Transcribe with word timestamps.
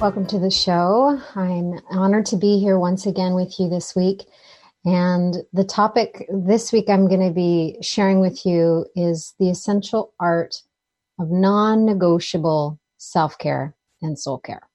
Welcome 0.00 0.26
to 0.26 0.38
the 0.38 0.50
show. 0.50 1.20
I'm 1.36 1.78
honored 1.88 2.26
to 2.26 2.36
be 2.36 2.58
here 2.58 2.78
once 2.78 3.06
again 3.06 3.34
with 3.34 3.58
you 3.58 3.68
this 3.68 3.94
week. 3.94 4.24
And 4.84 5.36
the 5.52 5.64
topic 5.64 6.26
this 6.28 6.72
week 6.72 6.88
I'm 6.88 7.08
going 7.08 7.26
to 7.26 7.32
be 7.32 7.78
sharing 7.80 8.20
with 8.20 8.44
you 8.44 8.86
is 8.96 9.34
the 9.38 9.48
essential 9.48 10.12
art 10.18 10.60
of 11.18 11.30
non 11.30 11.86
negotiable 11.86 12.80
self 12.98 13.38
care 13.38 13.76
and 14.02 14.18
soul 14.18 14.38
care. 14.38 14.68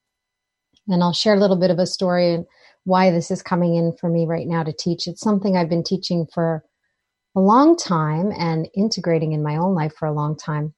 And 0.87 1.03
I'll 1.03 1.13
share 1.13 1.35
a 1.35 1.39
little 1.39 1.57
bit 1.57 1.69
of 1.69 1.79
a 1.79 1.85
story 1.85 2.33
and 2.33 2.45
why 2.85 3.11
this 3.11 3.29
is 3.29 3.43
coming 3.43 3.75
in 3.75 3.93
for 3.99 4.09
me 4.09 4.25
right 4.25 4.47
now 4.47 4.63
to 4.63 4.73
teach. 4.73 5.05
It's 5.05 5.21
something 5.21 5.55
I've 5.55 5.69
been 5.69 5.83
teaching 5.83 6.27
for 6.33 6.63
a 7.35 7.41
long 7.41 7.77
time 7.77 8.31
and 8.37 8.67
integrating 8.75 9.33
in 9.33 9.43
my 9.43 9.57
own 9.57 9.75
life 9.75 9.93
for 9.93 10.07
a 10.07 10.13
long 10.13 10.35
time. 10.35 10.73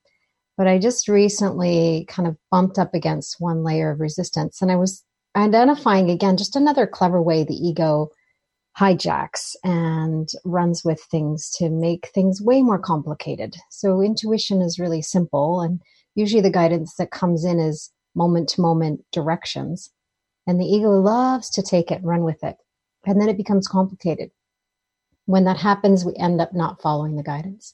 But 0.61 0.67
I 0.67 0.77
just 0.77 1.07
recently 1.07 2.05
kind 2.07 2.27
of 2.27 2.37
bumped 2.51 2.77
up 2.77 2.93
against 2.93 3.41
one 3.41 3.63
layer 3.63 3.89
of 3.89 3.99
resistance. 3.99 4.61
And 4.61 4.71
I 4.71 4.75
was 4.75 5.03
identifying 5.35 6.11
again 6.11 6.37
just 6.37 6.55
another 6.55 6.85
clever 6.85 7.19
way 7.19 7.43
the 7.43 7.55
ego 7.55 8.11
hijacks 8.77 9.55
and 9.63 10.29
runs 10.45 10.85
with 10.85 11.01
things 11.01 11.49
to 11.57 11.71
make 11.71 12.11
things 12.13 12.43
way 12.43 12.61
more 12.61 12.77
complicated. 12.77 13.55
So 13.71 14.01
intuition 14.03 14.61
is 14.61 14.77
really 14.77 15.01
simple. 15.01 15.61
And 15.61 15.81
usually 16.13 16.43
the 16.43 16.51
guidance 16.51 16.93
that 16.97 17.09
comes 17.09 17.43
in 17.43 17.59
is 17.59 17.89
moment 18.13 18.47
to 18.49 18.61
moment 18.61 19.03
directions. 19.11 19.89
And 20.45 20.61
the 20.61 20.67
ego 20.67 20.91
loves 20.91 21.49
to 21.55 21.63
take 21.63 21.89
it 21.89 22.03
run 22.03 22.21
with 22.23 22.43
it. 22.43 22.57
And 23.07 23.19
then 23.19 23.29
it 23.29 23.37
becomes 23.37 23.67
complicated. 23.67 24.29
When 25.25 25.45
that 25.45 25.57
happens, 25.57 26.05
we 26.05 26.13
end 26.17 26.39
up 26.39 26.53
not 26.53 26.83
following 26.83 27.15
the 27.15 27.23
guidance. 27.23 27.73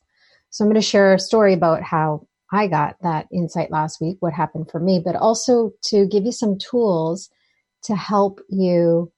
So 0.52 0.64
I'm 0.64 0.70
going 0.70 0.76
to 0.76 0.88
share 0.88 1.14
a 1.14 1.20
story 1.20 1.52
about 1.52 1.84
how 1.84 2.26
I 2.52 2.68
got 2.68 2.96
that 3.02 3.28
insight 3.32 3.72
last 3.72 4.00
week, 4.00 4.18
what 4.20 4.34
happened 4.34 4.70
for 4.72 4.80
me, 4.80 5.02
but 5.04 5.16
also 5.16 5.72
to 5.86 6.08
give 6.08 6.26
you 6.26 6.32
some 6.32 6.58
tools 6.58 7.30
to 7.84 7.96
help 7.96 8.40
you 8.50 9.12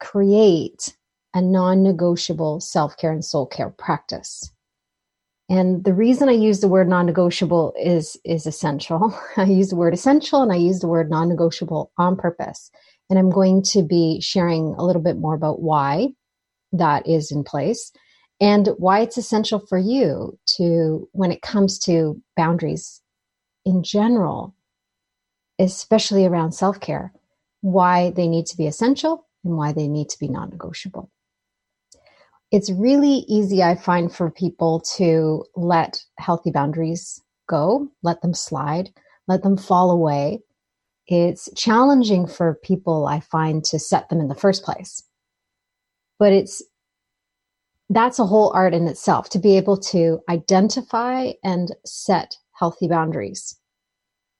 create 0.00 0.96
a 1.34 1.40
non 1.42 1.82
negotiable 1.82 2.60
self 2.60 2.96
care 2.96 3.12
and 3.12 3.24
soul 3.24 3.46
care 3.46 3.70
practice. 3.70 4.52
And 5.52 5.84
the 5.84 5.92
reason 5.92 6.30
I 6.30 6.32
use 6.32 6.60
the 6.60 6.68
word 6.68 6.88
non-negotiable 6.88 7.74
is 7.78 8.16
is 8.24 8.46
essential. 8.46 9.14
I 9.36 9.44
use 9.44 9.68
the 9.68 9.76
word 9.76 9.92
essential 9.92 10.42
and 10.42 10.50
I 10.50 10.56
use 10.56 10.80
the 10.80 10.88
word 10.88 11.10
non-negotiable 11.10 11.92
on 11.98 12.16
purpose. 12.16 12.70
And 13.10 13.18
I'm 13.18 13.28
going 13.28 13.62
to 13.64 13.82
be 13.82 14.18
sharing 14.22 14.74
a 14.78 14.82
little 14.82 15.02
bit 15.02 15.18
more 15.18 15.34
about 15.34 15.60
why 15.60 16.08
that 16.72 17.06
is 17.06 17.30
in 17.30 17.44
place 17.44 17.92
and 18.42 18.68
why 18.76 19.00
it's 19.00 19.16
essential 19.16 19.58
for 19.58 19.78
you 19.78 20.38
to 20.58 21.08
when 21.12 21.32
it 21.32 21.40
comes 21.40 21.78
to 21.78 22.20
boundaries 22.36 23.00
in 23.64 23.82
general, 23.82 24.54
especially 25.58 26.26
around 26.26 26.52
self-care, 26.52 27.14
why 27.62 28.10
they 28.10 28.28
need 28.28 28.44
to 28.46 28.56
be 28.58 28.66
essential 28.66 29.26
and 29.44 29.56
why 29.56 29.72
they 29.72 29.88
need 29.88 30.10
to 30.10 30.18
be 30.18 30.28
non-negotiable 30.28 31.10
it's 32.52 32.70
really 32.70 33.24
easy, 33.28 33.62
I 33.62 33.74
find, 33.74 34.14
for 34.14 34.30
people 34.30 34.80
to 34.96 35.44
let 35.56 36.04
healthy 36.18 36.50
boundaries 36.50 37.20
go, 37.48 37.88
let 38.02 38.20
them 38.20 38.34
slide, 38.34 38.90
let 39.26 39.42
them 39.42 39.56
fall 39.56 39.90
away. 39.90 40.40
It's 41.06 41.48
challenging 41.56 42.26
for 42.26 42.60
people, 42.62 43.06
I 43.06 43.20
find, 43.20 43.64
to 43.64 43.78
set 43.78 44.10
them 44.10 44.20
in 44.20 44.28
the 44.28 44.34
first 44.34 44.64
place. 44.64 45.02
But 46.18 46.34
it's 46.34 46.62
that's 47.94 48.18
a 48.18 48.26
whole 48.26 48.52
art 48.54 48.74
in 48.74 48.88
itself 48.88 49.28
to 49.30 49.38
be 49.38 49.56
able 49.56 49.76
to 49.76 50.20
identify 50.28 51.32
and 51.44 51.72
set 51.84 52.36
healthy 52.52 52.88
boundaries. 52.88 53.56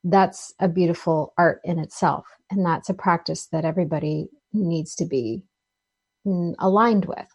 That's 0.03 0.53
a 0.59 0.67
beautiful 0.67 1.33
art 1.37 1.61
in 1.63 1.79
itself. 1.79 2.25
And 2.51 2.65
that's 2.65 2.89
a 2.89 2.93
practice 2.93 3.47
that 3.51 3.65
everybody 3.65 4.29
needs 4.53 4.95
to 4.95 5.05
be 5.05 5.43
mm, 6.25 6.53
aligned 6.59 7.05
with. 7.05 7.27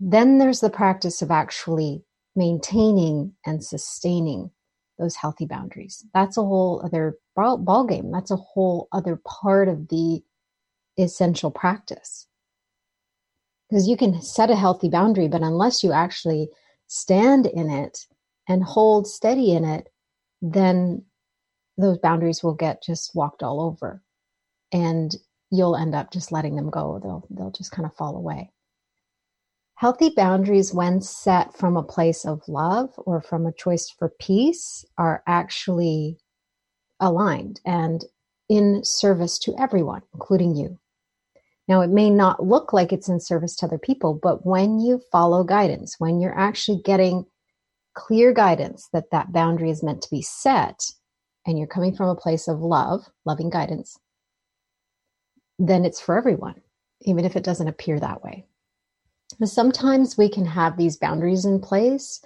Then 0.00 0.38
there's 0.38 0.60
the 0.60 0.70
practice 0.70 1.22
of 1.22 1.30
actually 1.30 2.04
maintaining 2.34 3.34
and 3.46 3.64
sustaining 3.64 4.50
those 4.98 5.16
healthy 5.16 5.46
boundaries. 5.46 6.04
That's 6.14 6.36
a 6.36 6.42
whole 6.42 6.82
other 6.84 7.16
ball, 7.36 7.58
ball 7.58 7.84
game. 7.84 8.10
That's 8.12 8.30
a 8.30 8.36
whole 8.36 8.88
other 8.92 9.20
part 9.24 9.68
of 9.68 9.88
the 9.88 10.22
essential 10.98 11.50
practice. 11.50 12.26
Because 13.72 13.88
you 13.88 13.96
can 13.96 14.20
set 14.20 14.50
a 14.50 14.54
healthy 14.54 14.90
boundary, 14.90 15.28
but 15.28 15.40
unless 15.40 15.82
you 15.82 15.92
actually 15.92 16.50
stand 16.88 17.46
in 17.46 17.70
it 17.70 18.06
and 18.46 18.62
hold 18.62 19.06
steady 19.06 19.52
in 19.52 19.64
it, 19.64 19.88
then 20.42 21.02
those 21.78 21.96
boundaries 21.96 22.42
will 22.42 22.52
get 22.52 22.82
just 22.82 23.14
walked 23.14 23.42
all 23.42 23.62
over. 23.62 24.02
And 24.72 25.16
you'll 25.50 25.74
end 25.74 25.94
up 25.94 26.12
just 26.12 26.32
letting 26.32 26.54
them 26.54 26.68
go. 26.68 27.00
They'll 27.02 27.26
they'll 27.30 27.50
just 27.50 27.70
kind 27.70 27.86
of 27.86 27.96
fall 27.96 28.14
away. 28.14 28.50
Healthy 29.76 30.10
boundaries, 30.16 30.74
when 30.74 31.00
set 31.00 31.56
from 31.56 31.78
a 31.78 31.82
place 31.82 32.26
of 32.26 32.46
love 32.48 32.90
or 32.98 33.22
from 33.22 33.46
a 33.46 33.54
choice 33.54 33.88
for 33.88 34.10
peace, 34.20 34.84
are 34.98 35.22
actually 35.26 36.18
aligned 37.00 37.62
and 37.64 38.04
in 38.50 38.84
service 38.84 39.38
to 39.38 39.54
everyone, 39.58 40.02
including 40.12 40.56
you. 40.56 40.78
Now, 41.68 41.80
it 41.80 41.90
may 41.90 42.10
not 42.10 42.44
look 42.44 42.72
like 42.72 42.92
it's 42.92 43.08
in 43.08 43.20
service 43.20 43.54
to 43.56 43.66
other 43.66 43.78
people, 43.78 44.18
but 44.20 44.44
when 44.44 44.80
you 44.80 45.00
follow 45.12 45.44
guidance, 45.44 45.96
when 45.98 46.20
you're 46.20 46.38
actually 46.38 46.82
getting 46.84 47.24
clear 47.94 48.32
guidance 48.32 48.88
that 48.92 49.10
that 49.12 49.32
boundary 49.32 49.70
is 49.70 49.82
meant 49.82 50.02
to 50.02 50.10
be 50.10 50.22
set, 50.22 50.82
and 51.46 51.58
you're 51.58 51.66
coming 51.66 51.94
from 51.94 52.08
a 52.08 52.16
place 52.16 52.48
of 52.48 52.60
love, 52.60 53.08
loving 53.24 53.50
guidance, 53.50 53.96
then 55.58 55.84
it's 55.84 56.00
for 56.00 56.16
everyone, 56.16 56.60
even 57.02 57.24
if 57.24 57.36
it 57.36 57.44
doesn't 57.44 57.68
appear 57.68 58.00
that 58.00 58.22
way. 58.22 58.44
Sometimes 59.44 60.18
we 60.18 60.28
can 60.28 60.44
have 60.44 60.76
these 60.76 60.96
boundaries 60.96 61.44
in 61.44 61.60
place 61.60 62.22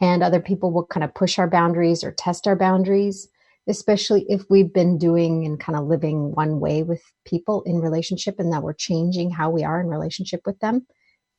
and 0.00 0.22
other 0.22 0.40
people 0.40 0.72
will 0.72 0.86
kind 0.86 1.04
of 1.04 1.14
push 1.14 1.38
our 1.38 1.48
boundaries 1.48 2.04
or 2.04 2.12
test 2.12 2.46
our 2.46 2.56
boundaries 2.56 3.28
especially 3.70 4.26
if 4.28 4.42
we've 4.50 4.72
been 4.72 4.98
doing 4.98 5.46
and 5.46 5.58
kind 5.58 5.78
of 5.78 5.86
living 5.86 6.32
one 6.32 6.60
way 6.60 6.82
with 6.82 7.02
people 7.24 7.62
in 7.62 7.80
relationship 7.80 8.36
and 8.38 8.52
that 8.52 8.62
we're 8.62 8.74
changing 8.74 9.30
how 9.30 9.48
we 9.48 9.64
are 9.64 9.80
in 9.80 9.86
relationship 9.86 10.42
with 10.44 10.58
them 10.60 10.86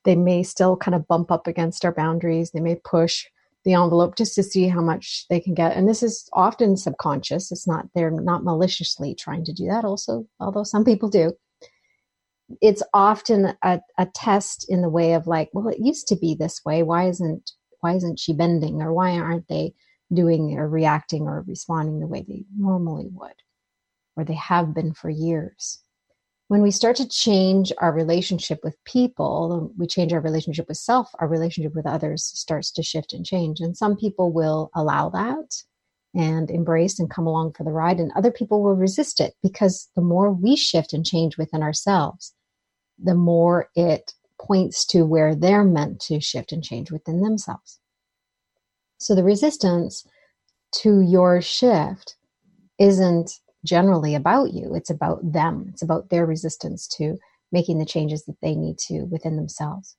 they 0.03 0.15
may 0.15 0.43
still 0.43 0.75
kind 0.75 0.95
of 0.95 1.07
bump 1.07 1.31
up 1.31 1.47
against 1.47 1.85
our 1.85 1.93
boundaries. 1.93 2.51
They 2.51 2.59
may 2.59 2.75
push 2.75 3.25
the 3.63 3.73
envelope 3.73 4.15
just 4.15 4.33
to 4.35 4.43
see 4.43 4.67
how 4.67 4.81
much 4.81 5.25
they 5.29 5.39
can 5.39 5.53
get. 5.53 5.77
And 5.77 5.87
this 5.87 6.01
is 6.01 6.27
often 6.33 6.77
subconscious. 6.77 7.51
It's 7.51 7.67
not 7.67 7.85
they're 7.93 8.09
not 8.09 8.43
maliciously 8.43 9.13
trying 9.13 9.45
to 9.45 9.53
do 9.53 9.67
that 9.67 9.85
also 9.85 10.27
although 10.39 10.63
some 10.63 10.83
people 10.83 11.09
do. 11.09 11.33
It's 12.61 12.83
often 12.93 13.53
a, 13.63 13.79
a 13.97 14.07
test 14.13 14.65
in 14.67 14.81
the 14.81 14.89
way 14.89 15.13
of 15.13 15.25
like, 15.25 15.49
well, 15.53 15.69
it 15.69 15.79
used 15.79 16.07
to 16.07 16.17
be 16.17 16.35
this 16.35 16.61
way. 16.65 16.83
Why 16.83 17.07
isn't 17.07 17.51
why 17.81 17.93
isn't 17.95 18.19
she 18.19 18.33
bending, 18.33 18.81
or 18.81 18.93
why 18.93 19.17
aren't 19.17 19.47
they 19.47 19.73
doing 20.13 20.57
or 20.57 20.67
reacting 20.67 21.23
or 21.23 21.43
responding 21.47 21.99
the 21.99 22.07
way 22.07 22.25
they 22.27 22.45
normally 22.57 23.07
would, 23.11 23.35
or 24.15 24.23
they 24.23 24.33
have 24.33 24.73
been 24.73 24.93
for 24.93 25.09
years? 25.09 25.79
When 26.47 26.61
we 26.61 26.71
start 26.71 26.97
to 26.97 27.07
change 27.07 27.71
our 27.77 27.93
relationship 27.93 28.59
with 28.61 28.75
people, 28.83 29.71
we 29.77 29.87
change 29.87 30.11
our 30.11 30.19
relationship 30.19 30.67
with 30.67 30.77
self, 30.77 31.09
our 31.19 31.27
relationship 31.27 31.73
with 31.73 31.87
others 31.87 32.25
starts 32.25 32.71
to 32.73 32.83
shift 32.83 33.13
and 33.13 33.25
change. 33.25 33.61
And 33.61 33.77
some 33.77 33.95
people 33.95 34.33
will 34.33 34.69
allow 34.75 35.09
that 35.11 35.63
and 36.13 36.51
embrace 36.51 36.99
and 36.99 37.09
come 37.09 37.25
along 37.25 37.53
for 37.53 37.63
the 37.63 37.71
ride, 37.71 37.99
and 38.01 38.11
other 38.15 38.31
people 38.31 38.61
will 38.61 38.75
resist 38.75 39.21
it 39.21 39.33
because 39.41 39.89
the 39.95 40.01
more 40.01 40.29
we 40.29 40.57
shift 40.57 40.91
and 40.91 41.05
change 41.05 41.37
within 41.37 41.63
ourselves, 41.63 42.33
the 43.01 43.15
more 43.15 43.69
it 43.75 44.13
points 44.37 44.85
to 44.87 45.05
where 45.05 45.35
they're 45.35 45.63
meant 45.63 46.01
to 46.01 46.19
shift 46.19 46.51
and 46.51 46.63
change 46.63 46.91
within 46.91 47.21
themselves. 47.21 47.79
So 49.01 49.15
the 49.15 49.23
resistance 49.23 50.05
to 50.83 51.01
your 51.01 51.41
shift 51.41 52.17
isn't 52.77 53.31
generally 53.65 54.13
about 54.13 54.53
you, 54.53 54.75
it's 54.75 54.91
about 54.91 55.19
them. 55.33 55.65
It's 55.69 55.81
about 55.81 56.09
their 56.09 56.27
resistance 56.27 56.87
to 56.97 57.17
making 57.51 57.79
the 57.79 57.85
changes 57.85 58.25
that 58.25 58.39
they 58.43 58.53
need 58.53 58.77
to 58.87 59.05
within 59.05 59.37
themselves. 59.37 59.95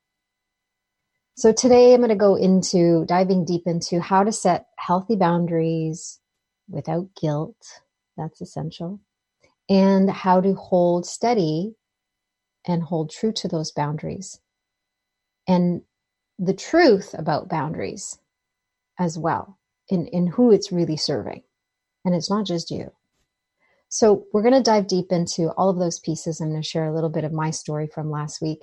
So 1.36 1.52
today 1.52 1.92
I'm 1.92 2.00
going 2.00 2.10
to 2.10 2.14
go 2.14 2.36
into 2.36 3.04
diving 3.06 3.44
deep 3.44 3.62
into 3.66 4.00
how 4.00 4.22
to 4.22 4.30
set 4.30 4.66
healthy 4.78 5.16
boundaries 5.16 6.20
without 6.70 7.08
guilt. 7.20 7.56
That's 8.16 8.40
essential. 8.40 9.00
And 9.68 10.08
how 10.10 10.40
to 10.40 10.54
hold 10.54 11.06
steady 11.06 11.74
and 12.64 12.84
hold 12.84 13.10
true 13.10 13.32
to 13.32 13.48
those 13.48 13.72
boundaries. 13.72 14.40
And 15.48 15.82
the 16.38 16.54
truth 16.54 17.16
about 17.18 17.48
boundaries 17.48 18.18
as 18.98 19.18
well, 19.18 19.58
in, 19.88 20.06
in 20.08 20.26
who 20.26 20.50
it's 20.50 20.72
really 20.72 20.96
serving. 20.96 21.42
And 22.04 22.14
it's 22.14 22.30
not 22.30 22.46
just 22.46 22.70
you. 22.70 22.92
So, 23.88 24.24
we're 24.32 24.42
going 24.42 24.54
to 24.54 24.62
dive 24.62 24.86
deep 24.86 25.12
into 25.12 25.50
all 25.50 25.68
of 25.68 25.78
those 25.78 26.00
pieces. 26.00 26.40
I'm 26.40 26.50
going 26.50 26.62
to 26.62 26.66
share 26.66 26.86
a 26.86 26.94
little 26.94 27.10
bit 27.10 27.24
of 27.24 27.32
my 27.32 27.50
story 27.50 27.86
from 27.86 28.10
last 28.10 28.40
week. 28.40 28.60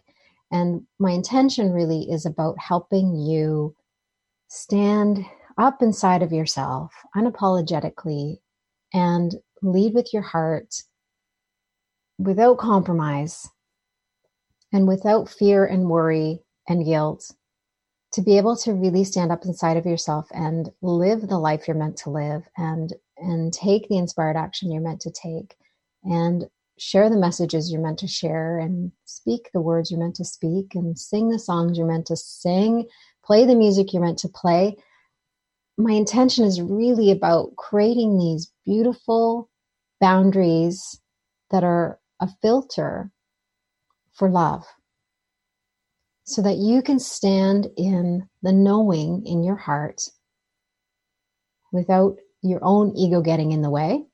And 0.52 0.82
my 0.98 1.12
intention 1.12 1.72
really 1.72 2.10
is 2.10 2.26
about 2.26 2.58
helping 2.58 3.16
you 3.16 3.76
stand 4.48 5.24
up 5.58 5.82
inside 5.82 6.24
of 6.24 6.32
yourself 6.32 6.92
unapologetically 7.16 8.38
and 8.94 9.36
lead 9.62 9.94
with 9.94 10.14
your 10.14 10.24
heart 10.24 10.82
without 12.18 12.58
compromise 12.58 13.48
and 14.74 14.88
without 14.88 15.30
fear 15.30 15.66
and 15.66 15.90
worry 15.90 16.40
and 16.68 16.86
guilt 16.86 17.32
to 18.12 18.22
be 18.22 18.38
able 18.38 18.56
to 18.56 18.74
really 18.74 19.04
stand 19.04 19.32
up 19.32 19.46
inside 19.46 19.78
of 19.78 19.86
yourself 19.86 20.28
and 20.32 20.70
live 20.82 21.28
the 21.28 21.38
life 21.38 21.68
you're 21.68 21.78
meant 21.78 21.98
to 21.98 22.10
live 22.10 22.44
and 22.58 22.94
and 23.18 23.54
take 23.54 23.88
the 23.88 23.98
inspired 23.98 24.38
action 24.38 24.72
you're 24.72 24.82
meant 24.82 25.02
to 25.02 25.12
take 25.12 25.56
and 26.04 26.46
share 26.78 27.10
the 27.10 27.18
messages 27.18 27.72
you're 27.72 27.82
meant 27.82 28.00
to 28.00 28.08
share 28.08 28.58
and 28.58 28.92
speak 29.06 29.50
the 29.54 29.62
words 29.62 29.92
you're 29.92 30.00
meant 30.00 30.16
to 30.16 30.26
speak 30.26 30.74
and 30.76 30.98
sing 30.98 31.30
the 31.30 31.38
songs 31.38 31.78
you're 31.78 31.86
meant 31.86 32.08
to 32.08 32.16
sing 32.16 32.88
play 33.30 33.46
the 33.46 33.54
music 33.56 33.94
you're 33.94 34.04
meant 34.04 34.18
to 34.18 34.28
play. 34.28 34.76
My 35.78 35.92
intention 35.92 36.46
is 36.46 36.60
really 36.60 37.12
about 37.12 37.56
creating 37.58 38.18
these 38.18 38.52
beautiful 38.66 39.52
boundaries 40.02 41.00
that 41.52 41.64
are 41.64 42.00
a 42.20 42.28
filter 42.42 43.12
for 44.14 44.30
love 44.30 44.66
so 46.30 46.44
that 46.44 46.58
you 46.58 46.84
can 46.84 47.00
stand 47.00 47.68
in 47.76 48.30
the 48.44 48.52
knowing 48.52 49.26
in 49.26 49.44
your 49.44 49.56
heart 49.56 50.04
without 51.72 52.18
your 52.44 52.60
own 52.64 52.96
ego 52.96 53.20
getting 53.20 53.52
in 53.52 53.64
the 53.64 53.70
way 53.70 54.06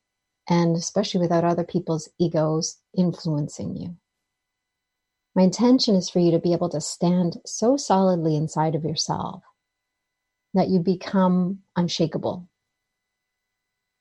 and 0.48 0.78
especially 0.78 1.20
without 1.20 1.44
other 1.44 1.66
people's 1.66 2.08
egos 2.18 2.78
influencing 2.98 3.76
you. 3.76 3.98
My 5.36 5.44
intention 5.44 5.96
is 5.96 6.10
for 6.10 6.20
you 6.20 6.32
to 6.32 6.40
be 6.40 6.54
able 6.54 6.70
to 6.70 6.80
stand 6.80 7.38
so 7.46 7.76
solidly 7.76 8.38
inside 8.38 8.76
of 8.76 8.86
yourself 8.86 9.44
that 10.54 10.70
you 10.70 10.80
become 10.80 11.60
unshakable. 11.76 12.48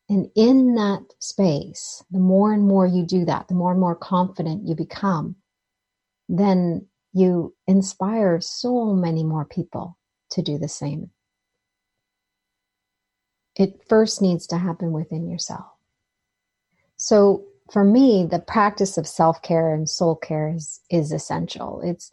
And 0.09 0.31
in 0.37 0.77
that 0.77 1.03
space, 1.19 2.05
the 2.13 2.21
more 2.21 2.53
and 2.53 2.63
more 2.63 2.87
you 2.87 3.05
do 3.05 3.25
that, 3.25 3.49
the 3.49 3.55
more 3.55 3.73
and 3.73 3.81
more 3.81 3.97
confident 3.97 4.69
you 4.69 4.77
become, 4.77 5.35
then 6.29 6.87
you 7.15 7.55
inspire 7.67 8.41
so 8.41 8.93
many 8.93 9.23
more 9.23 9.45
people 9.45 9.97
to 10.31 10.43
do 10.43 10.59
the 10.59 10.69
same. 10.69 11.11
It 13.57 13.81
first 13.89 14.21
needs 14.21 14.49
to 14.49 14.59
happen 14.59 14.93
within 14.93 15.29
yourself. 15.29 15.67
So 16.97 17.45
for 17.73 17.85
me, 17.85 18.27
the 18.29 18.41
practice 18.41 18.99
of 18.99 19.07
self 19.07 19.41
care 19.43 19.73
and 19.73 19.89
soul 19.89 20.17
care 20.17 20.49
is, 20.49 20.81
is 20.91 21.13
essential. 21.13 21.81
It's 21.83 22.11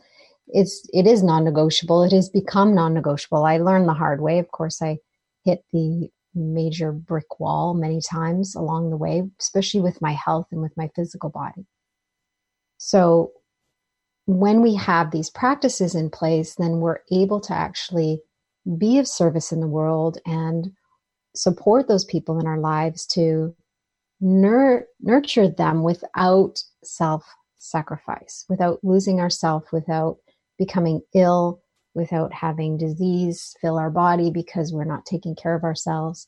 it's 0.47 0.87
it 0.93 1.07
is 1.07 1.23
non-negotiable. 1.23 2.03
It 2.03 2.11
has 2.11 2.29
become 2.29 2.75
non-negotiable. 2.75 3.43
I 3.43 3.57
learned 3.57 3.89
the 3.89 3.93
hard 3.93 4.21
way. 4.21 4.37
Of 4.37 4.51
course, 4.51 4.81
I 4.81 4.99
hit 5.43 5.63
the 5.73 6.09
major 6.35 6.91
brick 6.91 7.39
wall 7.39 7.73
many 7.73 8.01
times 8.01 8.53
along 8.55 8.89
the 8.89 8.97
way, 8.97 9.23
especially 9.39 9.81
with 9.81 10.01
my 10.01 10.13
health 10.13 10.47
and 10.51 10.61
with 10.61 10.75
my 10.77 10.89
physical 10.95 11.29
body. 11.29 11.65
So 12.77 13.31
when 14.25 14.61
we 14.61 14.75
have 14.75 15.11
these 15.11 15.29
practices 15.29 15.95
in 15.95 16.09
place, 16.09 16.55
then 16.55 16.79
we're 16.79 16.99
able 17.11 17.39
to 17.41 17.53
actually 17.53 18.21
be 18.77 18.99
of 18.99 19.07
service 19.07 19.51
in 19.51 19.59
the 19.59 19.67
world 19.67 20.19
and 20.25 20.71
support 21.35 21.87
those 21.87 22.05
people 22.05 22.39
in 22.39 22.45
our 22.45 22.59
lives 22.59 23.05
to 23.07 23.55
nur- 24.19 24.85
nurture 25.01 25.47
them 25.47 25.83
without 25.83 26.61
self 26.83 27.25
sacrifice, 27.57 28.45
without 28.49 28.79
losing 28.83 29.19
ourselves, 29.19 29.67
without 29.71 30.17
becoming 30.57 31.01
ill, 31.15 31.61
without 31.93 32.33
having 32.33 32.77
disease 32.77 33.55
fill 33.61 33.77
our 33.77 33.89
body 33.89 34.31
because 34.31 34.71
we're 34.71 34.83
not 34.83 35.05
taking 35.05 35.35
care 35.35 35.55
of 35.55 35.63
ourselves 35.63 36.27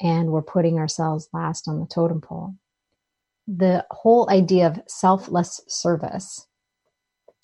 and 0.00 0.30
we're 0.30 0.42
putting 0.42 0.78
ourselves 0.78 1.28
last 1.32 1.68
on 1.68 1.80
the 1.80 1.86
totem 1.86 2.20
pole. 2.20 2.54
The 3.46 3.84
whole 3.90 4.30
idea 4.30 4.66
of 4.66 4.80
selfless 4.86 5.60
service 5.66 6.46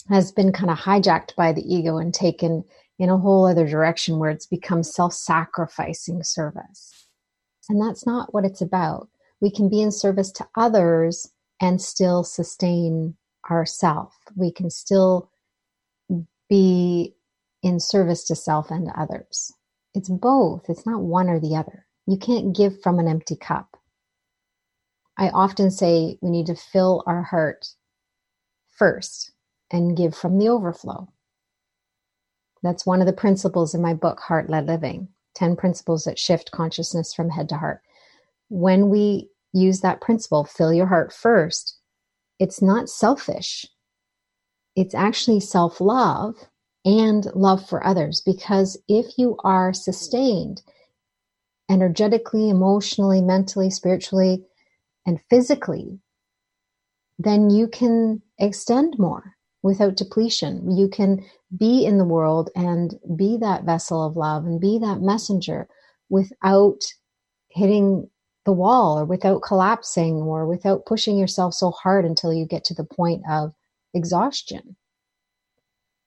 has 0.08 0.32
been 0.32 0.53
kind 0.53 0.70
of 0.70 0.79
hijacked 0.79 1.35
by 1.37 1.53
the 1.53 1.62
ego 1.62 1.99
and 1.99 2.14
taken 2.14 2.64
in 2.99 3.11
a 3.11 3.19
whole 3.19 3.47
other 3.47 3.67
direction 3.67 4.19
where 4.19 4.31
it's 4.31 4.47
become 4.47 4.82
self 4.82 5.12
sacrificing 5.12 6.23
service. 6.23 7.08
And 7.69 7.81
that's 7.81 8.06
not 8.06 8.32
what 8.32 8.44
it's 8.44 8.61
about. 8.61 9.08
We 9.41 9.50
can 9.50 9.69
be 9.69 9.82
in 9.82 9.91
service 9.91 10.31
to 10.32 10.49
others 10.56 11.31
and 11.61 11.81
still 11.81 12.25
sustain 12.25 13.17
ourself. 13.50 14.14
We 14.35 14.53
can 14.53 14.70
still 14.70 15.31
be 16.49 17.14
in 17.62 17.81
service 17.81 18.25
to 18.25 18.37
self 18.37 18.70
and 18.70 18.91
others. 18.97 19.53
It's 19.94 20.08
both, 20.08 20.69
it's 20.69 20.87
not 20.87 21.03
one 21.03 21.29
or 21.29 21.41
the 21.41 21.56
other. 21.56 21.87
You 22.06 22.19
can't 22.19 22.55
give 22.55 22.81
from 22.82 22.99
an 22.99 23.08
empty 23.08 23.37
cup. 23.37 23.76
I 25.19 25.31
often 25.31 25.70
say 25.70 26.19
we 26.20 26.31
need 26.31 26.47
to 26.47 26.55
fill 26.55 27.03
our 27.06 27.23
heart 27.23 27.67
first 28.76 29.32
and 29.71 29.97
give 29.97 30.15
from 30.15 30.39
the 30.39 30.49
overflow. 30.49 31.09
That's 32.63 32.87
one 32.87 33.01
of 33.01 33.07
the 33.07 33.13
principles 33.13 33.75
in 33.75 33.83
my 33.83 33.95
book, 33.95 34.21
Heart 34.21 34.51
Led 34.51 34.67
Living 34.67 35.09
10 35.35 35.57
Principles 35.57 36.05
that 36.05 36.19
Shift 36.19 36.51
Consciousness 36.51 37.15
from 37.15 37.31
Head 37.31 37.49
to 37.51 37.57
Heart. 37.57 37.81
When 38.49 38.89
we 38.89 39.29
use 39.53 39.81
that 39.81 40.01
principle, 40.01 40.45
fill 40.45 40.73
your 40.73 40.87
heart 40.87 41.13
first, 41.13 41.79
it's 42.39 42.61
not 42.61 42.89
selfish. 42.89 43.67
It's 44.75 44.95
actually 44.95 45.41
self 45.41 45.81
love 45.81 46.37
and 46.85 47.27
love 47.35 47.67
for 47.69 47.85
others. 47.85 48.21
Because 48.25 48.79
if 48.89 49.19
you 49.19 49.37
are 49.45 49.73
sustained 49.73 50.63
energetically, 51.71 52.49
emotionally, 52.49 53.21
mentally, 53.21 53.71
spiritually, 53.71 54.45
and 55.06 55.20
physically, 55.31 56.01
then 57.19 57.51
you 57.51 57.69
can 57.69 58.23
extend 58.39 58.99
more 58.99 59.35
without 59.63 59.96
depletion. 59.96 60.77
You 60.77 60.89
can 60.89 61.25
be 61.56 61.84
in 61.84 61.98
the 61.98 62.05
world 62.05 62.51
and 62.55 62.94
be 63.17 63.36
that 63.39 63.65
vessel 63.65 64.05
of 64.05 64.17
love 64.17 64.44
and 64.44 64.60
be 64.60 64.79
that 64.79 65.01
messenger 65.01 65.69
without 66.08 66.81
hitting 67.48 68.08
the 68.44 68.53
wall 68.53 68.98
or 68.98 69.05
without 69.05 69.43
collapsing 69.43 70.15
or 70.15 70.46
without 70.46 70.86
pushing 70.86 71.19
yourself 71.19 71.53
so 71.53 71.70
hard 71.70 72.05
until 72.05 72.32
you 72.32 72.46
get 72.46 72.65
to 72.65 72.75
the 72.75 72.84
point 72.84 73.22
of 73.29 73.53
exhaustion. 73.93 74.77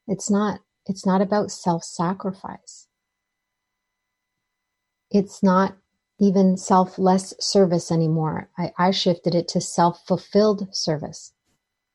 It's 0.06 0.30
not 0.30 0.60
it's 0.86 1.04
not 1.06 1.20
about 1.20 1.50
self-sacrifice. 1.50 2.88
It's 5.10 5.42
not 5.42 5.76
even 6.18 6.56
selfless 6.56 7.34
service 7.38 7.92
anymore. 7.92 8.48
I, 8.58 8.72
I 8.78 8.90
shifted 8.90 9.34
it 9.34 9.46
to 9.48 9.60
self-fulfilled 9.60 10.74
service. 10.74 11.32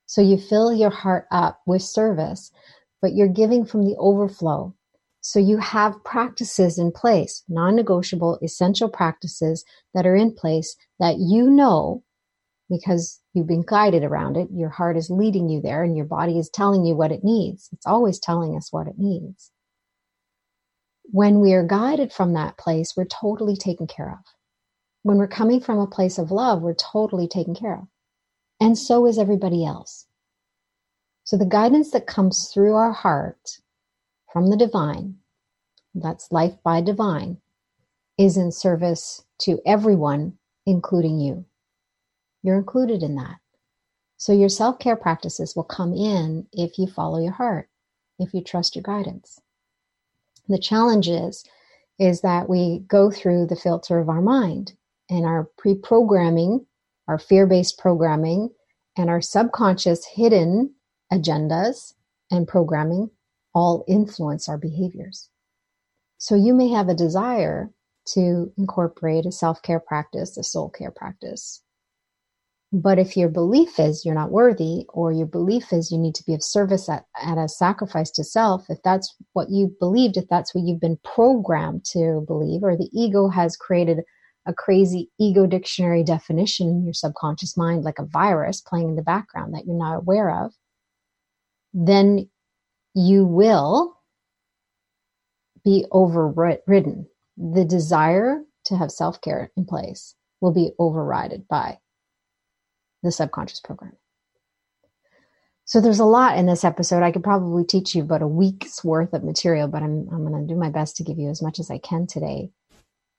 So 0.06 0.22
you 0.22 0.38
fill 0.38 0.74
your 0.74 0.92
heart 0.92 1.26
up 1.32 1.62
with 1.66 1.82
service, 1.82 2.52
but 3.02 3.16
you're 3.16 3.28
giving 3.28 3.66
from 3.66 3.86
the 3.86 3.96
overflow. 3.98 4.74
So 5.22 5.40
you 5.40 5.58
have 5.58 6.04
practices 6.04 6.78
in 6.78 6.92
place, 6.92 7.44
non 7.50 7.76
negotiable, 7.76 8.38
essential 8.44 8.90
practices 8.90 9.66
that 9.96 10.06
are 10.06 10.16
in 10.16 10.36
place 10.36 10.76
that 11.00 11.18
you 11.18 11.50
know 11.50 12.04
because 12.70 13.22
you've 13.34 13.48
been 13.48 13.64
guided 13.66 14.04
around 14.04 14.38
it. 14.38 14.48
Your 14.52 14.70
heart 14.70 14.98
is 14.98 15.10
leading 15.10 15.50
you 15.50 15.62
there 15.62 15.84
and 15.84 15.96
your 15.96 16.06
body 16.06 16.38
is 16.38 16.50
telling 16.50 16.86
you 16.86 16.96
what 16.96 17.12
it 17.12 17.24
needs. 17.24 17.70
It's 17.72 17.86
always 17.86 18.20
telling 18.20 18.56
us 18.56 18.72
what 18.72 18.88
it 18.88 18.96
needs. 18.98 19.52
When 21.06 21.40
we 21.40 21.54
are 21.54 21.66
guided 21.66 22.12
from 22.12 22.34
that 22.34 22.58
place, 22.58 22.94
we're 22.96 23.06
totally 23.06 23.56
taken 23.56 23.88
care 23.88 24.12
of. 24.12 24.26
When 25.04 25.18
we're 25.18 25.28
coming 25.28 25.60
from 25.60 25.80
a 25.80 25.88
place 25.88 26.18
of 26.18 26.32
love, 26.32 26.62
we're 26.62 26.76
totally 26.76 27.28
taken 27.28 27.56
care 27.56 27.76
of 27.76 27.88
and 28.60 28.78
so 28.78 29.06
is 29.06 29.18
everybody 29.18 29.66
else. 29.66 30.08
So 31.24 31.38
the 31.38 31.46
guidance 31.46 31.92
that 31.92 32.08
comes 32.08 32.50
through 32.50 32.76
our 32.76 32.92
heart 32.92 33.60
from 34.32 34.50
the 34.50 34.58
divine, 34.58 35.16
that's 35.94 36.32
life 36.32 36.56
by 36.64 36.82
divine, 36.82 37.38
is 38.18 38.38
in 38.38 38.52
service 38.52 39.24
to 39.40 39.60
everyone, 39.66 40.38
including 40.66 41.20
you. 41.20 41.46
You're 42.44 42.58
included 42.58 43.02
in 43.02 43.16
that. 43.16 43.40
So 44.18 44.34
your 44.34 44.50
self 44.50 44.80
care 44.80 44.96
practices 44.96 45.56
will 45.56 45.64
come 45.64 45.94
in 45.94 46.48
if 46.54 46.78
you 46.78 46.88
follow 46.88 47.20
your 47.20 47.34
heart, 47.34 47.70
if 48.20 48.34
you 48.34 48.42
trust 48.42 48.76
your 48.76 48.84
guidance. 48.84 49.42
The 50.48 50.60
challenge 50.60 51.10
is, 51.10 51.44
is 52.00 52.22
that 52.22 52.48
we 52.48 52.80
go 52.88 53.10
through 53.10 53.48
the 53.48 53.56
filter 53.56 54.00
of 54.00 54.10
our 54.10 54.22
mind 54.22 54.74
and 55.10 55.26
our 55.26 55.50
pre 55.58 55.76
programming, 55.76 56.66
our 57.08 57.20
fear 57.20 57.46
based 57.48 57.78
programming, 57.78 58.50
and 58.98 59.10
our 59.10 59.22
subconscious 59.22 60.06
hidden 60.06 60.74
agendas 61.12 61.94
and 62.32 62.48
programming 62.48 63.10
all 63.54 63.86
influence 63.88 64.50
our 64.50 64.58
behaviors. 64.58 65.30
So 66.18 66.36
you 66.36 66.54
may 66.54 66.70
have 66.70 66.90
a 66.90 66.96
desire 66.96 67.72
to 68.14 68.52
incorporate 68.58 69.26
a 69.26 69.32
self 69.32 69.62
care 69.62 69.80
practice, 69.80 70.38
a 70.38 70.44
soul 70.44 70.70
care 70.70 70.92
practice. 70.92 71.62
But 72.72 73.00
if 73.00 73.16
your 73.16 73.30
belief 73.30 73.80
is 73.80 74.04
you're 74.04 74.16
not 74.16 74.32
worthy, 74.32 74.86
or 74.90 75.12
your 75.12 75.28
belief 75.28 75.72
is 75.72 75.92
you 75.92 75.98
need 75.98 76.16
to 76.16 76.26
be 76.26 76.34
of 76.34 76.44
service 76.44 76.90
at, 76.90 77.06
at 77.22 77.38
a 77.38 77.48
sacrifice 77.48 78.12
to 78.12 78.24
self, 78.24 78.66
if 78.70 78.80
that's 78.84 79.16
what 79.34 79.50
you 79.50 79.76
believed, 79.80 80.18
if 80.18 80.28
that's 80.30 80.54
what 80.54 80.66
you've 80.66 80.82
been 80.82 81.00
programmed 81.04 81.86
to 81.86 82.24
believe, 82.28 82.64
or 82.64 82.76
the 82.76 82.90
ego 82.92 83.30
has 83.30 83.56
created 83.56 84.04
a 84.46 84.54
crazy 84.54 85.10
ego 85.20 85.46
dictionary 85.48 86.04
definition 86.04 86.68
in 86.68 86.84
your 86.84 86.94
subconscious 86.94 87.58
mind, 87.58 87.84
like 87.84 88.00
a 88.00 88.06
virus 88.06 88.62
playing 88.62 88.90
in 88.90 88.96
the 88.96 89.02
background 89.02 89.54
that 89.54 89.66
you're 89.66 89.78
not 89.78 89.98
aware 89.98 90.46
of, 90.46 90.54
then 91.74 92.30
you 92.94 93.26
will 93.26 93.98
be 95.64 95.86
overridden. 95.92 97.08
The 97.38 97.66
desire 97.66 98.44
to 98.66 98.78
have 98.78 98.92
self 98.92 99.20
care 99.22 99.52
in 99.58 99.66
place 99.66 100.16
will 100.42 100.54
be 100.54 100.72
overridden 100.80 101.46
by 101.50 101.80
the 103.04 103.12
subconscious 103.12 103.60
program. 103.60 103.94
So 105.66 105.82
there's 105.82 106.00
a 106.00 106.06
lot 106.06 106.38
in 106.38 106.46
this 106.46 106.64
episode. 106.64 107.02
I 107.02 107.12
could 107.12 107.24
probably 107.24 107.64
teach 107.64 107.96
you 107.96 108.04
about 108.04 108.22
a 108.22 108.28
week's 108.28 108.84
worth 108.84 109.14
of 109.14 109.24
material, 109.24 109.68
but 109.68 109.82
I'm, 109.82 110.08
I'm 110.12 110.26
going 110.26 110.48
to 110.48 110.54
do 110.54 110.58
my 110.58 110.70
best 110.70 110.96
to 110.98 111.04
give 111.04 111.18
you 111.18 111.30
as 111.30 111.42
much 111.42 111.60
as 111.60 111.72
I 111.72 111.80
can 111.80 112.06
today. 112.06 112.52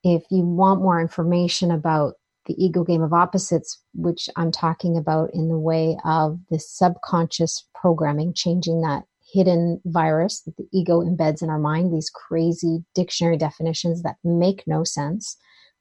If 0.04 0.22
you 0.30 0.42
want 0.44 0.82
more 0.82 1.00
information 1.00 1.70
about 1.70 2.14
the 2.46 2.54
ego 2.62 2.84
game 2.84 3.02
of 3.02 3.12
opposites, 3.12 3.80
which 3.94 4.28
I'm 4.36 4.52
talking 4.52 4.96
about 4.96 5.30
in 5.34 5.48
the 5.48 5.58
way 5.58 5.96
of 6.04 6.38
the 6.50 6.58
subconscious 6.58 7.66
programming, 7.74 8.34
changing 8.34 8.82
that 8.82 9.02
hidden 9.32 9.80
virus 9.84 10.42
that 10.42 10.56
the 10.56 10.68
ego 10.72 11.00
embeds 11.00 11.42
in 11.42 11.50
our 11.50 11.58
mind, 11.58 11.92
these 11.92 12.10
crazy 12.10 12.84
dictionary 12.94 13.36
definitions 13.36 14.02
that 14.02 14.16
make 14.22 14.62
no 14.66 14.84
sense, 14.84 15.36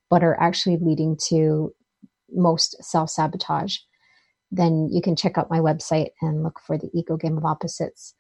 but 0.10 0.24
are 0.24 0.40
actually 0.42 0.78
leading 0.78 1.18
to 1.28 1.74
most 2.32 2.76
self 2.84 3.10
sabotage, 3.10 3.78
then 4.52 4.90
you 4.92 5.02
can 5.02 5.16
check 5.16 5.38
out 5.38 5.50
my 5.50 5.60
website 5.60 6.10
and 6.22 6.44
look 6.44 6.60
for 6.66 6.78
the 6.78 6.90
ego 6.94 7.18
game 7.18 7.38
of 7.38 7.46
opposites. 7.46 8.16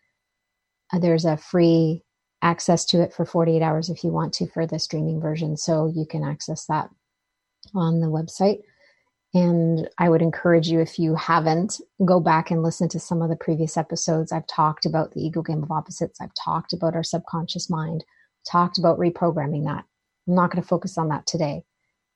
Uh, 0.93 0.99
there's 0.99 1.25
a 1.25 1.37
free 1.37 2.03
access 2.41 2.85
to 2.85 3.01
it 3.01 3.13
for 3.13 3.25
48 3.25 3.61
hours 3.61 3.89
if 3.89 4.03
you 4.03 4.11
want 4.11 4.33
to 4.35 4.47
for 4.47 4.65
the 4.67 4.79
streaming 4.79 5.19
version. 5.19 5.57
So 5.57 5.87
you 5.87 6.05
can 6.05 6.23
access 6.23 6.65
that 6.67 6.89
on 7.73 8.01
the 8.01 8.07
website. 8.07 8.61
And 9.33 9.89
I 9.97 10.07
would 10.07 10.21
encourage 10.21 10.69
you, 10.69 10.79
if 10.79 10.97
you 10.97 11.15
haven't, 11.15 11.81
go 12.05 12.21
back 12.21 12.51
and 12.51 12.63
listen 12.63 12.87
to 12.89 12.99
some 12.99 13.21
of 13.21 13.29
the 13.29 13.35
previous 13.35 13.75
episodes. 13.75 14.31
I've 14.31 14.47
talked 14.47 14.85
about 14.85 15.11
the 15.11 15.21
ego 15.21 15.41
game 15.41 15.61
of 15.61 15.71
opposites. 15.71 16.21
I've 16.21 16.33
talked 16.41 16.71
about 16.71 16.95
our 16.95 17.03
subconscious 17.03 17.69
mind, 17.69 18.05
talked 18.49 18.77
about 18.77 18.97
reprogramming 18.97 19.65
that. 19.65 19.83
I'm 20.27 20.35
not 20.35 20.51
going 20.51 20.61
to 20.61 20.67
focus 20.67 20.97
on 20.97 21.09
that 21.09 21.27
today, 21.27 21.63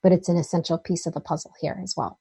but 0.02 0.12
it's 0.12 0.30
an 0.30 0.38
essential 0.38 0.78
piece 0.78 1.04
of 1.04 1.12
the 1.12 1.20
puzzle 1.20 1.52
here 1.60 1.78
as 1.82 1.94
well. 1.94 2.18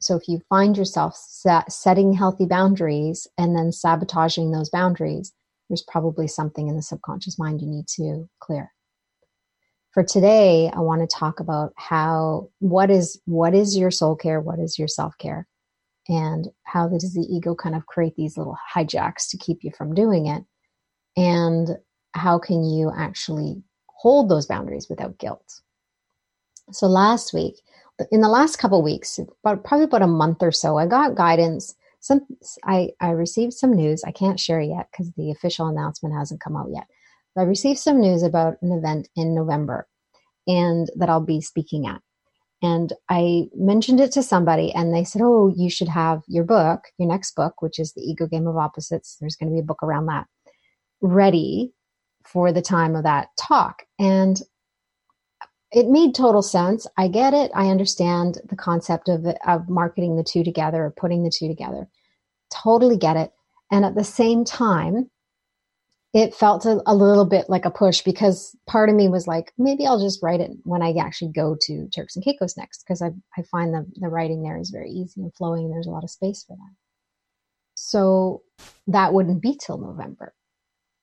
So 0.00 0.14
if 0.14 0.28
you 0.28 0.40
find 0.48 0.76
yourself 0.76 1.16
set, 1.16 1.72
setting 1.72 2.12
healthy 2.12 2.46
boundaries 2.46 3.26
and 3.36 3.56
then 3.56 3.72
sabotaging 3.72 4.52
those 4.52 4.70
boundaries, 4.70 5.32
there's 5.68 5.82
probably 5.82 6.28
something 6.28 6.68
in 6.68 6.76
the 6.76 6.82
subconscious 6.82 7.38
mind 7.38 7.60
you 7.60 7.68
need 7.68 7.86
to 7.88 8.28
clear. 8.40 8.72
For 9.92 10.04
today, 10.04 10.70
I 10.72 10.80
want 10.80 11.00
to 11.00 11.16
talk 11.16 11.40
about 11.40 11.72
how 11.76 12.50
what 12.58 12.90
is 12.90 13.20
what 13.24 13.54
is 13.54 13.76
your 13.76 13.90
soul 13.90 14.16
care, 14.16 14.40
what 14.40 14.58
is 14.58 14.78
your 14.78 14.88
self-care, 14.88 15.46
and 16.08 16.48
how 16.64 16.88
does 16.88 17.14
the 17.14 17.26
ego 17.28 17.54
kind 17.54 17.74
of 17.74 17.86
create 17.86 18.14
these 18.16 18.36
little 18.36 18.56
hijacks 18.74 19.28
to 19.30 19.38
keep 19.38 19.58
you 19.62 19.70
from 19.76 19.94
doing 19.94 20.26
it, 20.26 20.44
and 21.16 21.78
how 22.12 22.38
can 22.38 22.64
you 22.64 22.92
actually 22.96 23.62
hold 23.88 24.28
those 24.28 24.46
boundaries 24.46 24.88
without 24.88 25.18
guilt. 25.18 25.60
So 26.70 26.86
last 26.86 27.32
week, 27.32 27.56
in 28.12 28.20
the 28.20 28.28
last 28.28 28.56
couple 28.56 28.82
weeks, 28.82 29.18
about 29.18 29.64
probably 29.64 29.84
about 29.84 30.02
a 30.02 30.06
month 30.06 30.42
or 30.42 30.52
so, 30.52 30.76
I 30.76 30.86
got 30.86 31.16
guidance 31.16 31.74
some 32.00 32.20
I, 32.64 32.90
I 33.00 33.10
received 33.10 33.54
some 33.54 33.72
news. 33.72 34.02
I 34.04 34.12
can't 34.12 34.40
share 34.40 34.60
yet 34.60 34.88
because 34.90 35.12
the 35.12 35.30
official 35.30 35.66
announcement 35.66 36.14
hasn't 36.14 36.40
come 36.40 36.56
out 36.56 36.68
yet. 36.72 36.86
But 37.34 37.42
I 37.42 37.44
received 37.44 37.78
some 37.78 38.00
news 38.00 38.22
about 38.22 38.56
an 38.62 38.72
event 38.72 39.08
in 39.16 39.34
November 39.34 39.86
and 40.46 40.88
that 40.96 41.10
I'll 41.10 41.20
be 41.20 41.40
speaking 41.40 41.86
at. 41.86 42.00
And 42.60 42.92
I 43.08 43.44
mentioned 43.54 44.00
it 44.00 44.10
to 44.12 44.22
somebody 44.22 44.72
and 44.72 44.92
they 44.92 45.04
said, 45.04 45.22
Oh, 45.22 45.52
you 45.54 45.70
should 45.70 45.88
have 45.88 46.22
your 46.26 46.44
book, 46.44 46.80
your 46.98 47.08
next 47.08 47.36
book, 47.36 47.62
which 47.62 47.78
is 47.78 47.92
The 47.92 48.02
Ego 48.02 48.26
Game 48.26 48.46
of 48.46 48.56
Opposites. 48.56 49.16
There's 49.20 49.36
going 49.36 49.50
to 49.50 49.54
be 49.54 49.60
a 49.60 49.64
book 49.64 49.82
around 49.82 50.06
that 50.06 50.26
ready 51.00 51.72
for 52.24 52.52
the 52.52 52.62
time 52.62 52.96
of 52.96 53.04
that 53.04 53.28
talk. 53.38 53.84
And 53.98 54.40
it 55.70 55.86
made 55.88 56.14
total 56.14 56.42
sense. 56.42 56.86
I 56.96 57.08
get 57.08 57.34
it. 57.34 57.50
I 57.54 57.68
understand 57.68 58.38
the 58.48 58.56
concept 58.56 59.08
of 59.08 59.26
of 59.46 59.68
marketing 59.68 60.16
the 60.16 60.24
two 60.24 60.44
together 60.44 60.84
or 60.84 60.90
putting 60.90 61.24
the 61.24 61.32
two 61.36 61.48
together. 61.48 61.88
Totally 62.50 62.96
get 62.96 63.16
it. 63.16 63.32
And 63.70 63.84
at 63.84 63.94
the 63.94 64.04
same 64.04 64.44
time, 64.44 65.10
it 66.14 66.34
felt 66.34 66.64
a, 66.64 66.80
a, 66.86 66.94
little 66.94 67.26
bit 67.26 67.50
like 67.50 67.66
a 67.66 67.70
push 67.70 68.00
because 68.00 68.56
part 68.66 68.88
of 68.88 68.94
me 68.94 69.08
was 69.08 69.26
like, 69.26 69.52
maybe 69.58 69.86
I'll 69.86 70.00
just 70.00 70.22
write 70.22 70.40
it 70.40 70.52
when 70.64 70.80
I 70.80 70.94
actually 70.94 71.32
go 71.32 71.54
to 71.62 71.86
Turks 71.94 72.16
and 72.16 72.24
Caicos 72.24 72.56
next 72.56 72.82
because 72.82 73.02
I, 73.02 73.10
I 73.36 73.42
find 73.42 73.74
the, 73.74 73.86
the 73.96 74.08
writing 74.08 74.42
there 74.42 74.58
is 74.58 74.70
very 74.70 74.90
easy 74.90 75.20
and 75.20 75.34
flowing 75.34 75.64
and 75.64 75.72
there's 75.72 75.86
a 75.86 75.90
lot 75.90 76.04
of 76.04 76.10
space 76.10 76.44
for 76.44 76.56
that. 76.56 76.74
So 77.74 78.42
that 78.86 79.12
wouldn't 79.12 79.42
be 79.42 79.54
till 79.54 79.76
November. 79.76 80.32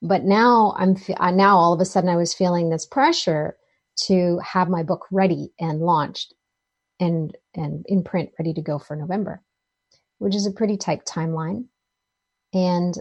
But 0.02 0.24
now 0.24 0.74
I'm 0.78 0.96
now 1.38 1.58
all 1.58 1.74
of 1.74 1.80
a 1.80 1.86
sudden 1.86 2.10
I 2.10 2.18
was 2.18 2.34
feeling 2.34 2.70
this 2.70 2.86
pressure 2.86 3.58
to 3.96 4.40
have 4.40 4.70
my 4.70 4.84
book 4.84 5.06
ready 5.12 5.52
and 5.60 5.80
launched 5.80 6.34
and 7.00 7.36
and 7.56 7.86
in 7.88 8.04
print 8.04 8.32
ready 8.40 8.54
to 8.54 8.62
go 8.62 8.80
for 8.80 8.96
November, 8.96 9.42
which 10.20 10.36
is 10.36 10.46
a 10.46 10.52
pretty 10.52 10.78
tight 10.78 11.06
timeline. 11.06 11.66
And 12.54 12.98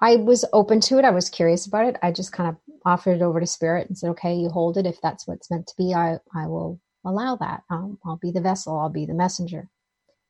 I 0.00 0.16
was 0.16 0.44
open 0.52 0.80
to 0.82 0.98
it. 0.98 1.04
I 1.04 1.10
was 1.10 1.30
curious 1.30 1.66
about 1.66 1.86
it. 1.86 1.96
I 2.02 2.12
just 2.12 2.32
kind 2.32 2.48
of 2.48 2.56
offered 2.84 3.16
it 3.16 3.22
over 3.22 3.40
to 3.40 3.46
Spirit 3.46 3.88
and 3.88 3.96
said, 3.96 4.10
"Okay, 4.10 4.34
you 4.34 4.48
hold 4.50 4.76
it. 4.76 4.86
If 4.86 5.00
that's 5.00 5.26
what's 5.26 5.50
meant 5.50 5.66
to 5.68 5.74
be, 5.78 5.94
I 5.94 6.18
I 6.34 6.46
will 6.46 6.80
allow 7.04 7.36
that. 7.36 7.62
Um, 7.70 7.98
I'll 8.04 8.18
be 8.18 8.30
the 8.30 8.40
vessel. 8.40 8.78
I'll 8.78 8.90
be 8.90 9.06
the 9.06 9.14
messenger. 9.14 9.70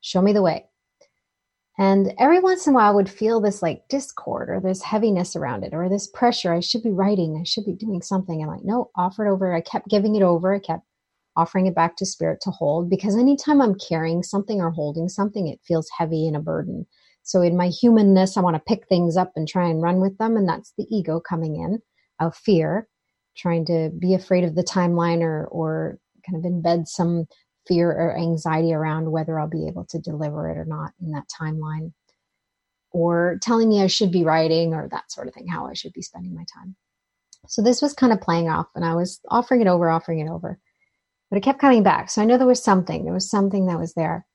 Show 0.01 0.23
me 0.23 0.33
the 0.33 0.43
way." 0.43 0.67
And 1.77 2.13
every 2.19 2.39
once 2.39 2.67
in 2.67 2.73
a 2.73 2.77
while, 2.77 2.93
I 2.93 2.95
would 2.95 3.11
feel 3.11 3.41
this 3.41 3.61
like 3.61 3.89
discord 3.89 4.49
or 4.49 4.61
this 4.61 4.83
heaviness 4.83 5.35
around 5.35 5.65
it 5.65 5.75
or 5.75 5.89
this 5.89 6.07
pressure. 6.07 6.53
I 6.53 6.61
should 6.61 6.85
be 6.85 6.93
writing. 6.93 7.37
I 7.41 7.45
should 7.45 7.65
be 7.65 7.75
doing 7.75 8.01
something. 8.01 8.41
I'm 8.41 8.49
like, 8.49 8.65
no, 8.65 8.91
offer 8.97 9.27
it 9.27 9.33
over. 9.33 9.53
I 9.53 9.61
kept 9.61 9.89
giving 9.89 10.15
it 10.15 10.23
over. 10.23 10.55
I 10.55 10.61
kept 10.61 10.85
offering 11.37 11.67
it 11.67 11.75
back 11.75 11.97
to 11.97 12.07
spirit 12.07 12.41
to 12.43 12.51
hold 12.51 12.89
because 12.89 13.17
anytime 13.17 13.61
I'm 13.61 13.75
carrying 13.75 14.23
something 14.23 14.61
or 14.61 14.71
holding 14.71 15.09
something, 15.09 15.49
it 15.49 15.61
feels 15.67 15.91
heavy 15.99 16.29
and 16.29 16.37
a 16.37 16.41
burden. 16.41 16.87
So 17.25 17.43
in 17.43 17.57
my 17.57 17.69
humanness, 17.69 18.37
I 18.37 18.41
want 18.41 18.55
to 18.55 18.63
pick 18.69 18.87
things 18.87 19.17
up 19.17 19.33
and 19.35 19.49
try 19.49 19.69
and 19.69 19.83
run 19.83 20.01
with 20.01 20.17
them. 20.19 20.37
And 20.37 20.49
that's 20.49 20.73
the 20.79 20.87
ego 20.95 21.21
coming 21.21 21.57
in 21.57 21.81
of 22.21 22.37
fear, 22.37 22.89
trying 23.37 23.65
to 23.67 23.91
be 23.99 24.15
afraid 24.15 24.45
of 24.45 24.55
the 24.55 24.63
timeline 24.63 25.23
or, 25.23 25.47
or 25.47 25.99
kind 26.29 26.45
of 26.45 26.51
embed 26.51 26.87
some 26.87 27.27
fear 27.67 27.91
or 27.91 28.17
anxiety 28.17 28.73
around 28.73 29.11
whether 29.11 29.39
I'll 29.39 29.49
be 29.49 29.67
able 29.67 29.85
to 29.87 29.99
deliver 29.99 30.51
it 30.51 30.59
or 30.59 30.65
not 30.65 30.93
in 31.01 31.13
that 31.13 31.29
timeline, 31.29 31.93
or 32.91 33.39
telling 33.43 33.69
me 33.69 33.83
I 33.83 33.87
should 33.89 34.13
be 34.13 34.25
writing 34.25 34.75
or 34.75 34.89
that 34.91 35.11
sort 35.11 35.29
of 35.29 35.35
thing, 35.35 35.49
how 35.49 35.67
I 35.67 35.75
should 35.75 35.93
be 35.93 36.03
spending 36.03 36.35
my 36.35 36.45
time. 36.55 36.77
So 37.49 37.63
this 37.63 37.83
was 37.83 37.93
kind 37.93 38.13
of 38.13 38.21
playing 38.21 38.49
off, 38.49 38.69
and 38.75 38.85
I 38.85 38.95
was 38.95 39.21
offering 39.29 39.61
it 39.61 39.67
over, 39.67 39.91
offering 39.91 40.21
it 40.21 40.31
over, 40.31 40.59
but 41.31 41.37
it 41.37 41.43
kept 41.43 41.61
coming 41.61 41.83
back. 41.83 42.11
So 42.11 42.23
I 42.23 42.25
know 42.25 42.39
there 42.39 42.47
was 42.47 42.63
something, 42.63 43.05
there 43.05 43.13
was 43.13 43.29
something 43.29 43.67
that 43.67 43.79
was 43.79 43.95
there. 43.95 44.27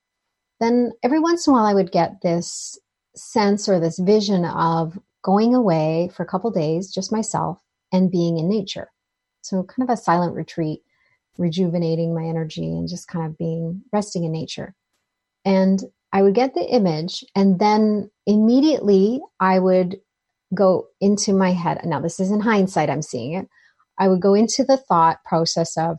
Then 0.59 0.91
every 1.03 1.19
once 1.19 1.47
in 1.47 1.51
a 1.51 1.55
while, 1.55 1.65
I 1.65 1.73
would 1.73 1.91
get 1.91 2.21
this 2.21 2.77
sense 3.15 3.67
or 3.69 3.79
this 3.79 3.97
vision 3.97 4.45
of 4.45 4.99
going 5.23 5.55
away 5.55 6.11
for 6.13 6.23
a 6.23 6.27
couple 6.27 6.51
days, 6.51 6.93
just 6.93 7.11
myself, 7.11 7.59
and 7.91 8.11
being 8.11 8.37
in 8.37 8.49
nature. 8.49 8.89
So 9.41 9.63
kind 9.63 9.89
of 9.89 9.93
a 9.93 9.97
silent 9.97 10.35
retreat 10.35 10.81
rejuvenating 11.39 12.13
my 12.13 12.25
energy 12.25 12.65
and 12.65 12.87
just 12.87 13.07
kind 13.07 13.25
of 13.25 13.37
being 13.37 13.81
resting 13.91 14.25
in 14.25 14.31
nature. 14.31 14.75
And 15.45 15.81
I 16.11 16.21
would 16.21 16.35
get 16.35 16.53
the 16.53 16.65
image, 16.65 17.23
and 17.35 17.59
then 17.59 18.11
immediately 18.25 19.21
I 19.39 19.59
would 19.59 19.97
go 20.53 20.87
into 20.99 21.33
my 21.33 21.51
head. 21.51 21.79
Now, 21.85 21.99
this 21.99 22.19
is 22.19 22.31
in 22.31 22.41
hindsight, 22.41 22.89
I'm 22.89 23.01
seeing 23.01 23.33
it. 23.33 23.47
I 23.97 24.07
would 24.07 24.21
go 24.21 24.33
into 24.33 24.63
the 24.63 24.77
thought 24.77 25.17
process 25.23 25.77
of, 25.77 25.97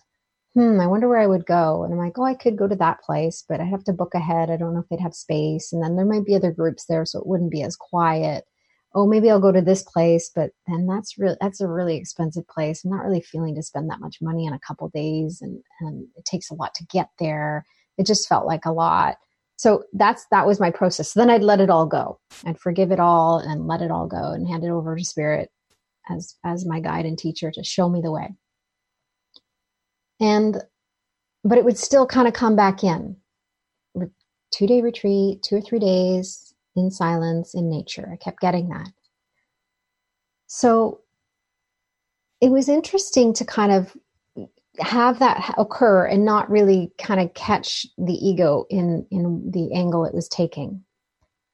hmm, 0.55 0.81
I 0.81 0.89
wonder 0.89 1.09
where 1.09 1.21
I 1.21 1.29
would 1.29 1.47
go. 1.47 1.85
And 1.85 1.93
I'm 1.93 1.99
like, 1.99 2.19
oh, 2.19 2.25
I 2.25 2.35
could 2.35 2.57
go 2.57 2.67
to 2.67 2.77
that 2.77 3.01
place, 3.03 3.45
but 3.49 3.61
I'd 3.61 3.69
have 3.69 3.85
to 3.85 3.93
book 3.93 4.15
ahead. 4.15 4.51
I 4.51 4.57
don't 4.57 4.75
know 4.75 4.81
if 4.81 4.89
they'd 4.89 5.01
have 5.01 5.15
space. 5.15 5.73
And 5.73 5.83
then 5.83 5.97
there 5.97 6.07
might 6.07 6.25
be 6.25 6.35
other 6.35 6.51
groups 6.51 6.87
there, 6.89 7.05
so 7.05 7.21
it 7.21 7.27
wouldn't 7.27 7.53
be 7.53 7.63
as 7.63 7.77
quiet. 7.77 8.45
Oh, 8.95 9.07
maybe 9.07 9.31
I'll 9.31 9.41
go 9.41 9.53
to 9.53 9.63
this 9.63 9.83
place, 9.83 10.31
but 10.35 10.51
then 10.67 10.87
that's 10.87 11.19
really 11.19 11.37
that's 11.41 11.61
a 11.61 11.69
really 11.69 11.97
expensive 11.97 12.47
place. 12.49 12.85
I'm 12.85 12.91
not 12.91 13.05
really 13.05 13.21
feeling 13.21 13.55
to 13.55 13.63
spend 13.63 13.89
that 13.91 14.01
much 14.01 14.19
money 14.21 14.47
in 14.47 14.53
a 14.53 14.59
couple 14.59 14.89
days, 14.89 15.41
and 15.41 15.63
and 15.81 16.07
it 16.17 16.25
takes 16.25 16.51
a 16.51 16.55
lot 16.55 16.75
to 16.75 16.87
get 16.87 17.09
there. 17.19 17.65
It 17.99 18.07
just 18.07 18.29
felt 18.29 18.47
like 18.47 18.65
a 18.65 18.73
lot. 18.73 19.17
So 19.57 19.85
that's 19.93 20.27
that 20.31 20.47
was 20.47 20.59
my 20.59 20.71
process. 20.71 21.13
So 21.13 21.21
then 21.21 21.31
I'd 21.31 21.43
let 21.43 21.61
it 21.61 21.71
all 21.71 21.87
go. 21.87 22.19
I'd 22.47 22.59
forgive 22.59 22.91
it 22.91 23.01
all 23.01 23.39
and 23.39 23.67
let 23.67 23.83
it 23.83 23.91
all 23.91 24.07
go 24.07 24.33
and 24.33 24.49
hand 24.49 24.65
it 24.65 24.71
over 24.71 24.97
to 24.97 25.05
spirit 25.05 25.51
as 26.11 26.37
as 26.45 26.67
my 26.67 26.81
guide 26.81 27.07
and 27.07 27.19
teacher 27.19 27.51
to 27.51 27.63
show 27.63 27.89
me 27.89 28.01
the 28.01 28.11
way. 28.11 28.35
And 30.21 30.63
but 31.45 31.59
it 31.59 31.65
would 31.65 31.79
still 31.79 32.07
kind 32.07 32.29
of 32.29 32.35
come 32.35 32.57
back 32.57 32.83
in. 32.85 33.17
Two 34.53 34.67
day 34.67 34.81
retreat, 34.83 35.43
two 35.43 35.57
or 35.57 35.61
three 35.61 35.79
days, 35.79 36.50
in 36.77 36.91
silence, 36.91 37.55
in 37.55 37.71
nature. 37.71 38.09
I 38.13 38.17
kept 38.17 38.41
getting 38.41 38.69
that. 38.69 38.93
So 40.47 41.01
it 42.41 42.51
was 42.51 42.69
interesting 42.69 43.33
to 43.35 43.45
kind 43.45 43.73
of 43.73 43.97
have 44.79 45.19
that 45.19 45.55
occur 45.59 46.07
and 46.07 46.25
not 46.25 46.51
really 46.51 46.93
kind 46.99 47.21
of 47.21 47.35
catch 47.35 47.87
the 47.99 48.15
ego 48.15 48.65
in 48.71 49.07
in 49.11 49.51
the 49.51 49.73
angle 49.73 50.05
it 50.05 50.15
was 50.15 50.29
taking 50.29 50.83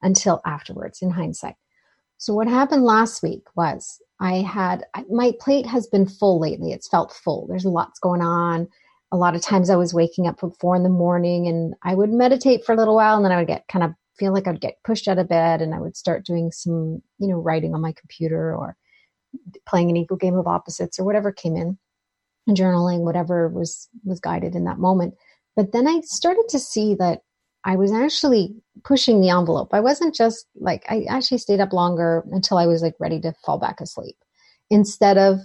until 0.02 0.40
afterwards 0.44 1.00
in 1.02 1.11
hindsight 1.11 1.56
so 2.18 2.35
what 2.35 2.46
happened 2.46 2.85
last 2.85 3.23
week 3.23 3.42
was 3.56 4.00
i 4.20 4.35
had 4.35 4.85
my 5.11 5.32
plate 5.40 5.66
has 5.66 5.87
been 5.87 6.06
full 6.06 6.38
lately 6.38 6.73
it's 6.73 6.88
felt 6.88 7.12
full 7.12 7.46
there's 7.49 7.64
lots 7.64 7.99
going 7.99 8.20
on 8.20 8.68
a 9.11 9.16
lot 9.16 9.35
of 9.35 9.42
times 9.42 9.70
i 9.70 9.76
was 9.76 9.94
waking 9.94 10.26
up 10.26 10.38
at 10.44 10.50
four 10.61 10.76
in 10.76 10.82
the 10.82 10.88
morning 10.88 11.49
and 11.49 11.75
i 11.82 11.94
would 11.94 12.11
meditate 12.11 12.64
for 12.64 12.73
a 12.73 12.76
little 12.76 12.94
while 12.96 13.16
and 13.16 13.25
then 13.25 13.32
i 13.32 13.38
would 13.38 13.49
get 13.49 13.66
kind 13.66 13.85
of 13.85 13.92
feel 14.18 14.32
like 14.32 14.46
I'd 14.46 14.61
get 14.61 14.82
pushed 14.85 15.08
out 15.08 15.18
of 15.18 15.28
bed 15.28 15.62
and 15.62 15.75
I 15.75 15.80
would 15.80 15.96
start 15.96 16.25
doing 16.25 16.50
some, 16.50 17.02
you 17.18 17.28
know, 17.28 17.38
writing 17.38 17.75
on 17.75 17.80
my 17.80 17.92
computer 17.92 18.54
or 18.54 18.76
playing 19.66 19.90
an 19.90 19.96
ego 19.96 20.16
game 20.16 20.37
of 20.37 20.46
opposites 20.46 20.99
or 20.99 21.04
whatever 21.04 21.32
came 21.32 21.56
in, 21.56 21.78
journaling, 22.50 23.00
whatever 23.00 23.49
was 23.49 23.88
was 24.04 24.20
guided 24.20 24.54
in 24.54 24.64
that 24.64 24.78
moment. 24.78 25.14
But 25.54 25.73
then 25.73 25.87
I 25.87 26.00
started 26.00 26.44
to 26.50 26.58
see 26.58 26.94
that 26.96 27.20
I 27.64 27.76
was 27.76 27.92
actually 27.92 28.54
pushing 28.85 29.20
the 29.20 29.30
envelope. 29.30 29.70
I 29.73 29.80
wasn't 29.80 30.14
just 30.14 30.46
like 30.56 30.85
I 30.88 31.04
actually 31.08 31.38
stayed 31.38 31.61
up 31.61 31.73
longer 31.73 32.25
until 32.32 32.58
I 32.58 32.66
was 32.66 32.82
like 32.82 32.94
ready 32.99 33.20
to 33.20 33.35
fall 33.44 33.58
back 33.58 33.80
asleep. 33.80 34.16
Instead 34.70 35.18
of 35.18 35.40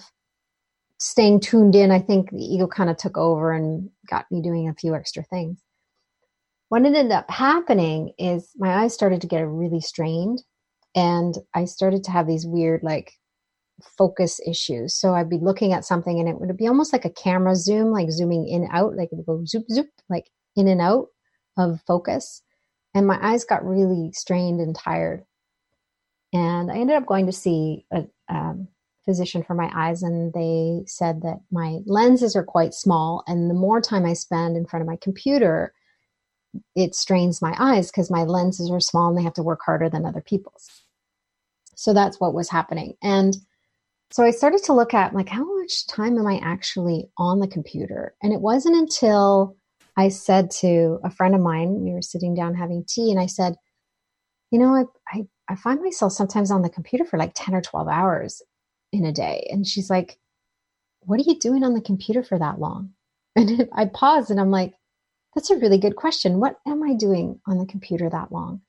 staying 1.00 1.40
tuned 1.40 1.76
in, 1.76 1.92
I 1.92 2.00
think 2.00 2.30
the 2.32 2.44
ego 2.44 2.68
kind 2.68 2.90
of 2.90 2.98
took 2.98 3.18
over 3.18 3.52
and 3.52 3.90
got 4.08 4.32
me 4.32 4.42
doing 4.42 4.70
a 4.70 4.74
few 4.76 4.96
extra 4.96 5.24
things 5.24 5.60
what 6.72 6.86
ended 6.86 7.12
up 7.12 7.30
happening 7.30 8.14
is 8.18 8.50
my 8.58 8.74
eyes 8.74 8.94
started 8.94 9.20
to 9.20 9.28
get 9.28 9.42
really 9.42 9.82
strained 9.82 10.42
and 10.96 11.36
I 11.54 11.66
started 11.66 12.06
to 12.06 12.12
have 12.12 12.28
these 12.28 12.48
weird 12.48 12.82
like 12.82 13.12
focus 13.98 14.40
issues. 14.48 14.96
So 14.96 15.14
I'd 15.14 15.30
be 15.30 15.38
looking 15.38 15.74
at 15.74 15.84
something 15.84 16.18
and 16.18 16.30
it 16.30 16.40
would 16.40 16.56
be 16.56 16.70
almost 16.70 16.94
like 16.94 17.04
a 17.04 17.10
camera 17.10 17.58
zoom, 17.58 17.92
like 17.92 18.10
zooming 18.10 18.48
in 18.48 18.70
out, 18.72 18.96
like 18.96 19.10
it 19.12 19.18
would 19.18 19.26
go 19.26 19.44
zoop 19.44 19.66
zoop, 19.70 19.88
like 20.10 20.30
in 20.56 20.70
and 20.70 20.80
out 20.80 21.08
of 21.58 21.82
focus. 21.86 22.42
And 22.94 23.06
my 23.06 23.20
eyes 23.22 23.44
got 23.44 23.66
really 23.66 24.14
strained 24.14 24.62
and 24.62 24.74
tired. 24.74 25.26
And 26.32 26.72
I 26.72 26.76
ended 26.78 26.96
up 26.96 27.06
going 27.06 27.26
to 27.26 27.34
see 27.34 27.86
a 27.92 28.06
um, 28.30 28.70
physician 29.04 29.44
for 29.44 29.56
my 29.56 29.70
eyes, 29.76 30.04
and 30.04 30.32
they 30.32 30.84
said 30.88 31.22
that 31.24 31.42
my 31.52 31.80
lenses 31.86 32.38
are 32.38 32.46
quite 32.46 32.74
small, 32.74 33.26
and 33.28 33.50
the 33.50 33.56
more 33.56 33.82
time 33.82 34.06
I 34.06 34.14
spend 34.14 34.56
in 34.56 34.66
front 34.66 34.82
of 34.82 34.88
my 34.88 34.96
computer, 35.02 35.74
it 36.76 36.96
strains 36.96 37.42
my 37.42 37.56
eyes 37.60 37.90
because 37.90 38.12
my 38.12 38.24
lenses 38.24 38.70
are 38.72 38.80
small 38.80 39.10
and 39.10 39.18
they 39.18 39.24
have 39.24 39.34
to 39.36 39.44
work 39.44 39.62
harder 39.66 39.90
than 39.90 40.06
other 40.06 40.22
people's. 40.22 40.70
So 41.76 41.94
that's 41.94 42.20
what 42.20 42.34
was 42.34 42.50
happening. 42.50 42.96
And 43.02 43.36
so 44.12 44.24
I 44.24 44.32
started 44.32 44.64
to 44.66 44.74
look 44.74 44.94
at 44.94 45.14
like 45.14 45.30
how 45.30 45.46
much 45.58 45.88
time 45.88 46.18
am 46.18 46.28
I 46.28 46.40
actually 46.44 47.10
on 47.18 47.40
the 47.40 47.48
computer? 47.48 48.14
And 48.22 48.34
it 48.34 48.42
wasn't 48.42 48.76
until 48.76 49.56
I 49.98 50.10
said 50.10 50.52
to 50.60 51.00
a 51.04 51.10
friend 51.10 51.36
of 51.36 51.42
mine, 51.42 51.82
we 51.82 51.92
were 51.92 52.02
sitting 52.02 52.34
down 52.34 52.56
having 52.56 52.86
tea, 52.86 53.12
and 53.12 53.20
I 53.20 53.26
said, 53.26 53.56
you 54.52 54.60
know, 54.60 54.76
I, 54.76 54.84
I, 55.08 55.24
I 55.50 55.56
find 55.56 55.82
myself 55.82 56.14
sometimes 56.14 56.52
on 56.52 56.62
the 56.62 56.70
computer 56.70 57.06
for 57.06 57.18
like 57.18 57.32
10 57.36 57.56
or 57.56 57.62
12 57.62 57.88
hours 57.88 58.42
in 58.92 59.06
a 59.06 59.12
day. 59.12 59.48
And 59.50 59.66
she's 59.66 59.90
like, 59.90 60.18
what 61.02 61.20
are 61.20 61.24
you 61.24 61.40
doing 61.40 61.64
on 61.64 61.74
the 61.74 61.82
computer 61.82 62.24
for 62.24 62.38
that 62.38 62.60
long? 62.60 62.92
And 63.38 63.70
I 63.74 63.86
paused 63.86 64.30
and 64.30 64.42
I'm 64.42 64.52
like, 64.52 64.74
that's 65.36 65.50
a 65.50 65.58
really 65.58 65.78
good 65.78 65.96
question. 65.96 66.40
What 66.40 66.58
am 66.68 66.84
I 66.84 66.94
doing 66.94 67.40
on 67.48 67.58
the 67.58 67.66
computer 67.66 68.10
that 68.10 68.32
long? 68.32 68.62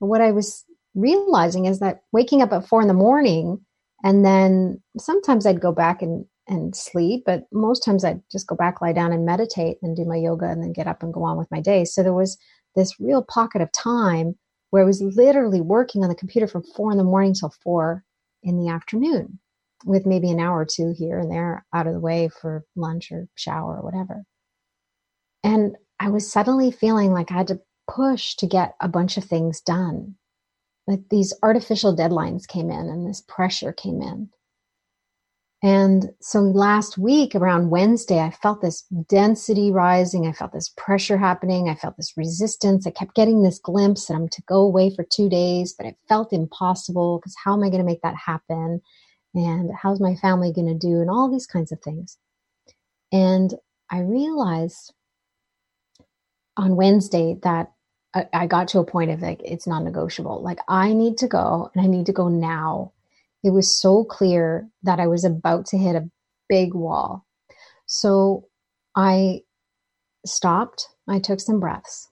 But 0.00 0.06
what 0.06 0.20
I 0.20 0.32
was 0.32 0.64
realizing 0.94 1.66
is 1.66 1.80
that 1.80 2.02
waking 2.12 2.42
up 2.42 2.52
at 2.52 2.66
four 2.66 2.80
in 2.80 2.88
the 2.88 2.94
morning 2.94 3.64
and 4.04 4.24
then 4.24 4.82
sometimes 4.98 5.44
I'd 5.44 5.60
go 5.60 5.72
back 5.72 6.02
and, 6.02 6.24
and 6.46 6.74
sleep, 6.74 7.24
but 7.26 7.44
most 7.52 7.84
times 7.84 8.04
I'd 8.04 8.22
just 8.30 8.46
go 8.46 8.54
back, 8.54 8.80
lie 8.80 8.92
down 8.92 9.12
and 9.12 9.26
meditate 9.26 9.78
and 9.82 9.96
do 9.96 10.04
my 10.04 10.16
yoga 10.16 10.46
and 10.46 10.62
then 10.62 10.72
get 10.72 10.86
up 10.86 11.02
and 11.02 11.12
go 11.12 11.24
on 11.24 11.36
with 11.36 11.50
my 11.50 11.60
day. 11.60 11.84
So 11.84 12.02
there 12.02 12.14
was 12.14 12.38
this 12.74 12.98
real 13.00 13.22
pocket 13.22 13.60
of 13.60 13.72
time 13.72 14.36
where 14.70 14.82
I 14.82 14.86
was 14.86 15.02
literally 15.02 15.60
working 15.60 16.02
on 16.02 16.08
the 16.08 16.14
computer 16.14 16.46
from 16.46 16.62
four 16.62 16.92
in 16.92 16.98
the 16.98 17.04
morning 17.04 17.34
till 17.34 17.52
four 17.62 18.04
in 18.42 18.58
the 18.58 18.70
afternoon 18.70 19.40
with 19.84 20.06
maybe 20.06 20.30
an 20.30 20.40
hour 20.40 20.60
or 20.60 20.66
two 20.66 20.92
here 20.96 21.18
and 21.18 21.30
there 21.30 21.64
out 21.74 21.86
of 21.86 21.92
the 21.92 22.00
way 22.00 22.28
for 22.28 22.64
lunch 22.76 23.10
or 23.12 23.28
shower 23.34 23.76
or 23.76 23.82
whatever. 23.82 24.24
And 25.42 25.76
I 26.00 26.10
was 26.10 26.30
suddenly 26.30 26.70
feeling 26.70 27.12
like 27.12 27.30
I 27.30 27.38
had 27.38 27.48
to 27.48 27.60
push 27.88 28.34
to 28.36 28.46
get 28.46 28.74
a 28.80 28.88
bunch 28.88 29.16
of 29.16 29.24
things 29.24 29.60
done. 29.60 30.14
Like 30.86 31.00
these 31.10 31.34
artificial 31.42 31.94
deadlines 31.94 32.46
came 32.46 32.70
in 32.70 32.88
and 32.88 33.06
this 33.06 33.22
pressure 33.26 33.72
came 33.72 34.00
in. 34.00 34.30
And 35.60 36.10
so 36.20 36.40
last 36.40 36.98
week 36.98 37.34
around 37.34 37.70
Wednesday, 37.70 38.20
I 38.20 38.30
felt 38.30 38.60
this 38.60 38.82
density 39.08 39.72
rising. 39.72 40.26
I 40.26 40.32
felt 40.32 40.52
this 40.52 40.72
pressure 40.76 41.18
happening. 41.18 41.68
I 41.68 41.74
felt 41.74 41.96
this 41.96 42.16
resistance. 42.16 42.86
I 42.86 42.90
kept 42.90 43.16
getting 43.16 43.42
this 43.42 43.58
glimpse 43.58 44.06
that 44.06 44.14
I'm 44.14 44.28
to 44.28 44.42
go 44.42 44.60
away 44.60 44.94
for 44.94 45.02
two 45.02 45.28
days, 45.28 45.74
but 45.76 45.86
it 45.86 45.96
felt 46.08 46.32
impossible 46.32 47.18
because 47.18 47.34
how 47.42 47.54
am 47.54 47.64
I 47.64 47.70
going 47.70 47.80
to 47.80 47.84
make 47.84 48.02
that 48.02 48.14
happen? 48.14 48.80
And 49.34 49.70
how's 49.74 50.00
my 50.00 50.14
family 50.14 50.52
going 50.52 50.68
to 50.68 50.74
do? 50.74 51.00
And 51.00 51.10
all 51.10 51.28
these 51.28 51.46
kinds 51.46 51.72
of 51.72 51.80
things. 51.82 52.16
And 53.10 53.54
I 53.90 54.00
realized 54.00 54.92
on 56.58 56.76
Wednesday 56.76 57.38
that 57.42 57.72
I, 58.32 58.46
got 58.46 58.68
to 58.68 58.80
a 58.80 58.84
point 58.84 59.10
of 59.10 59.22
like, 59.22 59.40
it's 59.44 59.66
non 59.66 59.84
negotiable. 59.84 60.42
Like, 60.42 60.58
I 60.68 60.92
need 60.92 61.18
to 61.18 61.28
go 61.28 61.70
and 61.74 61.84
I 61.84 61.88
need 61.88 62.06
to 62.06 62.12
go 62.12 62.28
now. 62.28 62.92
It 63.44 63.50
was 63.50 63.80
so 63.80 64.04
clear 64.04 64.68
that 64.82 64.98
I 64.98 65.06
was 65.06 65.24
about 65.24 65.66
to 65.66 65.78
hit 65.78 65.94
a 65.94 66.10
big 66.48 66.74
wall. 66.74 67.24
So 67.86 68.48
I 68.96 69.42
stopped, 70.26 70.88
I 71.08 71.20
took 71.20 71.40
some 71.40 71.60
breaths, 71.60 72.08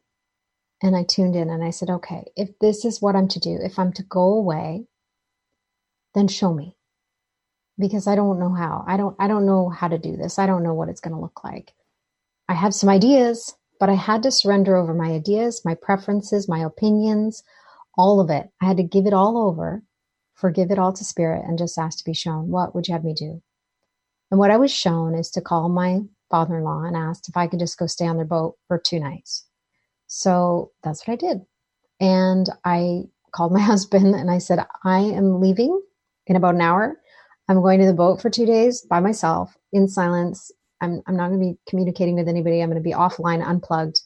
and 0.82 0.94
I 0.94 1.04
tuned 1.04 1.34
in 1.34 1.50
and 1.50 1.64
I 1.64 1.70
said, 1.70 1.90
okay, 1.90 2.30
if 2.36 2.50
this 2.60 2.84
is 2.84 3.02
what 3.02 3.16
I'm 3.16 3.28
to 3.28 3.40
do, 3.40 3.58
if 3.60 3.78
I'm 3.78 3.92
to 3.94 4.02
go 4.04 4.34
away, 4.34 4.86
then 6.14 6.28
show 6.28 6.52
me. 6.54 6.76
Because 7.78 8.06
I 8.06 8.14
don't 8.14 8.38
know 8.38 8.54
how. 8.54 8.84
I 8.86 8.96
don't 8.96 9.16
I 9.18 9.28
don't 9.28 9.44
know 9.44 9.68
how 9.68 9.88
to 9.88 9.98
do 9.98 10.16
this. 10.16 10.38
I 10.38 10.46
don't 10.46 10.62
know 10.62 10.72
what 10.72 10.88
it's 10.88 11.00
going 11.00 11.14
to 11.14 11.20
look 11.20 11.44
like. 11.44 11.72
I 12.48 12.54
have 12.54 12.74
some 12.74 12.88
ideas, 12.88 13.54
but 13.78 13.88
I 13.88 13.94
had 13.94 14.22
to 14.24 14.30
surrender 14.30 14.76
over 14.76 14.94
my 14.94 15.10
ideas, 15.10 15.62
my 15.64 15.74
preferences, 15.74 16.48
my 16.48 16.60
opinions, 16.60 17.42
all 17.96 18.20
of 18.20 18.30
it. 18.30 18.48
I 18.60 18.66
had 18.66 18.76
to 18.78 18.82
give 18.82 19.06
it 19.06 19.12
all 19.12 19.38
over, 19.38 19.82
forgive 20.34 20.70
it 20.70 20.78
all 20.78 20.92
to 20.92 21.04
spirit, 21.04 21.44
and 21.46 21.58
just 21.58 21.78
ask 21.78 21.98
to 21.98 22.04
be 22.04 22.14
shown 22.14 22.48
what 22.48 22.74
would 22.74 22.88
you 22.88 22.94
have 22.94 23.04
me 23.04 23.14
do? 23.14 23.42
And 24.30 24.40
what 24.40 24.50
I 24.50 24.56
was 24.56 24.72
shown 24.72 25.14
is 25.14 25.30
to 25.32 25.40
call 25.40 25.68
my 25.68 26.00
father 26.30 26.58
in 26.58 26.64
law 26.64 26.82
and 26.82 26.96
asked 26.96 27.28
if 27.28 27.36
I 27.36 27.46
could 27.46 27.60
just 27.60 27.78
go 27.78 27.86
stay 27.86 28.06
on 28.06 28.16
their 28.16 28.24
boat 28.24 28.56
for 28.66 28.78
two 28.78 28.98
nights. 28.98 29.46
So 30.06 30.72
that's 30.82 31.06
what 31.06 31.14
I 31.14 31.16
did. 31.16 31.42
And 32.00 32.48
I 32.64 33.04
called 33.32 33.52
my 33.52 33.60
husband 33.72 34.14
and 34.14 34.30
I 34.30 34.38
said, 34.38 34.64
I 34.84 34.98
am 34.98 35.40
leaving 35.40 35.80
in 36.26 36.36
about 36.36 36.54
an 36.54 36.60
hour. 36.60 36.96
I'm 37.48 37.62
going 37.62 37.78
to 37.80 37.86
the 37.86 37.94
boat 37.94 38.20
for 38.20 38.28
two 38.28 38.46
days 38.46 38.80
by 38.82 38.98
myself 38.98 39.56
in 39.72 39.86
silence 39.86 40.50
I'm, 40.80 41.02
I'm 41.06 41.16
not 41.16 41.28
going 41.28 41.40
to 41.40 41.46
be 41.46 41.58
communicating 41.68 42.16
with 42.16 42.28
anybody. 42.28 42.60
I'm 42.60 42.70
going 42.70 42.82
to 42.82 42.88
be 42.88 42.94
offline, 42.94 43.46
unplugged. 43.46 44.00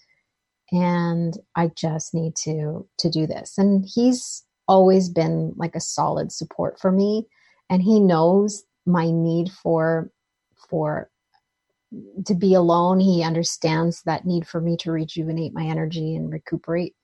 And 0.72 1.34
I 1.56 1.70
just 1.76 2.14
need 2.14 2.36
to, 2.44 2.86
to 2.98 3.10
do 3.10 3.26
this. 3.26 3.58
And 3.58 3.84
he's 3.92 4.44
always 4.68 5.08
been 5.08 5.52
like 5.56 5.74
a 5.74 5.80
solid 5.80 6.30
support 6.30 6.78
for 6.80 6.92
me. 6.92 7.26
And 7.68 7.82
he 7.82 7.98
knows 7.98 8.62
my 8.86 9.10
need 9.10 9.50
for, 9.50 10.10
for 10.68 11.10
to 12.24 12.34
be 12.34 12.54
alone. 12.54 13.00
He 13.00 13.22
understands 13.24 14.02
that 14.02 14.24
need 14.24 14.46
for 14.46 14.60
me 14.60 14.76
to 14.78 14.92
rejuvenate 14.92 15.52
my 15.52 15.64
energy 15.64 16.14
and 16.14 16.32
recuperate 16.32 16.94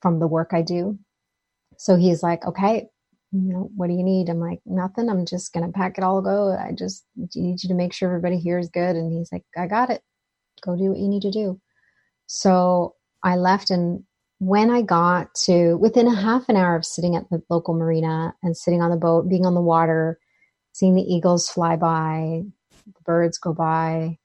from 0.00 0.20
the 0.20 0.28
work 0.28 0.50
I 0.52 0.62
do. 0.62 0.98
So 1.76 1.96
he's 1.96 2.22
like, 2.22 2.46
okay, 2.46 2.88
you 3.32 3.52
know, 3.52 3.70
what 3.74 3.88
do 3.88 3.94
you 3.94 4.02
need? 4.02 4.28
I'm 4.28 4.40
like, 4.40 4.60
nothing. 4.66 5.08
I'm 5.08 5.24
just 5.24 5.52
going 5.52 5.66
to 5.66 5.72
pack 5.72 5.96
it 5.96 6.04
all 6.04 6.20
go. 6.20 6.52
I 6.52 6.72
just 6.72 7.04
need 7.16 7.62
you 7.62 7.68
to 7.68 7.74
make 7.74 7.94
sure 7.94 8.08
everybody 8.08 8.38
here 8.38 8.58
is 8.58 8.68
good. 8.68 8.94
And 8.94 9.10
he's 9.10 9.32
like, 9.32 9.44
I 9.56 9.66
got 9.66 9.88
it. 9.88 10.02
Go 10.62 10.76
do 10.76 10.90
what 10.90 10.98
you 10.98 11.08
need 11.08 11.22
to 11.22 11.30
do. 11.30 11.58
So 12.26 12.94
I 13.22 13.36
left 13.36 13.70
and 13.70 14.04
when 14.38 14.70
I 14.70 14.82
got 14.82 15.34
to 15.46 15.76
within 15.76 16.08
a 16.08 16.14
half 16.14 16.48
an 16.48 16.56
hour 16.56 16.76
of 16.76 16.84
sitting 16.84 17.16
at 17.16 17.30
the 17.30 17.42
local 17.48 17.74
marina 17.74 18.34
and 18.42 18.56
sitting 18.56 18.82
on 18.82 18.90
the 18.90 18.96
boat, 18.96 19.28
being 19.28 19.46
on 19.46 19.54
the 19.54 19.60
water, 19.60 20.18
seeing 20.72 20.94
the 20.94 21.02
eagles 21.02 21.48
fly 21.48 21.76
by, 21.76 22.42
the 22.86 23.02
birds 23.04 23.38
go 23.38 23.52
by, 23.54 24.18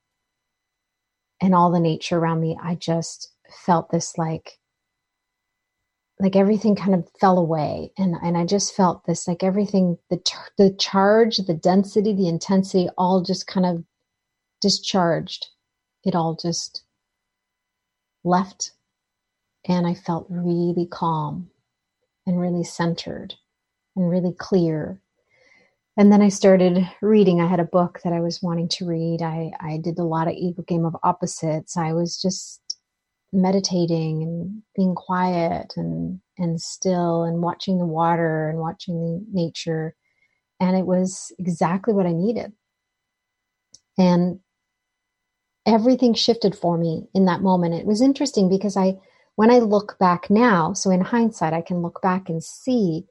and 1.39 1.53
all 1.53 1.71
the 1.71 1.79
nature 1.79 2.17
around 2.17 2.41
me, 2.41 2.57
I 2.61 2.75
just 2.75 3.31
felt 3.65 3.91
this 3.91 4.17
like 4.17 4.57
like 6.19 6.35
everything 6.35 6.75
kind 6.75 6.95
of 6.95 7.07
fell 7.19 7.37
away 7.37 7.91
and 7.97 8.15
and 8.23 8.37
I 8.37 8.45
just 8.45 8.75
felt 8.75 9.05
this 9.05 9.27
like 9.27 9.43
everything 9.43 9.97
the 10.09 10.19
the 10.57 10.71
charge 10.79 11.37
the 11.37 11.53
density 11.53 12.13
the 12.13 12.27
intensity 12.27 12.89
all 12.97 13.21
just 13.21 13.47
kind 13.47 13.65
of 13.65 13.83
discharged 14.61 15.47
it 16.03 16.15
all 16.15 16.35
just 16.35 16.83
left 18.23 18.71
and 19.67 19.85
I 19.85 19.93
felt 19.93 20.27
really 20.29 20.87
calm 20.89 21.49
and 22.25 22.39
really 22.39 22.63
centered 22.63 23.35
and 23.95 24.09
really 24.09 24.33
clear 24.33 25.01
and 25.99 26.11
then 26.11 26.21
I 26.21 26.29
started 26.29 26.87
reading. 27.01 27.41
I 27.41 27.47
had 27.47 27.59
a 27.59 27.65
book 27.65 28.01
that 28.03 28.13
I 28.13 28.19
was 28.19 28.43
wanting 28.43 28.69
to 28.69 28.85
read. 28.85 29.23
I, 29.23 29.51
I 29.59 29.77
did 29.77 29.97
a 29.97 30.03
lot 30.03 30.27
of 30.27 30.35
ego 30.35 30.61
game 30.61 30.85
of 30.85 30.95
opposites. 31.01 31.75
I 31.75 31.93
was 31.93 32.21
just 32.21 32.66
meditating 33.33 34.23
and 34.23 34.63
being 34.75 34.95
quiet 34.95 35.73
and 35.75 36.19
and 36.37 36.61
still 36.61 37.23
and 37.23 37.41
watching 37.41 37.77
the 37.77 37.85
water 37.85 38.49
and 38.49 38.59
watching 38.59 39.01
the 39.01 39.25
nature. 39.31 39.95
And 40.59 40.75
it 40.75 40.85
was 40.85 41.31
exactly 41.39 41.93
what 41.93 42.05
i 42.05 42.13
needed. 42.13 42.53
And 43.97 44.39
everything 45.65 46.13
shifted 46.13 46.55
for 46.55 46.77
me 46.77 47.07
in 47.13 47.25
that 47.25 47.41
moment. 47.41 47.75
It 47.75 47.85
was 47.85 48.01
interesting 48.01 48.49
because 48.49 48.77
i 48.77 48.97
when 49.37 49.51
i 49.51 49.59
look 49.59 49.97
back 49.99 50.29
now 50.29 50.73
so 50.73 50.89
in 50.89 50.99
hindsight 50.99 51.53
i 51.53 51.61
can 51.61 51.81
look 51.81 52.01
back 52.01 52.27
and 52.27 52.43
see 52.43 53.05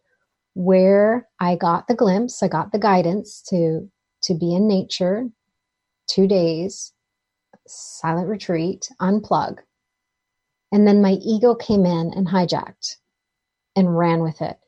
where 0.55 1.27
i 1.41 1.57
got 1.57 1.89
the 1.89 1.95
glimpse 1.95 2.43
i 2.43 2.49
got 2.49 2.73
the 2.73 2.79
guidance 2.79 3.43
to 3.49 3.91
to 4.23 4.35
be 4.35 4.55
in 4.55 4.69
nature 4.69 5.29
2 6.11 6.27
days 6.27 6.93
silent 7.67 8.29
retreat 8.29 8.89
unplug 9.01 9.59
and 10.77 10.87
then 10.87 11.01
my 11.01 11.13
ego 11.23 11.55
came 11.55 11.87
in 11.87 12.13
and 12.15 12.29
hijacked 12.29 12.97
and 13.75 13.97
ran 13.97 14.21
with 14.21 14.43
it. 14.43 14.59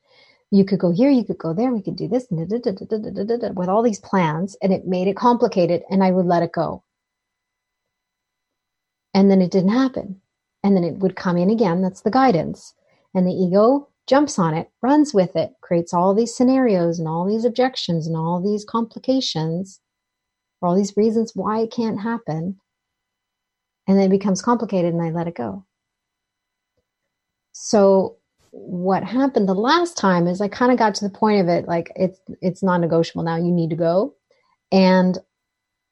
You 0.50 0.64
could 0.64 0.78
go 0.78 0.90
here, 0.90 1.10
you 1.10 1.22
could 1.22 1.36
go 1.36 1.52
there, 1.52 1.70
we 1.70 1.82
could 1.82 1.96
do 1.96 2.08
this 2.08 2.26
with 2.30 3.68
all 3.68 3.82
these 3.82 4.00
plans, 4.00 4.56
and 4.62 4.72
it 4.72 4.86
made 4.86 5.06
it 5.06 5.18
complicated, 5.18 5.82
and 5.90 6.02
I 6.02 6.10
would 6.10 6.24
let 6.24 6.42
it 6.42 6.52
go. 6.52 6.82
And 9.12 9.30
then 9.30 9.42
it 9.42 9.50
didn't 9.50 9.68
happen. 9.68 10.22
And 10.64 10.74
then 10.74 10.82
it 10.82 10.96
would 10.96 11.14
come 11.14 11.36
in 11.36 11.50
again. 11.50 11.82
That's 11.82 12.00
the 12.00 12.10
guidance. 12.10 12.72
And 13.14 13.26
the 13.26 13.34
ego 13.34 13.90
jumps 14.06 14.38
on 14.38 14.54
it, 14.54 14.70
runs 14.80 15.12
with 15.12 15.36
it, 15.36 15.52
creates 15.60 15.92
all 15.92 16.14
these 16.14 16.34
scenarios 16.34 16.98
and 16.98 17.06
all 17.06 17.26
these 17.26 17.44
objections 17.44 18.06
and 18.06 18.16
all 18.16 18.40
these 18.42 18.64
complications, 18.64 19.80
or 20.62 20.70
all 20.70 20.74
these 20.74 20.96
reasons 20.96 21.32
why 21.34 21.58
it 21.58 21.70
can't 21.70 22.00
happen. 22.00 22.58
And 23.86 23.98
then 23.98 24.06
it 24.06 24.18
becomes 24.18 24.40
complicated, 24.40 24.94
and 24.94 25.02
I 25.02 25.10
let 25.10 25.28
it 25.28 25.34
go. 25.34 25.66
So 27.60 28.16
what 28.52 29.02
happened 29.02 29.48
the 29.48 29.54
last 29.54 29.96
time 29.96 30.28
is 30.28 30.40
I 30.40 30.46
kind 30.46 30.70
of 30.70 30.78
got 30.78 30.94
to 30.94 31.04
the 31.04 31.18
point 31.18 31.40
of 31.40 31.48
it 31.48 31.66
like 31.66 31.90
it's 31.96 32.20
it's 32.40 32.62
non-negotiable 32.62 33.24
now 33.24 33.36
you 33.36 33.50
need 33.50 33.70
to 33.70 33.76
go 33.76 34.14
and 34.70 35.18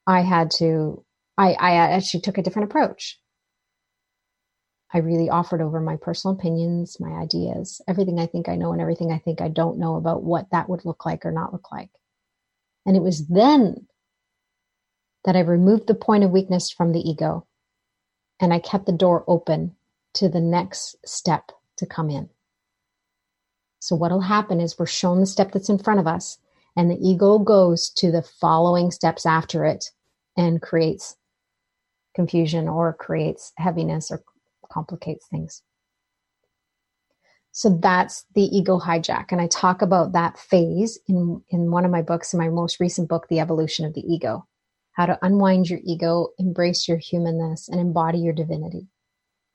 I 0.07 0.21
had 0.21 0.49
to 0.59 1.03
I 1.37 1.53
I 1.59 1.71
actually 1.75 2.21
took 2.21 2.37
a 2.37 2.41
different 2.41 2.71
approach. 2.71 3.19
I 4.93 4.99
really 4.99 5.29
offered 5.29 5.61
over 5.61 5.81
my 5.81 5.97
personal 5.97 6.37
opinions, 6.37 7.01
my 7.01 7.11
ideas, 7.21 7.81
everything 7.85 8.17
I 8.17 8.27
think 8.27 8.47
I 8.47 8.55
know 8.55 8.71
and 8.71 8.81
everything 8.81 9.11
I 9.11 9.19
think 9.19 9.41
I 9.41 9.49
don't 9.49 9.77
know 9.77 9.97
about 9.97 10.23
what 10.23 10.49
that 10.51 10.69
would 10.69 10.85
look 10.85 11.05
like 11.05 11.25
or 11.25 11.33
not 11.33 11.51
look 11.51 11.69
like. 11.69 11.91
And 12.85 12.95
it 12.95 13.03
was 13.03 13.27
then 13.27 13.87
that 15.25 15.35
I 15.35 15.41
removed 15.41 15.87
the 15.87 15.95
point 15.95 16.23
of 16.23 16.31
weakness 16.31 16.71
from 16.71 16.93
the 16.93 17.01
ego 17.01 17.45
and 18.39 18.53
I 18.53 18.59
kept 18.59 18.85
the 18.85 18.93
door 18.93 19.25
open 19.27 19.75
to 20.13 20.29
the 20.29 20.41
next 20.41 20.95
step 21.05 21.51
to 21.77 21.85
come 21.85 22.09
in. 22.09 22.29
So 23.79 23.95
what'll 23.95 24.21
happen 24.21 24.59
is 24.59 24.77
we're 24.77 24.85
shown 24.85 25.19
the 25.19 25.25
step 25.25 25.51
that's 25.51 25.69
in 25.69 25.77
front 25.77 25.99
of 25.99 26.07
us 26.07 26.39
and 26.75 26.91
the 26.91 26.99
ego 27.01 27.39
goes 27.39 27.89
to 27.89 28.11
the 28.11 28.21
following 28.21 28.91
steps 28.91 29.25
after 29.25 29.65
it 29.65 29.85
and 30.37 30.61
creates 30.61 31.15
confusion 32.15 32.67
or 32.67 32.93
creates 32.93 33.51
heaviness 33.57 34.11
or 34.11 34.23
complicates 34.71 35.25
things. 35.27 35.63
So 37.51 37.79
that's 37.81 38.25
the 38.35 38.43
ego 38.43 38.79
hijack. 38.79 39.31
And 39.31 39.41
I 39.41 39.47
talk 39.47 39.81
about 39.81 40.11
that 40.11 40.37
phase 40.37 40.99
in, 41.07 41.41
in 41.49 41.71
one 41.71 41.85
of 41.85 41.89
my 41.89 42.03
books, 42.03 42.31
in 42.31 42.39
my 42.39 42.49
most 42.49 42.79
recent 42.79 43.09
book, 43.09 43.27
The 43.27 43.39
Evolution 43.39 43.83
of 43.83 43.95
the 43.95 44.01
Ego 44.01 44.47
How 44.91 45.07
to 45.07 45.17
Unwind 45.23 45.67
Your 45.67 45.79
Ego, 45.83 46.29
Embrace 46.37 46.87
Your 46.87 46.97
Humanness, 46.97 47.67
and 47.67 47.79
Embody 47.79 48.19
Your 48.19 48.33
Divinity. 48.33 48.87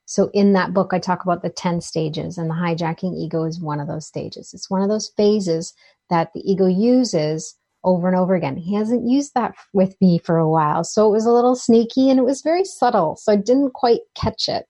So 0.05 0.29
in 0.33 0.53
that 0.53 0.73
book, 0.73 0.91
I 0.93 0.99
talk 0.99 1.23
about 1.23 1.41
the 1.41 1.49
10 1.49 1.81
stages, 1.81 2.37
and 2.37 2.49
the 2.49 2.55
hijacking 2.55 3.17
ego 3.17 3.45
is 3.45 3.59
one 3.59 3.79
of 3.79 3.87
those 3.87 4.05
stages. 4.05 4.53
It's 4.53 4.69
one 4.69 4.81
of 4.81 4.89
those 4.89 5.11
phases 5.15 5.73
that 6.09 6.31
the 6.33 6.41
ego 6.41 6.65
uses 6.65 7.55
over 7.83 8.07
and 8.07 8.17
over 8.17 8.35
again. 8.35 8.57
He 8.57 8.75
hasn't 8.75 9.09
used 9.09 9.33
that 9.35 9.55
with 9.73 9.95
me 10.01 10.17
for 10.17 10.37
a 10.37 10.49
while. 10.49 10.83
So 10.83 11.07
it 11.07 11.11
was 11.11 11.25
a 11.25 11.31
little 11.31 11.55
sneaky 11.55 12.09
and 12.09 12.19
it 12.19 12.23
was 12.23 12.41
very 12.41 12.63
subtle. 12.63 13.17
So 13.17 13.33
I 13.33 13.35
didn't 13.35 13.73
quite 13.73 14.01
catch 14.15 14.47
it 14.47 14.65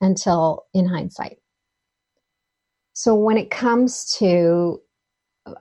until 0.00 0.64
in 0.72 0.86
hindsight. 0.86 1.38
So 2.92 3.14
when 3.14 3.38
it 3.38 3.50
comes 3.50 4.16
to 4.18 4.80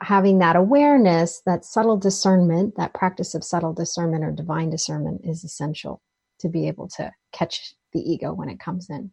having 0.02 0.40
that 0.40 0.56
awareness, 0.56 1.42
that 1.46 1.66
subtle 1.66 1.98
discernment, 1.98 2.76
that 2.78 2.94
practice 2.94 3.34
of 3.34 3.44
subtle 3.44 3.74
discernment 3.74 4.24
or 4.24 4.32
divine 4.32 4.70
discernment 4.70 5.22
is 5.24 5.44
essential 5.44 6.02
to 6.40 6.50
be 6.50 6.68
able 6.68 6.88
to 6.88 7.12
catch 7.32 7.74
the 7.94 8.00
ego 8.00 8.34
when 8.34 8.50
it 8.50 8.60
comes 8.60 8.90
in. 8.90 9.12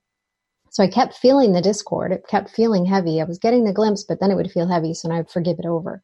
So 0.71 0.83
I 0.83 0.89
kept 0.89 1.15
feeling 1.15 1.53
the 1.53 1.63
discord. 1.63 2.13
It 2.13 2.27
kept 2.29 2.51
feeling 2.51 2.85
heavy. 2.85 3.21
I 3.21 3.25
was 3.25 3.39
getting 3.39 3.65
the 3.65 3.73
glimpse, 3.73 4.05
but 4.05 4.21
then 4.21 4.31
it 4.31 4.35
would 4.35 4.51
feel 4.51 4.69
heavy. 4.69 4.95
So 4.95 5.11
I 5.11 5.19
would 5.19 5.31
forgive 5.31 5.59
it 5.59 5.67
over. 5.67 6.03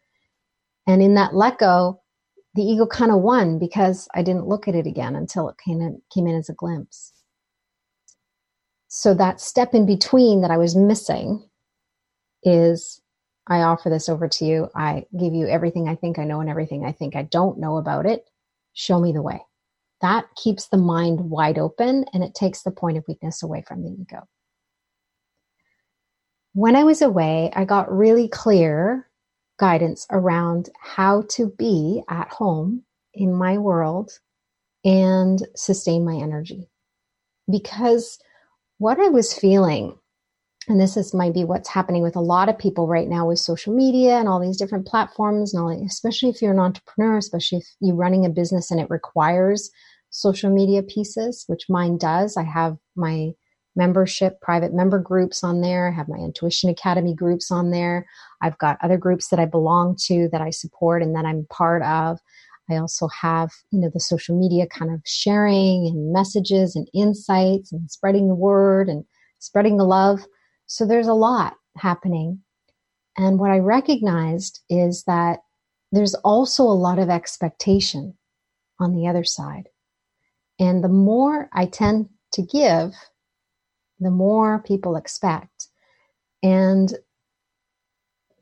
And 0.86 1.02
in 1.02 1.14
that 1.14 1.34
let 1.34 1.58
go, 1.58 2.00
the 2.54 2.62
ego 2.62 2.86
kind 2.86 3.10
of 3.10 3.20
won 3.20 3.58
because 3.58 4.08
I 4.14 4.22
didn't 4.22 4.46
look 4.46 4.68
at 4.68 4.74
it 4.74 4.86
again 4.86 5.16
until 5.16 5.48
it 5.48 5.56
came 5.64 5.80
in, 5.80 6.00
came 6.12 6.26
in 6.26 6.36
as 6.36 6.48
a 6.48 6.54
glimpse. 6.54 7.12
So 8.88 9.12
that 9.14 9.40
step 9.40 9.74
in 9.74 9.86
between 9.86 10.40
that 10.42 10.50
I 10.50 10.56
was 10.56 10.76
missing 10.76 11.48
is 12.44 13.00
I 13.48 13.62
offer 13.62 13.90
this 13.90 14.08
over 14.08 14.28
to 14.28 14.44
you. 14.44 14.68
I 14.74 15.04
give 15.18 15.34
you 15.34 15.48
everything 15.48 15.88
I 15.88 15.96
think 15.96 16.18
I 16.18 16.24
know 16.24 16.40
and 16.40 16.48
everything 16.48 16.84
I 16.84 16.92
think 16.92 17.16
I 17.16 17.22
don't 17.22 17.58
know 17.58 17.76
about 17.76 18.06
it. 18.06 18.24
Show 18.72 19.00
me 19.00 19.12
the 19.12 19.22
way 19.22 19.40
that 20.00 20.26
keeps 20.36 20.68
the 20.68 20.76
mind 20.76 21.30
wide 21.30 21.58
open 21.58 22.04
and 22.12 22.22
it 22.22 22.34
takes 22.34 22.62
the 22.62 22.70
point 22.70 22.98
of 22.98 23.04
weakness 23.08 23.42
away 23.42 23.62
from 23.66 23.82
the 23.82 23.90
ego. 23.90 24.26
When 26.52 26.76
I 26.76 26.84
was 26.84 27.02
away, 27.02 27.50
I 27.54 27.64
got 27.64 27.92
really 27.92 28.28
clear 28.28 29.08
guidance 29.58 30.06
around 30.10 30.68
how 30.80 31.24
to 31.30 31.48
be 31.58 32.02
at 32.08 32.28
home 32.28 32.82
in 33.12 33.32
my 33.32 33.58
world 33.58 34.10
and 34.84 35.40
sustain 35.56 36.04
my 36.04 36.14
energy. 36.14 36.68
Because 37.50 38.18
what 38.78 39.00
I 39.00 39.08
was 39.08 39.32
feeling, 39.32 39.98
and 40.68 40.80
this 40.80 40.96
is 40.96 41.14
might 41.14 41.34
be 41.34 41.44
what's 41.44 41.68
happening 41.68 42.02
with 42.02 42.16
a 42.16 42.20
lot 42.20 42.48
of 42.48 42.58
people 42.58 42.86
right 42.86 43.08
now 43.08 43.28
with 43.28 43.38
social 43.38 43.74
media 43.74 44.18
and 44.18 44.28
all 44.28 44.40
these 44.40 44.56
different 44.56 44.86
platforms, 44.86 45.54
and 45.54 45.62
all, 45.62 45.86
especially 45.86 46.30
if 46.30 46.40
you're 46.40 46.52
an 46.52 46.58
entrepreneur, 46.58 47.18
especially 47.18 47.58
if 47.58 47.66
you're 47.80 47.94
running 47.94 48.24
a 48.24 48.30
business 48.30 48.70
and 48.70 48.80
it 48.80 48.90
requires 48.90 49.70
social 50.10 50.50
media 50.50 50.82
pieces, 50.82 51.44
which 51.48 51.66
mine 51.68 51.98
does. 51.98 52.36
I 52.36 52.44
have 52.44 52.76
my 52.96 53.32
membership, 53.76 54.40
private 54.40 54.72
member 54.72 54.98
groups 54.98 55.42
on 55.42 55.60
there. 55.60 55.88
I 55.88 55.96
have 55.96 56.08
my 56.08 56.18
Intuition 56.18 56.70
Academy 56.70 57.14
groups 57.14 57.50
on 57.50 57.70
there. 57.70 58.06
I've 58.40 58.56
got 58.58 58.78
other 58.82 58.96
groups 58.96 59.28
that 59.28 59.40
I 59.40 59.46
belong 59.46 59.96
to 60.06 60.28
that 60.30 60.40
I 60.40 60.50
support 60.50 61.02
and 61.02 61.14
that 61.16 61.24
I'm 61.24 61.46
part 61.50 61.82
of. 61.82 62.20
I 62.70 62.76
also 62.76 63.08
have, 63.08 63.50
you 63.70 63.80
know, 63.80 63.90
the 63.92 64.00
social 64.00 64.38
media 64.38 64.66
kind 64.66 64.92
of 64.92 65.00
sharing 65.04 65.86
and 65.86 66.12
messages 66.12 66.76
and 66.76 66.88
insights 66.94 67.72
and 67.72 67.90
spreading 67.90 68.28
the 68.28 68.34
word 68.34 68.88
and 68.88 69.04
spreading 69.40 69.76
the 69.76 69.84
love. 69.84 70.24
So 70.66 70.86
there's 70.86 71.08
a 71.08 71.14
lot 71.14 71.56
happening. 71.76 72.40
And 73.16 73.38
what 73.38 73.50
I 73.50 73.58
recognized 73.58 74.60
is 74.68 75.04
that 75.04 75.40
there's 75.92 76.14
also 76.16 76.64
a 76.64 76.82
lot 76.86 76.98
of 76.98 77.10
expectation 77.10 78.16
on 78.80 78.92
the 78.92 79.06
other 79.06 79.24
side. 79.24 79.68
And 80.58 80.82
the 80.82 80.88
more 80.88 81.48
I 81.52 81.66
tend 81.66 82.08
to 82.32 82.42
give, 82.42 82.94
the 84.00 84.10
more 84.10 84.60
people 84.60 84.96
expect. 84.96 85.68
And 86.42 86.92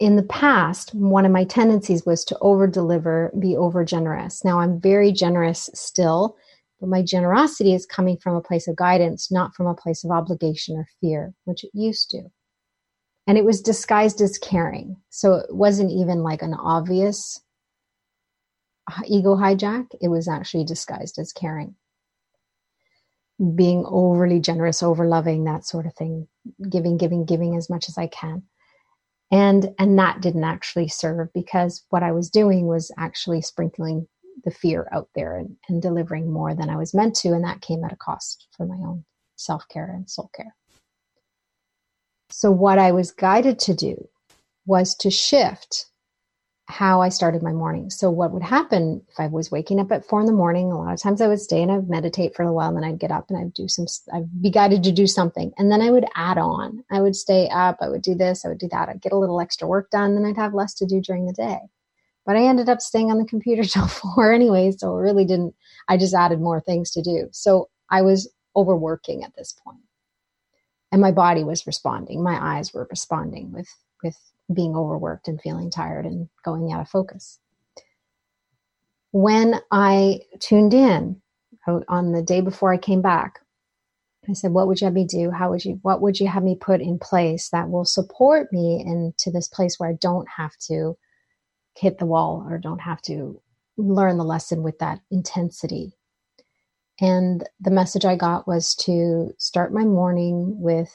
in 0.01 0.17
the 0.17 0.23
past, 0.25 0.95
one 0.95 1.25
of 1.25 1.33
my 1.33 1.45
tendencies 1.45 2.05
was 2.05 2.25
to 2.25 2.39
over 2.41 2.67
deliver, 2.67 3.33
be 3.39 3.57
over 3.57 3.85
generous. 3.85 4.45
Now 4.45 4.59
I'm 4.61 4.81
very 4.81 5.13
generous 5.13 5.71
still, 5.75 6.37
But 6.83 6.89
my 6.89 7.01
generosity 7.01 7.75
is 7.75 7.87
coming 7.87 8.17
from 8.17 8.35
a 8.35 8.41
place 8.41 8.67
of 8.67 8.75
guidance, 8.75 9.31
not 9.31 9.55
from 9.55 9.69
a 9.69 9.75
place 9.75 10.03
of 10.03 10.11
obligation 10.11 10.77
or 10.77 10.89
fear, 11.01 11.33
which 11.45 11.63
it 11.63 11.71
used 11.73 12.11
to. 12.11 12.25
And 13.29 13.39
it 13.39 13.45
was 13.45 13.61
disguised 13.61 14.21
as 14.21 14.37
caring. 14.37 14.97
So 15.09 15.35
it 15.35 15.55
wasn't 15.55 15.93
even 15.93 16.25
like 16.25 16.43
an 16.43 16.55
obvious 16.55 17.41
ego 19.07 19.37
hijack, 19.37 19.87
it 20.01 20.09
was 20.09 20.27
actually 20.27 20.65
disguised 20.65 21.21
as 21.21 21.33
caring. 21.33 21.77
Being 23.55 23.85
overly 23.87 24.41
generous, 24.41 24.83
over 24.83 25.07
loving, 25.07 25.45
that 25.45 25.65
sort 25.65 25.87
of 25.87 25.95
thing, 25.95 26.27
giving, 26.69 26.97
giving, 26.97 27.25
giving 27.25 27.57
as 27.57 27.71
much 27.71 27.89
as 27.89 27.97
I 27.97 28.09
can. 28.09 28.43
And 29.31 29.71
and 29.79 29.97
that 30.01 30.21
didn't 30.21 30.43
actually 30.43 30.89
serve 30.89 31.33
because 31.33 31.85
what 31.91 32.03
I 32.03 32.11
was 32.11 32.29
doing 32.29 32.67
was 32.67 32.91
actually 32.99 33.41
sprinkling 33.41 34.09
the 34.45 34.51
fear 34.51 34.89
out 34.93 35.09
there 35.15 35.37
and, 35.37 35.57
and 35.69 35.81
delivering 35.81 36.33
more 36.33 36.55
than 36.55 36.71
I 36.71 36.77
was 36.77 36.95
meant 36.95 37.15
to, 37.17 37.29
and 37.29 37.45
that 37.45 37.61
came 37.61 37.85
at 37.85 37.93
a 37.93 37.97
cost 37.97 38.49
for 38.57 38.67
my 38.67 38.77
own 38.77 39.05
self-care 39.37 39.91
and 39.93 40.09
soul 40.09 40.31
care. 40.35 40.55
So 42.31 42.51
what 42.51 42.79
I 42.79 42.93
was 42.93 43.11
guided 43.11 43.59
to 43.61 43.75
do 43.75 44.09
was 44.67 44.95
to 44.97 45.11
shift 45.11 45.87
how 46.67 47.03
I 47.03 47.11
started 47.11 47.43
my 47.43 47.53
morning. 47.53 47.91
So 47.91 48.09
what 48.11 48.31
would 48.33 48.43
happen 48.43 49.03
if 49.11 49.21
I 49.21 49.27
was 49.27 49.51
waking 49.51 49.81
up 49.81 49.93
at 49.93 50.07
four 50.07 50.21
in 50.21 50.27
the 50.27 50.33
morning? 50.33 50.73
A 50.73 50.79
lot 50.79 50.95
of 50.95 51.01
times 51.01 51.21
I 51.21 51.29
would 51.29 51.41
stay 51.41 51.61
and 51.63 51.71
I'd 51.71 51.91
meditate 51.91 52.35
for 52.35 52.45
a 52.45 52.53
while, 52.53 52.69
and 52.69 52.77
then 52.77 52.85
I'd 52.85 53.01
get 53.01 53.11
up 53.11 53.29
and 53.29 53.39
I'd 53.39 53.53
do 53.53 53.69
some. 53.69 53.87
I'd 54.15 54.41
be 54.41 54.51
guided 54.51 54.83
to 54.85 54.93
do 54.93 55.07
something, 55.07 55.53
and 55.59 55.71
then 55.71 55.83
I 55.83 55.91
would 55.91 56.07
add 56.15 56.39
on. 56.39 56.85
I 56.91 57.01
would 57.01 57.17
stay 57.17 57.49
up. 57.51 57.79
I 57.81 57.89
would 57.89 58.03
do 58.03 58.15
this. 58.15 58.45
I 58.45 58.49
would 58.49 58.59
do 58.59 58.69
that. 58.69 58.89
I'd 58.89 59.03
get 59.03 59.13
a 59.13 59.19
little 59.19 59.41
extra 59.41 59.69
work 59.69 59.91
done, 59.91 60.15
then 60.15 60.25
I'd 60.25 60.37
have 60.37 60.55
less 60.55 60.73
to 60.75 60.87
do 60.87 61.01
during 61.01 61.27
the 61.27 61.33
day. 61.33 61.59
But 62.25 62.37
I 62.37 62.45
ended 62.45 62.69
up 62.69 62.81
staying 62.81 63.11
on 63.11 63.19
the 63.19 63.25
computer 63.25 63.65
till 63.69 63.89
four 63.89 64.33
anyway, 64.33 64.73
so 64.73 64.97
it 64.97 65.01
really 65.01 65.25
didn't. 65.25 65.55
I 65.89 65.97
just 65.97 66.15
added 66.15 66.41
more 66.41 66.61
things 66.61 66.91
to 66.93 67.03
do. 67.03 67.29
So 67.33 67.69
I 67.91 68.03
was 68.03 68.29
overworking 68.55 69.25
at 69.25 69.35
this 69.37 69.53
point, 69.65 69.81
and 70.91 71.01
my 71.01 71.13
body 71.13 71.45
was 71.45 71.67
responding. 71.67 72.23
My 72.23 72.39
eyes 72.59 72.73
were 72.73 72.87
responding 72.91 73.53
with 73.53 73.69
with 74.03 74.17
being 74.53 74.77
overworked 74.77 75.29
and 75.29 75.41
feeling 75.41 75.71
tired 75.71 76.07
and 76.07 76.29
going 76.45 76.73
out 76.73 76.81
of 76.81 76.89
focus. 76.89 77.39
When 79.13 79.61
I 79.71 80.21
tuned 80.41 80.75
in 80.75 81.21
on 81.67 82.13
the 82.13 82.23
day 82.23 82.41
before 82.41 82.73
I 82.73 82.79
came 82.79 83.03
back, 83.03 83.41
I 84.29 84.35
said, 84.35 84.53
"What 84.53 84.69
would 84.69 84.81
you 84.81 84.87
have 84.87 84.95
me 84.95 85.05
do? 85.05 85.31
How 85.31 85.51
would 85.51 85.65
you? 85.65 85.81
What 85.83 86.01
would 86.01 86.21
you 86.21 86.29
have 86.29 86.45
me 86.45 86.55
put 86.55 86.81
in 86.81 86.99
place 86.99 87.49
that 87.51 87.71
will 87.71 87.85
support 87.85 88.53
me 88.53 88.81
into 88.81 89.31
this 89.31 89.49
place 89.49 89.79
where 89.79 89.91
I 89.91 89.95
don't 89.95 90.29
have 90.37 90.57
to 90.69 90.97
hit 91.75 91.99
the 91.99 92.07
wall 92.07 92.47
or 92.49 92.59
don't 92.59 92.81
have 92.81 93.03
to 93.03 93.41
learn 93.77 94.19
the 94.19 94.25
lesson 94.25 94.63
with 94.63 94.79
that 94.79 95.01
intensity?" 95.11 95.93
And 97.01 97.49
the 97.61 97.71
message 97.71 98.05
I 98.05 98.17
got 98.17 98.47
was 98.47 98.75
to 98.77 99.33
start 99.39 99.73
my 99.73 99.85
morning 99.85 100.61
with 100.61 100.93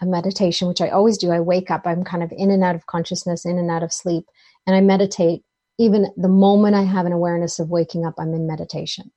a 0.00 0.06
meditation, 0.06 0.66
which 0.66 0.80
I 0.80 0.88
always 0.88 1.18
do. 1.18 1.30
I 1.30 1.40
wake 1.40 1.70
up, 1.70 1.86
I'm 1.86 2.02
kind 2.02 2.22
of 2.22 2.32
in 2.32 2.50
and 2.50 2.64
out 2.64 2.74
of 2.74 2.86
consciousness, 2.86 3.44
in 3.44 3.58
and 3.58 3.70
out 3.70 3.84
of 3.84 3.92
sleep, 3.92 4.26
and 4.66 4.74
I 4.74 4.80
meditate. 4.80 5.44
Even 5.78 6.06
the 6.16 6.28
moment 6.28 6.74
I 6.76 6.82
have 6.82 7.04
an 7.04 7.12
awareness 7.12 7.58
of 7.58 7.68
waking 7.68 8.04
up, 8.04 8.14
I'm 8.18 8.32
in 8.32 8.46
meditation. 8.46 9.10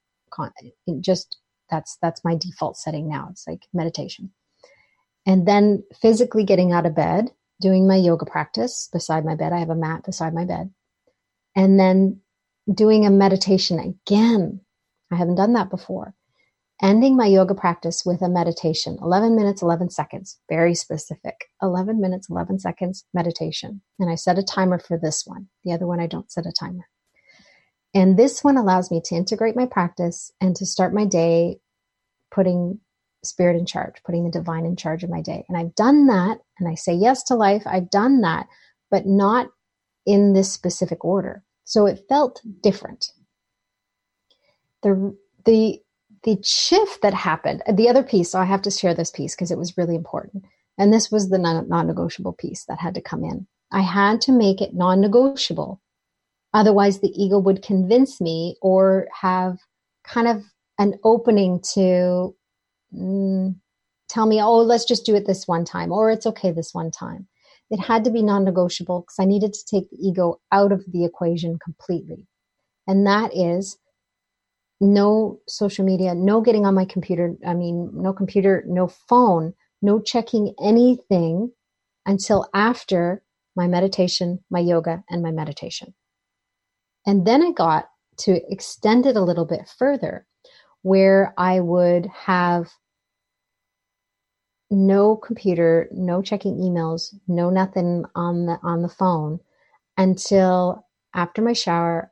Just 1.01 1.37
that's 1.69 1.97
that's 2.01 2.23
my 2.23 2.35
default 2.35 2.77
setting 2.77 3.07
now. 3.07 3.27
It's 3.31 3.47
like 3.47 3.67
meditation, 3.73 4.31
and 5.25 5.47
then 5.47 5.83
physically 5.99 6.43
getting 6.43 6.71
out 6.71 6.85
of 6.85 6.95
bed, 6.95 7.31
doing 7.61 7.87
my 7.87 7.95
yoga 7.95 8.25
practice 8.25 8.89
beside 8.91 9.25
my 9.25 9.35
bed. 9.35 9.53
I 9.53 9.59
have 9.59 9.69
a 9.69 9.75
mat 9.75 10.03
beside 10.03 10.33
my 10.33 10.45
bed, 10.45 10.71
and 11.57 11.79
then 11.79 12.21
doing 12.71 13.05
a 13.05 13.09
meditation 13.09 13.79
again. 13.79 14.61
I 15.11 15.15
haven't 15.15 15.35
done 15.35 15.53
that 15.53 15.69
before. 15.69 16.13
Ending 16.81 17.17
my 17.17 17.25
yoga 17.25 17.55
practice 17.55 18.03
with 18.05 18.21
a 18.21 18.29
meditation. 18.29 18.99
11 19.01 19.35
minutes 19.35 19.63
11 19.63 19.89
seconds. 19.89 20.37
Very 20.47 20.75
specific. 20.75 21.49
11 21.63 21.99
minutes 21.99 22.29
11 22.29 22.59
seconds 22.59 23.03
meditation. 23.13 23.81
And 23.99 24.09
i 24.11 24.15
set 24.15 24.37
a 24.37 24.43
timer 24.43 24.77
for 24.77 24.97
this 24.97 25.23
one. 25.25 25.47
The 25.63 25.73
other 25.73 25.87
one 25.87 25.99
i 25.99 26.05
don't 26.05 26.31
set 26.31 26.45
a 26.45 26.53
timer. 26.57 26.87
And 27.95 28.15
this 28.15 28.43
one 28.43 28.57
allows 28.57 28.91
me 28.91 29.01
to 29.05 29.15
integrate 29.15 29.55
my 29.55 29.65
practice 29.65 30.31
and 30.39 30.55
to 30.57 30.65
start 30.67 30.93
my 30.93 31.05
day 31.05 31.57
putting 32.29 32.79
spirit 33.23 33.57
in 33.57 33.65
charge 33.65 33.95
putting 34.05 34.23
the 34.23 34.29
divine 34.29 34.65
in 34.67 34.75
charge 34.75 35.03
of 35.03 35.09
my 35.09 35.21
day. 35.21 35.43
And 35.49 35.57
i've 35.57 35.73
done 35.73 36.05
that. 36.07 36.37
And 36.59 36.69
i 36.69 36.75
say 36.75 36.93
yes 36.93 37.23
to 37.23 37.35
life. 37.35 37.63
I've 37.65 37.89
done 37.89 38.21
that 38.21 38.45
but 38.91 39.07
not 39.07 39.47
in 40.05 40.33
this 40.33 40.51
specific 40.51 41.03
order 41.03 41.43
so 41.67 41.85
it 41.85 42.03
felt 42.09 42.41
different 42.61 43.11
the 44.83 45.17
the 45.45 45.79
the 46.23 46.37
shift 46.43 47.01
that 47.03 47.13
happened, 47.13 47.61
the 47.73 47.87
other 47.87 48.03
piece, 48.03 48.31
so 48.31 48.39
I 48.39 48.45
have 48.45 48.61
to 48.63 48.71
share 48.71 48.93
this 48.93 49.11
piece 49.11 49.35
because 49.35 49.51
it 49.51 49.57
was 49.57 49.77
really 49.77 49.95
important. 49.95 50.45
And 50.77 50.93
this 50.93 51.11
was 51.11 51.29
the 51.29 51.37
non 51.37 51.87
negotiable 51.87 52.33
piece 52.33 52.65
that 52.65 52.79
had 52.79 52.95
to 52.95 53.01
come 53.01 53.23
in. 53.23 53.47
I 53.71 53.81
had 53.81 54.21
to 54.21 54.31
make 54.31 54.61
it 54.61 54.73
non 54.73 55.01
negotiable. 55.01 55.81
Otherwise, 56.53 56.99
the 56.99 57.11
ego 57.15 57.39
would 57.39 57.61
convince 57.61 58.19
me 58.19 58.55
or 58.61 59.07
have 59.21 59.59
kind 60.03 60.27
of 60.27 60.43
an 60.79 60.95
opening 61.03 61.59
to 61.73 62.35
mm, 62.95 63.55
tell 64.09 64.25
me, 64.25 64.41
oh, 64.41 64.57
let's 64.57 64.85
just 64.85 65.05
do 65.05 65.15
it 65.15 65.27
this 65.27 65.47
one 65.47 65.65
time, 65.65 65.91
or 65.91 66.11
it's 66.11 66.25
okay 66.25 66.51
this 66.51 66.73
one 66.73 66.91
time. 66.91 67.27
It 67.69 67.79
had 67.79 68.03
to 68.05 68.11
be 68.11 68.23
non 68.23 68.43
negotiable 68.43 69.01
because 69.01 69.19
I 69.19 69.25
needed 69.25 69.53
to 69.53 69.65
take 69.65 69.89
the 69.89 69.97
ego 69.99 70.39
out 70.51 70.71
of 70.71 70.85
the 70.87 71.05
equation 71.05 71.59
completely. 71.63 72.27
And 72.87 73.05
that 73.05 73.35
is 73.35 73.77
no 74.79 75.39
social 75.47 75.83
media, 75.83 76.15
no 76.15 76.41
getting 76.41 76.65
on 76.65 76.75
my 76.75 76.85
computer. 76.85 77.35
I 77.45 77.53
mean, 77.53 77.89
no 77.93 78.13
computer, 78.13 78.63
no 78.67 78.87
phone, 78.87 79.53
no 79.81 79.99
checking 79.99 80.53
anything 80.61 81.51
until 82.05 82.47
after 82.53 83.21
my 83.55 83.67
meditation, 83.67 84.39
my 84.49 84.59
yoga, 84.59 85.03
and 85.09 85.21
my 85.21 85.31
meditation. 85.31 85.93
And 87.05 87.25
then 87.25 87.43
I 87.43 87.51
got 87.51 87.89
to 88.19 88.39
extend 88.51 89.05
it 89.05 89.17
a 89.17 89.23
little 89.23 89.45
bit 89.45 89.67
further 89.77 90.25
where 90.83 91.33
I 91.37 91.59
would 91.59 92.05
have 92.07 92.69
no 94.69 95.15
computer, 95.15 95.87
no 95.91 96.21
checking 96.21 96.57
emails, 96.57 97.13
no 97.27 97.49
nothing 97.49 98.05
on 98.15 98.45
the 98.45 98.59
on 98.63 98.81
the 98.81 98.89
phone 98.89 99.39
until 99.97 100.85
after 101.13 101.41
my 101.41 101.53
shower, 101.53 102.11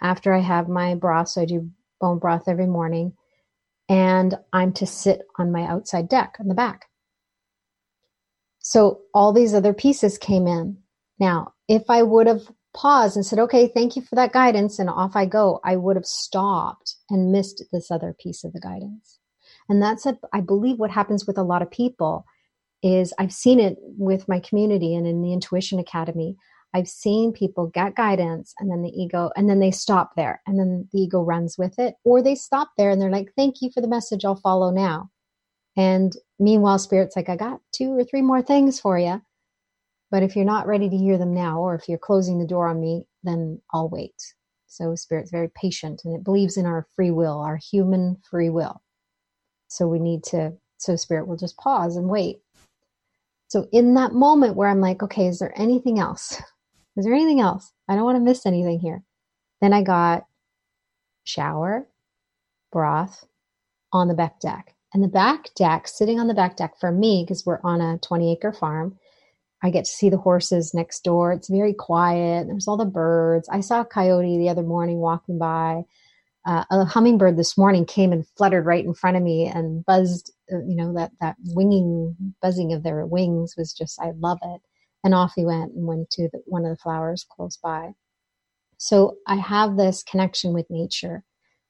after 0.00 0.32
I 0.32 0.40
have 0.40 0.68
my 0.68 0.94
broth. 0.94 1.28
So 1.28 1.42
I 1.42 1.44
do 1.44 1.70
bone 2.00 2.18
broth 2.18 2.48
every 2.48 2.66
morning, 2.66 3.12
and 3.88 4.34
I'm 4.52 4.72
to 4.74 4.86
sit 4.86 5.22
on 5.38 5.52
my 5.52 5.62
outside 5.66 6.08
deck 6.08 6.36
on 6.40 6.48
the 6.48 6.54
back. 6.54 6.86
So 8.60 9.02
all 9.14 9.32
these 9.32 9.54
other 9.54 9.72
pieces 9.74 10.18
came 10.18 10.46
in. 10.46 10.78
Now, 11.18 11.54
if 11.68 11.82
I 11.88 12.02
would 12.02 12.26
have 12.26 12.50
paused 12.72 13.16
and 13.16 13.26
said, 13.26 13.38
okay, 13.38 13.68
thank 13.68 13.96
you 13.96 14.02
for 14.02 14.14
that 14.14 14.32
guidance, 14.32 14.78
and 14.78 14.88
off 14.88 15.16
I 15.16 15.26
go, 15.26 15.60
I 15.64 15.76
would 15.76 15.96
have 15.96 16.06
stopped 16.06 16.96
and 17.10 17.30
missed 17.30 17.62
this 17.72 17.90
other 17.90 18.14
piece 18.18 18.42
of 18.42 18.52
the 18.52 18.60
guidance. 18.60 19.19
And 19.70 19.82
that's, 19.82 20.04
a, 20.04 20.18
I 20.32 20.40
believe, 20.40 20.78
what 20.78 20.90
happens 20.90 21.26
with 21.26 21.38
a 21.38 21.42
lot 21.42 21.62
of 21.62 21.70
people 21.70 22.26
is 22.82 23.14
I've 23.18 23.32
seen 23.32 23.60
it 23.60 23.76
with 23.80 24.28
my 24.28 24.40
community 24.40 24.94
and 24.94 25.06
in 25.06 25.22
the 25.22 25.32
Intuition 25.32 25.78
Academy. 25.78 26.36
I've 26.74 26.88
seen 26.88 27.32
people 27.32 27.66
get 27.66 27.96
guidance 27.96 28.52
and 28.58 28.70
then 28.70 28.82
the 28.82 28.90
ego, 28.90 29.30
and 29.36 29.48
then 29.48 29.60
they 29.60 29.70
stop 29.70 30.12
there 30.16 30.40
and 30.46 30.58
then 30.58 30.88
the 30.92 31.00
ego 31.00 31.20
runs 31.20 31.56
with 31.56 31.78
it, 31.78 31.94
or 32.04 32.22
they 32.22 32.34
stop 32.34 32.70
there 32.76 32.90
and 32.90 33.00
they're 33.00 33.10
like, 33.10 33.32
thank 33.36 33.56
you 33.60 33.70
for 33.72 33.80
the 33.80 33.88
message, 33.88 34.24
I'll 34.24 34.36
follow 34.36 34.70
now. 34.70 35.10
And 35.76 36.12
meanwhile, 36.38 36.78
spirit's 36.78 37.16
like, 37.16 37.28
I 37.28 37.36
got 37.36 37.60
two 37.72 37.96
or 37.96 38.04
three 38.04 38.22
more 38.22 38.42
things 38.42 38.80
for 38.80 38.98
you. 38.98 39.22
But 40.10 40.24
if 40.24 40.34
you're 40.34 40.44
not 40.44 40.66
ready 40.66 40.88
to 40.90 40.96
hear 40.96 41.16
them 41.16 41.32
now, 41.32 41.60
or 41.60 41.76
if 41.76 41.88
you're 41.88 41.98
closing 41.98 42.38
the 42.38 42.46
door 42.46 42.68
on 42.68 42.80
me, 42.80 43.06
then 43.22 43.60
I'll 43.72 43.88
wait. 43.88 44.14
So 44.66 44.94
spirit's 44.94 45.30
very 45.30 45.50
patient 45.54 46.02
and 46.04 46.14
it 46.14 46.24
believes 46.24 46.56
in 46.56 46.66
our 46.66 46.86
free 46.94 47.10
will, 47.10 47.38
our 47.40 47.56
human 47.56 48.16
free 48.28 48.50
will. 48.50 48.80
So 49.70 49.86
we 49.86 50.00
need 50.00 50.24
to, 50.24 50.52
so 50.78 50.96
spirit 50.96 51.28
will 51.28 51.36
just 51.36 51.56
pause 51.56 51.96
and 51.96 52.08
wait. 52.08 52.40
So 53.48 53.68
in 53.72 53.94
that 53.94 54.12
moment 54.12 54.56
where 54.56 54.68
I'm 54.68 54.80
like, 54.80 55.02
okay, 55.02 55.26
is 55.26 55.38
there 55.38 55.58
anything 55.58 55.98
else? 55.98 56.40
Is 56.96 57.04
there 57.04 57.14
anything 57.14 57.40
else? 57.40 57.72
I 57.88 57.94
don't 57.94 58.04
want 58.04 58.16
to 58.16 58.22
miss 58.22 58.44
anything 58.44 58.80
here. 58.80 59.04
Then 59.60 59.72
I 59.72 59.82
got 59.82 60.24
shower, 61.22 61.86
broth 62.72 63.24
on 63.92 64.08
the 64.08 64.14
back 64.14 64.40
deck. 64.40 64.74
And 64.92 65.02
the 65.02 65.08
back 65.08 65.54
deck, 65.54 65.86
sitting 65.86 66.18
on 66.18 66.26
the 66.26 66.34
back 66.34 66.56
deck 66.56 66.74
for 66.80 66.90
me, 66.90 67.24
because 67.24 67.46
we're 67.46 67.60
on 67.62 67.80
a 67.80 67.98
20 67.98 68.32
acre 68.32 68.52
farm, 68.52 68.98
I 69.62 69.70
get 69.70 69.84
to 69.84 69.90
see 69.90 70.10
the 70.10 70.16
horses 70.16 70.74
next 70.74 71.04
door. 71.04 71.32
It's 71.32 71.48
very 71.48 71.74
quiet. 71.74 72.48
There's 72.48 72.66
all 72.66 72.76
the 72.76 72.84
birds. 72.84 73.48
I 73.48 73.60
saw 73.60 73.82
a 73.82 73.84
coyote 73.84 74.36
the 74.36 74.48
other 74.48 74.62
morning 74.62 74.98
walking 74.98 75.38
by. 75.38 75.84
Uh, 76.46 76.64
a 76.70 76.84
hummingbird 76.84 77.36
this 77.36 77.58
morning 77.58 77.84
came 77.84 78.12
and 78.12 78.26
fluttered 78.36 78.64
right 78.64 78.84
in 78.84 78.94
front 78.94 79.16
of 79.16 79.22
me 79.22 79.46
and 79.46 79.84
buzzed. 79.84 80.32
Uh, 80.52 80.58
you 80.66 80.74
know 80.76 80.92
that 80.94 81.12
that 81.20 81.36
winging 81.48 82.16
buzzing 82.40 82.72
of 82.72 82.82
their 82.82 83.04
wings 83.06 83.54
was 83.56 83.72
just 83.72 84.00
I 84.00 84.12
love 84.18 84.38
it. 84.42 84.60
And 85.04 85.14
off 85.14 85.32
he 85.36 85.44
went 85.46 85.72
and 85.74 85.86
went 85.86 86.10
to 86.10 86.28
the, 86.32 86.42
one 86.46 86.64
of 86.64 86.70
the 86.70 86.82
flowers 86.82 87.26
close 87.30 87.56
by. 87.56 87.92
So 88.78 89.16
I 89.26 89.36
have 89.36 89.76
this 89.76 90.02
connection 90.02 90.52
with 90.52 90.66
nature 90.70 91.24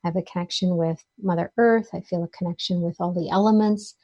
I 0.04 0.08
have 0.08 0.16
a 0.16 0.22
connection 0.22 0.76
with 0.76 1.04
Mother 1.20 1.52
Earth. 1.58 1.88
I 1.92 2.00
feel 2.00 2.24
a 2.24 2.28
connection 2.28 2.80
with 2.80 2.96
all 3.00 3.12
the 3.12 3.28
elements. 3.30 3.94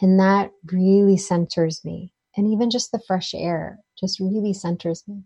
And 0.00 0.18
that 0.18 0.50
really 0.72 1.18
centers 1.18 1.84
me. 1.84 2.12
And 2.36 2.50
even 2.50 2.70
just 2.70 2.92
the 2.92 3.02
fresh 3.06 3.34
air 3.34 3.78
just 3.98 4.18
really 4.18 4.54
centers 4.54 5.04
me. 5.06 5.24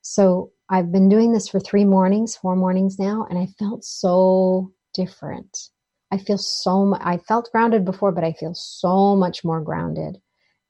So 0.00 0.52
I've 0.70 0.92
been 0.92 1.08
doing 1.08 1.32
this 1.32 1.48
for 1.48 1.60
three 1.60 1.84
mornings, 1.84 2.36
four 2.36 2.54
mornings 2.54 2.98
now, 2.98 3.26
and 3.30 3.38
I 3.38 3.46
felt 3.58 3.84
so 3.84 4.72
different. 4.92 5.68
I 6.10 6.18
feel 6.18 6.38
so, 6.38 6.84
much, 6.84 7.00
I 7.02 7.18
felt 7.18 7.50
grounded 7.52 7.84
before, 7.84 8.12
but 8.12 8.24
I 8.24 8.32
feel 8.32 8.54
so 8.54 9.16
much 9.16 9.44
more 9.44 9.60
grounded 9.60 10.18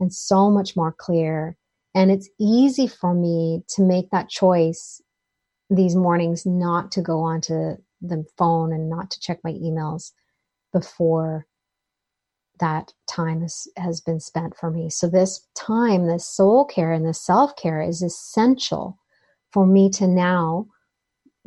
and 0.01 0.13
so 0.13 0.51
much 0.51 0.77
more 0.77 0.95
clear. 0.97 1.57
And 1.95 2.11
it's 2.11 2.29
easy 2.39 2.87
for 2.87 3.13
me 3.13 3.63
to 3.71 3.83
make 3.83 4.11
that 4.11 4.29
choice 4.29 5.01
these 5.71 5.97
mornings 5.97 6.47
not 6.47 6.93
to 6.93 7.03
go 7.03 7.21
onto 7.21 7.77
the 8.01 8.25
phone 8.37 8.73
and 8.73 8.89
not 8.89 9.11
to 9.11 9.21
check 9.21 9.41
my 9.43 9.53
emails 9.53 10.13
before 10.73 11.47
that 12.61 12.93
time 13.07 13.41
has, 13.43 13.69
has 13.77 14.01
been 14.01 14.21
spent 14.21 14.57
for 14.57 14.71
me. 14.71 14.91
So 14.91 15.09
this 15.09 15.47
time, 15.55 16.07
this 16.07 16.27
soul 16.27 16.65
care 16.65 16.93
and 16.93 17.07
this 17.07 17.25
self 17.25 17.57
care 17.57 17.83
is 17.83 18.03
essential 18.03 18.98
for 19.53 19.67
me 19.67 19.91
to 19.91 20.07
now 20.07 20.67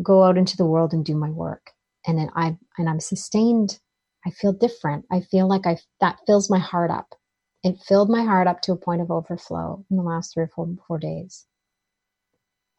go 0.01 0.23
out 0.23 0.37
into 0.37 0.57
the 0.57 0.65
world 0.65 0.93
and 0.93 1.05
do 1.05 1.15
my 1.15 1.29
work. 1.29 1.71
And 2.07 2.17
then 2.17 2.29
I 2.35 2.57
and 2.77 2.89
I'm 2.89 2.99
sustained. 2.99 3.79
I 4.25 4.31
feel 4.31 4.53
different. 4.53 5.05
I 5.11 5.21
feel 5.21 5.47
like 5.47 5.67
I 5.67 5.77
that 5.99 6.19
fills 6.25 6.49
my 6.49 6.59
heart 6.59 6.91
up. 6.91 7.15
It 7.63 7.77
filled 7.87 8.09
my 8.09 8.23
heart 8.23 8.47
up 8.47 8.61
to 8.63 8.71
a 8.71 8.77
point 8.77 9.01
of 9.01 9.11
overflow 9.11 9.85
in 9.91 9.97
the 9.97 10.03
last 10.03 10.33
three 10.33 10.43
or 10.43 10.51
four, 10.55 10.67
four 10.87 10.97
days. 10.97 11.45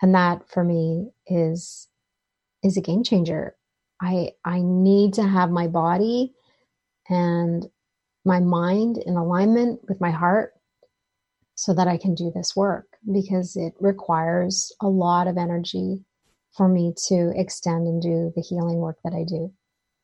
And 0.01 0.15
that 0.15 0.49
for 0.51 0.65
me 0.65 1.11
is 1.27 1.89
is 2.63 2.77
a 2.77 2.81
game 2.81 3.05
changer. 3.05 3.57
I 4.01 4.31
I 4.45 4.61
need 4.63 5.15
to 5.15 5.23
have 5.23 5.51
my 5.51 5.69
body 5.69 6.35
and 7.09 7.67
my 8.25 8.41
mind 8.41 8.99
in 8.99 9.17
alignment 9.17 9.81
with 9.89 10.01
my 10.01 10.11
heart 10.11 10.53
so 11.55 11.75
that 11.75 11.89
I 11.89 11.97
can 11.97 12.15
do 12.15 12.33
this 12.35 12.57
work 12.57 12.92
because 13.11 13.57
it 13.57 13.75
requires 13.81 14.73
a 14.81 14.89
lot 14.89 15.27
of 15.27 15.37
energy 15.37 16.01
for 16.57 16.69
me 16.69 16.93
to 17.09 17.33
extend 17.35 17.87
and 17.87 18.03
do 18.03 18.33
the 18.37 18.43
healing 18.43 18.79
work 18.79 18.99
that 19.05 19.15
I 19.15 19.25
do. 19.25 19.53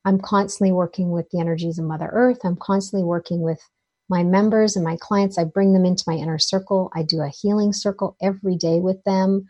I'm 0.04 0.20
constantly 0.20 0.72
working 0.72 1.10
with 1.10 1.28
the 1.30 1.40
energies 1.40 1.78
of 1.78 1.84
Mother 1.84 2.08
Earth. 2.12 2.38
I'm 2.44 2.56
constantly 2.56 3.04
working 3.04 3.42
with 3.42 3.60
my 4.08 4.22
members 4.22 4.74
and 4.74 4.84
my 4.84 4.96
clients. 5.00 5.38
I 5.38 5.44
bring 5.44 5.72
them 5.72 5.84
into 5.84 6.04
my 6.06 6.14
inner 6.14 6.38
circle. 6.38 6.90
I 6.94 7.02
do 7.02 7.20
a 7.20 7.28
healing 7.28 7.72
circle 7.72 8.16
every 8.22 8.56
day 8.56 8.80
with 8.80 9.02
them. 9.04 9.46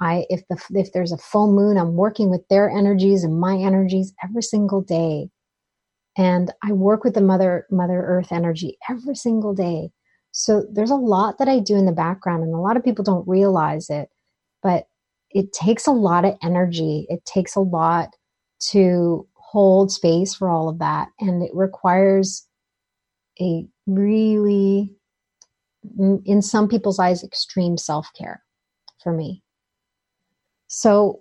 I 0.00 0.26
if 0.28 0.46
the 0.48 0.60
if 0.70 0.92
there's 0.92 1.12
a 1.12 1.18
full 1.18 1.50
moon, 1.50 1.78
I'm 1.78 1.94
working 1.94 2.28
with 2.28 2.46
their 2.48 2.68
energies 2.70 3.24
and 3.24 3.38
my 3.38 3.56
energies 3.56 4.12
every 4.22 4.42
single 4.42 4.82
day. 4.82 5.30
And 6.16 6.52
I 6.62 6.72
work 6.72 7.04
with 7.04 7.14
the 7.14 7.20
mother 7.22 7.66
mother 7.70 8.02
earth 8.04 8.32
energy 8.32 8.76
every 8.90 9.14
single 9.14 9.54
day. 9.54 9.90
So 10.32 10.64
there's 10.72 10.90
a 10.90 10.96
lot 10.96 11.38
that 11.38 11.48
I 11.48 11.58
do 11.58 11.76
in 11.76 11.86
the 11.86 11.92
background 11.92 12.42
and 12.42 12.54
a 12.54 12.58
lot 12.58 12.76
of 12.76 12.84
people 12.84 13.04
don't 13.04 13.28
realize 13.28 13.90
it, 13.90 14.08
but 14.62 14.86
it 15.30 15.52
takes 15.52 15.86
a 15.86 15.92
lot 15.92 16.24
of 16.24 16.36
energy. 16.42 17.06
It 17.08 17.24
takes 17.24 17.54
a 17.54 17.60
lot 17.60 18.08
to 18.70 19.26
hold 19.52 19.92
space 19.92 20.34
for 20.34 20.48
all 20.48 20.68
of 20.68 20.78
that 20.78 21.08
and 21.20 21.42
it 21.42 21.50
requires 21.52 22.46
a 23.40 23.66
really 23.86 24.94
in 25.98 26.40
some 26.40 26.68
people's 26.68 26.98
eyes 26.98 27.22
extreme 27.22 27.76
self-care 27.76 28.42
for 29.02 29.12
me 29.12 29.42
so 30.68 31.20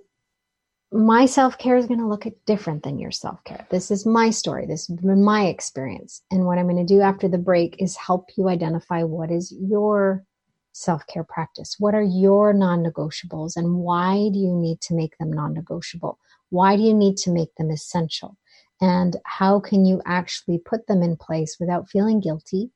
my 0.91 1.25
self 1.25 1.57
care 1.57 1.77
is 1.77 1.87
going 1.87 1.99
to 1.99 2.07
look 2.07 2.25
different 2.45 2.83
than 2.83 2.99
your 2.99 3.11
self 3.11 3.43
care. 3.43 3.65
This 3.69 3.91
is 3.91 4.05
my 4.05 4.29
story. 4.29 4.65
This 4.65 4.87
has 4.87 4.97
been 4.97 5.23
my 5.23 5.47
experience. 5.47 6.21
And 6.31 6.45
what 6.45 6.57
I'm 6.57 6.67
going 6.67 6.85
to 6.85 6.93
do 6.93 7.01
after 7.01 7.27
the 7.27 7.37
break 7.37 7.77
is 7.79 7.95
help 7.95 8.29
you 8.37 8.49
identify 8.49 9.03
what 9.03 9.31
is 9.31 9.53
your 9.57 10.25
self 10.73 11.05
care 11.07 11.23
practice. 11.23 11.75
What 11.79 11.95
are 11.95 12.03
your 12.03 12.53
non 12.53 12.83
negotiables 12.83 13.55
and 13.55 13.75
why 13.75 14.29
do 14.33 14.39
you 14.39 14.53
need 14.53 14.81
to 14.81 14.93
make 14.93 15.17
them 15.17 15.31
non 15.31 15.53
negotiable? 15.53 16.19
Why 16.49 16.75
do 16.75 16.83
you 16.83 16.93
need 16.93 17.17
to 17.17 17.31
make 17.31 17.55
them 17.55 17.71
essential? 17.71 18.37
And 18.81 19.15
how 19.25 19.59
can 19.59 19.85
you 19.85 20.01
actually 20.05 20.57
put 20.57 20.87
them 20.87 21.03
in 21.03 21.15
place 21.15 21.57
without 21.59 21.87
feeling 21.87 22.19
guilty 22.19 22.71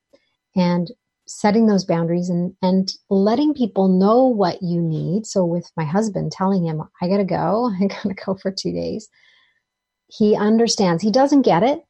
and 0.56 0.90
setting 1.28 1.66
those 1.66 1.86
boundaries 1.86 2.30
and, 2.30 2.56
and 2.62 2.92
letting 3.10 3.54
people 3.54 3.88
know 3.88 4.26
what 4.26 4.62
you 4.62 4.82
need. 4.82 5.26
So 5.26 5.44
with 5.44 5.72
my 5.76 5.84
husband 5.84 6.32
telling 6.32 6.66
him, 6.66 6.82
I 7.02 7.08
gotta 7.08 7.26
go, 7.26 7.72
I 7.82 7.88
gotta 7.88 8.14
go 8.14 8.36
for 8.36 8.52
two 8.52 8.72
days. 8.72 9.10
He 10.08 10.36
understands. 10.36 11.02
He 11.02 11.12
doesn't 11.12 11.42
get 11.42 11.64
it, 11.64 11.84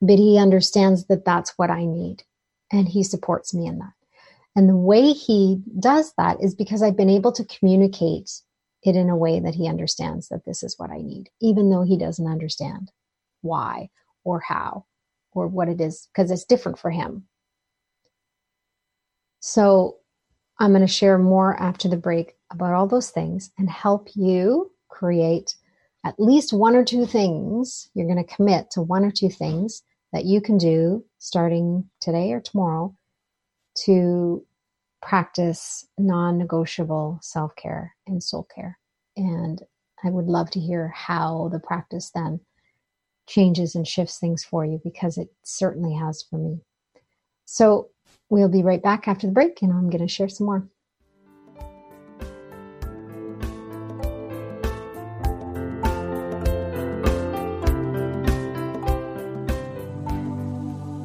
but 0.00 0.18
he 0.18 0.38
understands 0.38 1.06
that 1.06 1.24
that's 1.24 1.54
what 1.56 1.70
I 1.70 1.84
need. 1.84 2.24
And 2.72 2.88
he 2.88 3.04
supports 3.04 3.54
me 3.54 3.66
in 3.66 3.78
that. 3.78 3.92
And 4.56 4.68
the 4.68 4.76
way 4.76 5.12
he 5.12 5.62
does 5.78 6.12
that 6.16 6.42
is 6.42 6.54
because 6.54 6.82
I've 6.82 6.96
been 6.96 7.10
able 7.10 7.30
to 7.32 7.44
communicate 7.44 8.30
it 8.82 8.96
in 8.96 9.10
a 9.10 9.16
way 9.16 9.38
that 9.38 9.54
he 9.54 9.68
understands 9.68 10.28
that 10.28 10.44
this 10.44 10.62
is 10.62 10.78
what 10.78 10.90
I 10.90 10.98
need, 10.98 11.28
even 11.40 11.70
though 11.70 11.82
he 11.82 11.98
doesn't 11.98 12.26
understand 12.26 12.90
why 13.42 13.90
or 14.24 14.40
how 14.40 14.86
or 15.32 15.46
what 15.46 15.68
it 15.68 15.80
is, 15.80 16.08
because 16.12 16.30
it's 16.30 16.44
different 16.44 16.78
for 16.78 16.90
him. 16.90 17.26
So 19.46 19.98
I'm 20.58 20.72
going 20.72 20.80
to 20.80 20.88
share 20.88 21.18
more 21.18 21.56
after 21.62 21.86
the 21.86 21.96
break 21.96 22.34
about 22.50 22.74
all 22.74 22.88
those 22.88 23.10
things 23.10 23.52
and 23.56 23.70
help 23.70 24.08
you 24.16 24.72
create 24.88 25.54
at 26.04 26.18
least 26.18 26.52
one 26.52 26.74
or 26.74 26.84
two 26.84 27.06
things. 27.06 27.88
You're 27.94 28.08
going 28.08 28.22
to 28.22 28.34
commit 28.34 28.72
to 28.72 28.82
one 28.82 29.04
or 29.04 29.12
two 29.12 29.30
things 29.30 29.84
that 30.12 30.24
you 30.24 30.40
can 30.40 30.58
do 30.58 31.04
starting 31.18 31.88
today 32.00 32.32
or 32.32 32.40
tomorrow 32.40 32.92
to 33.84 34.44
practice 35.00 35.86
non 35.96 36.38
negotiable 36.38 37.20
self 37.22 37.54
care 37.54 37.94
and 38.08 38.20
soul 38.20 38.48
care. 38.52 38.76
And 39.16 39.62
I 40.02 40.10
would 40.10 40.26
love 40.26 40.50
to 40.50 40.60
hear 40.60 40.88
how 40.88 41.50
the 41.52 41.60
practice 41.60 42.10
then 42.12 42.40
changes 43.28 43.76
and 43.76 43.86
shifts 43.86 44.18
things 44.18 44.42
for 44.44 44.66
you 44.66 44.80
because 44.82 45.16
it 45.16 45.28
certainly 45.44 45.94
has 45.94 46.24
for 46.28 46.36
me. 46.36 46.62
So 47.44 47.90
We'll 48.28 48.48
be 48.48 48.62
right 48.62 48.82
back 48.82 49.06
after 49.06 49.28
the 49.28 49.32
break, 49.32 49.62
and 49.62 49.72
I'm 49.72 49.88
going 49.88 50.02
to 50.02 50.08
share 50.08 50.28
some 50.28 50.46
more. 50.46 50.68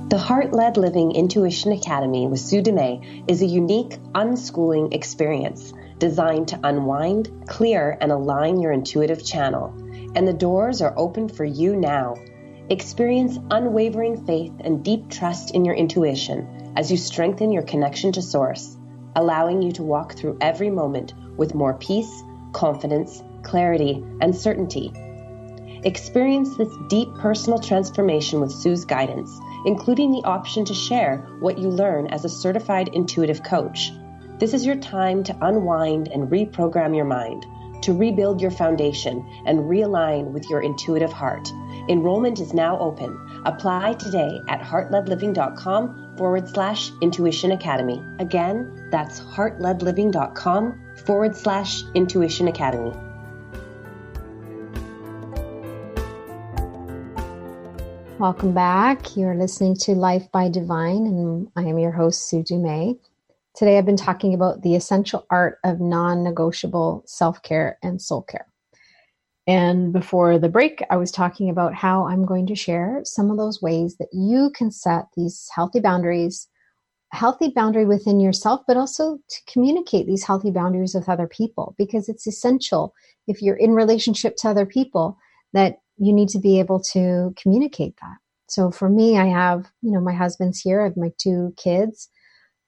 The 0.10 0.18
Heart 0.18 0.54
Led 0.54 0.78
Living 0.78 1.12
Intuition 1.12 1.72
Academy 1.72 2.28
with 2.28 2.40
Sue 2.40 2.62
Dumais 2.62 3.24
is 3.28 3.42
a 3.42 3.46
unique 3.46 4.00
unschooling 4.14 4.94
experience 4.94 5.74
designed 6.00 6.48
to 6.50 6.60
unwind, 6.64 7.48
clear, 7.48 7.98
and 8.02 8.12
align 8.12 8.60
your 8.60 8.72
intuitive 8.72 9.24
channel. 9.24 9.74
And 10.16 10.28
the 10.28 10.34
doors 10.34 10.82
are 10.82 10.94
open 10.98 11.30
for 11.30 11.46
you 11.46 11.76
now. 11.76 12.16
Experience 12.70 13.38
unwavering 13.52 14.26
faith 14.26 14.54
and 14.62 14.84
deep 14.84 15.10
trust 15.10 15.54
in 15.54 15.64
your 15.64 15.76
intuition 15.76 16.61
as 16.76 16.92
you 16.92 16.98
strengthen 16.98 17.52
your 17.52 17.64
connection 17.64 18.12
to 18.14 18.22
Source, 18.22 18.78
allowing 19.16 19.62
you 19.62 19.72
to 19.74 19.84
walk 19.84 20.14
through 20.14 20.38
every 20.42 20.70
moment 20.70 21.14
with 21.38 21.56
more 21.56 21.74
peace, 21.74 22.24
confidence, 22.54 23.24
clarity, 23.44 24.04
and 24.22 24.36
certainty. 24.36 24.92
Experience 25.84 26.56
this 26.58 26.74
deep 26.90 27.10
personal 27.16 27.60
transformation 27.60 28.40
with 28.40 28.52
Sue's 28.52 28.86
guidance, 28.86 29.40
including 29.66 30.12
the 30.12 30.24
option 30.24 30.64
to 30.66 30.74
share 30.74 31.18
what 31.40 31.58
you 31.58 31.70
learn 31.70 32.08
as 32.08 32.24
a 32.24 32.30
certified 32.30 32.90
intuitive 32.94 33.44
coach. 33.44 33.92
This 34.38 34.54
is 34.54 34.66
your 34.66 34.76
time 34.76 35.24
to 35.24 35.38
unwind 35.42 36.08
and 36.08 36.30
reprogram 36.30 36.96
your 36.96 37.06
mind, 37.06 37.46
to 37.84 37.94
rebuild 37.94 38.42
your 38.42 38.52
foundation 38.52 39.28
and 39.46 39.60
realign 39.62 40.32
with 40.32 40.48
your 40.50 40.62
intuitive 40.62 41.12
heart. 41.12 41.48
Enrollment 41.90 42.40
is 42.40 42.54
now 42.54 42.78
open. 42.80 43.20
Apply 43.46 43.94
today 43.94 44.40
at 44.48 44.62
heartledliving.com 44.62 46.01
forward 46.18 46.48
slash 46.48 46.92
intuition 47.02 47.52
academy. 47.52 48.04
Again, 48.20 48.90
that's 48.92 49.20
heartledliving.com 49.20 50.82
forward 51.06 51.36
slash 51.36 51.84
intuition 51.94 52.48
academy. 52.48 52.94
Welcome 58.20 58.54
back. 58.54 59.18
You're 59.18 59.34
listening 59.34 59.76
to 59.78 59.94
Life 59.94 60.32
by 60.32 60.48
Divine, 60.48 61.08
and 61.08 61.48
I 61.56 61.64
am 61.64 61.80
your 61.80 61.92
host, 61.92 62.30
Sue 62.30 62.44
Dumais. 62.44 63.00
Today 63.56 63.80
I've 63.80 63.86
been 63.86 63.98
talking 63.98 64.36
about 64.36 64.62
the 64.62 64.76
essential 64.76 65.26
art 65.32 65.58
of 65.64 65.80
non 65.80 66.24
negotiable 66.24 67.04
self 67.08 67.42
care 67.42 67.80
and 67.82 68.00
soul 68.00 68.22
care. 68.22 68.51
And 69.48 69.92
before 69.92 70.38
the 70.38 70.50
break, 70.50 70.84
I 70.90 70.98
was 70.98 71.12
talking 71.12 71.50
about 71.50 71.74
how 71.74 72.08
I'm 72.08 72.26
going 72.26 72.46
to 72.48 72.56
share 72.56 73.02
some 73.04 73.32
of 73.32 73.38
those 73.38 73.62
ways 73.62 73.98
that 73.98 74.10
you 74.14 74.52
can 74.56 74.72
set 74.72 75.06
these 75.18 75.50
healthy 75.54 75.80
boundaries, 75.80 76.48
healthy 77.12 77.50
boundary 77.50 77.86
within 77.86 78.20
yourself, 78.20 78.62
but 78.68 78.78
also 78.78 79.18
to 79.18 79.42
communicate 79.52 80.06
these 80.06 80.24
healthy 80.24 80.52
boundaries 80.52 80.94
with 80.94 81.10
other 81.10 81.28
people 81.28 81.76
because 81.78 82.08
it's 82.08 82.28
essential 82.28 82.94
if 83.28 83.42
you're 83.42 83.56
in 83.56 83.72
relationship 83.72 84.36
to 84.38 84.50
other 84.50 84.66
people 84.66 85.18
that 85.54 85.78
you 85.98 86.14
need 86.14 86.30
to 86.30 86.40
be 86.40 86.60
able 86.60 86.80
to 86.80 87.34
communicate 87.42 87.96
that. 88.02 88.18
So 88.48 88.70
for 88.70 88.90
me, 88.90 89.18
I 89.18 89.26
have, 89.26 89.72
you 89.82 89.92
know, 89.92 90.02
my 90.02 90.14
husband's 90.14 90.60
here. 90.60 90.82
I 90.82 90.86
have 90.86 90.98
my 90.98 91.12
two 91.18 91.54
kids. 91.58 92.10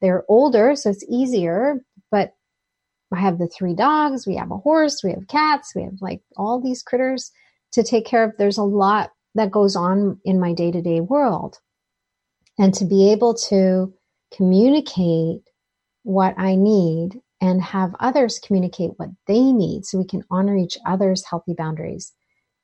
They're 0.01 0.23
older, 0.27 0.75
so 0.75 0.89
it's 0.89 1.05
easier, 1.09 1.81
I 3.13 3.19
have 3.19 3.37
the 3.37 3.47
three 3.47 3.73
dogs, 3.73 4.27
we 4.27 4.35
have 4.35 4.51
a 4.51 4.57
horse, 4.57 5.03
we 5.03 5.11
have 5.11 5.27
cats, 5.27 5.73
we 5.75 5.83
have 5.83 6.01
like 6.01 6.21
all 6.37 6.59
these 6.59 6.83
critters 6.83 7.31
to 7.73 7.83
take 7.83 8.05
care 8.05 8.23
of. 8.23 8.33
There's 8.37 8.57
a 8.57 8.63
lot 8.63 9.11
that 9.35 9.51
goes 9.51 9.75
on 9.75 10.19
in 10.25 10.39
my 10.39 10.53
day 10.53 10.71
to 10.71 10.81
day 10.81 11.01
world. 11.01 11.59
And 12.59 12.73
to 12.75 12.85
be 12.85 13.11
able 13.11 13.33
to 13.49 13.93
communicate 14.35 15.41
what 16.03 16.35
I 16.37 16.55
need 16.55 17.19
and 17.41 17.61
have 17.61 17.95
others 17.99 18.39
communicate 18.39 18.91
what 18.97 19.09
they 19.27 19.51
need 19.51 19.85
so 19.85 19.97
we 19.97 20.05
can 20.05 20.23
honor 20.29 20.55
each 20.55 20.77
other's 20.85 21.25
healthy 21.25 21.53
boundaries 21.53 22.13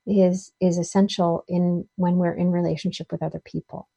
is 0.06 0.52
is 0.60 0.78
essential 0.78 1.44
in 1.48 1.86
when 1.96 2.16
we're 2.16 2.34
in 2.34 2.50
relationship 2.50 3.08
with 3.12 3.22
other 3.22 3.40
people 3.44 3.88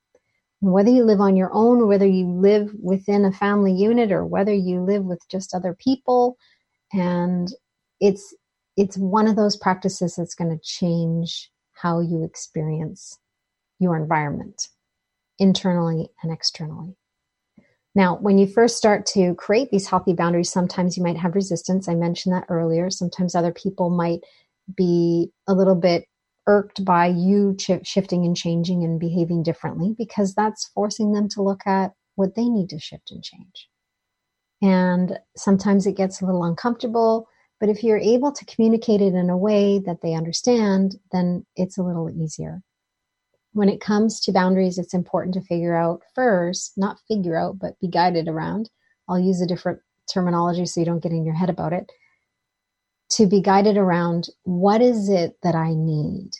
whether 0.72 0.90
you 0.90 1.04
live 1.04 1.20
on 1.20 1.36
your 1.36 1.50
own 1.54 1.88
whether 1.88 2.08
you 2.08 2.26
live 2.26 2.72
within 2.82 3.26
a 3.26 3.32
family 3.34 3.74
unit 3.74 4.12
or 4.12 4.26
whether 4.26 4.54
you 4.54 4.82
live 4.82 5.04
with 5.04 5.20
just 5.30 5.54
other 5.54 5.76
people. 5.78 6.38
And 6.94 7.50
it's 8.00 8.34
it's 8.78 8.98
one 8.98 9.28
of 9.28 9.36
those 9.36 9.58
practices 9.58 10.16
that's 10.16 10.36
going 10.36 10.50
to 10.50 10.64
change 10.64 11.52
how 11.74 12.00
you 12.00 12.24
experience 12.24 13.20
your 13.80 13.98
environment 13.98 14.70
internally 15.38 16.08
and 16.24 16.32
externally. 16.32 16.96
Now 17.94 18.16
when 18.16 18.38
you 18.38 18.48
first 18.48 18.78
start 18.78 19.06
to 19.08 19.36
create 19.36 19.70
these 19.70 19.88
healthy 19.88 20.14
boundaries 20.14 20.50
sometimes 20.52 20.96
you 20.96 21.04
might 21.04 21.18
have 21.18 21.36
resistance. 21.36 21.90
I 21.90 21.96
mentioned 21.96 22.36
that 22.36 22.46
earlier. 22.48 22.90
Sometimes 22.90 23.36
other 23.36 23.52
people 23.52 23.90
might 23.90 24.22
be 24.78 25.30
a 25.46 25.54
little 25.54 25.76
bit 25.76 26.06
irked 26.48 26.84
by 26.84 27.08
you 27.08 27.56
ch- 27.58 27.86
shifting 27.86 28.26
and 28.26 28.36
changing 28.36 28.84
and 28.84 29.00
behaving 29.00 29.44
differently 29.44 29.96
because 29.98 30.34
that's 30.34 30.70
forcing 30.74 31.14
them 31.14 31.28
to 31.30 31.42
look 31.42 31.66
at 31.66 31.94
what 32.16 32.36
they 32.36 32.48
need 32.48 32.70
to 32.70 32.80
shift 32.80 33.12
and 33.12 33.24
change. 33.24 33.70
And 34.62 35.20
sometimes 35.36 35.86
it 35.86 35.98
gets 35.98 36.22
a 36.22 36.26
little 36.26 36.44
uncomfortable, 36.44 37.28
but 37.60 37.70
if 37.70 37.84
you're 37.84 37.98
able 37.98 38.32
to 38.32 38.46
communicate 38.46 39.02
it 39.02 39.14
in 39.14 39.30
a 39.30 39.38
way 39.38 39.80
that 39.80 40.02
they 40.02 40.14
understand, 40.14 40.96
then 41.12 41.46
it's 41.56 41.78
a 41.78 41.84
little 41.84 42.10
easier. 42.10 42.62
When 43.54 43.70
it 43.70 43.82
comes 43.82 44.20
to 44.22 44.32
boundaries, 44.32 44.78
it's 44.78 44.94
important 44.94 45.34
to 45.36 45.42
figure 45.42 45.76
out 45.76 46.02
first, 46.16 46.74
not 46.78 46.98
figure 47.08 47.38
out, 47.38 47.60
but 47.60 47.80
be 47.80 47.88
guided 47.88 48.28
around. 48.28 48.70
I'll 49.08 49.20
use 49.20 49.42
a 49.42 49.48
different 49.48 49.80
terminology 50.12 50.66
so 50.66 50.80
you 50.80 50.86
don't 50.86 51.04
get 51.04 51.12
in 51.12 51.26
your 51.26 51.36
head 51.36 51.50
about 51.50 51.74
it 51.74 51.90
to 53.16 53.28
be 53.28 53.42
guided 53.42 53.78
around 53.78 54.28
what 54.44 54.82
is 54.82 55.10
it 55.10 55.38
that 55.44 55.56
I 55.56 55.74
need? 55.74 56.32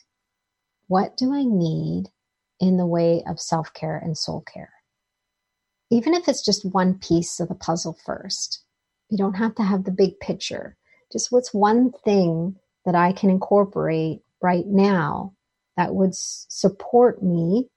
What 0.88 1.16
do 1.18 1.34
I 1.34 1.44
need 1.44 2.06
in 2.60 2.78
the 2.78 2.86
way 2.86 3.24
of 3.28 3.40
self 3.40 3.74
care 3.74 3.98
and 3.98 4.18
soul 4.18 4.42
care? 4.42 4.74
Even 5.92 6.14
if 6.14 6.28
it's 6.28 6.44
just 6.44 6.66
one 6.74 6.98
piece 6.98 7.40
of 7.40 7.48
the 7.48 7.56
puzzle 7.56 7.98
first, 8.06 8.64
you 9.10 9.18
don't 9.18 9.36
have 9.36 9.54
to 9.56 9.64
have 9.64 9.84
the 9.84 9.92
big 9.92 10.20
picture. 10.20 10.76
Just 11.12 11.32
what's 11.32 11.54
one 11.54 11.92
thing 12.04 12.56
that 12.86 12.96
I 12.96 13.14
can 13.14 13.30
incorporate 13.30 14.22
right 14.42 14.66
now 14.66 15.34
that 15.78 15.94
would 15.94 16.16
support 16.16 17.22
me 17.22 17.70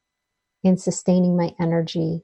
in 0.64 0.78
sustaining 0.78 1.36
my 1.36 1.54
energy 1.60 2.22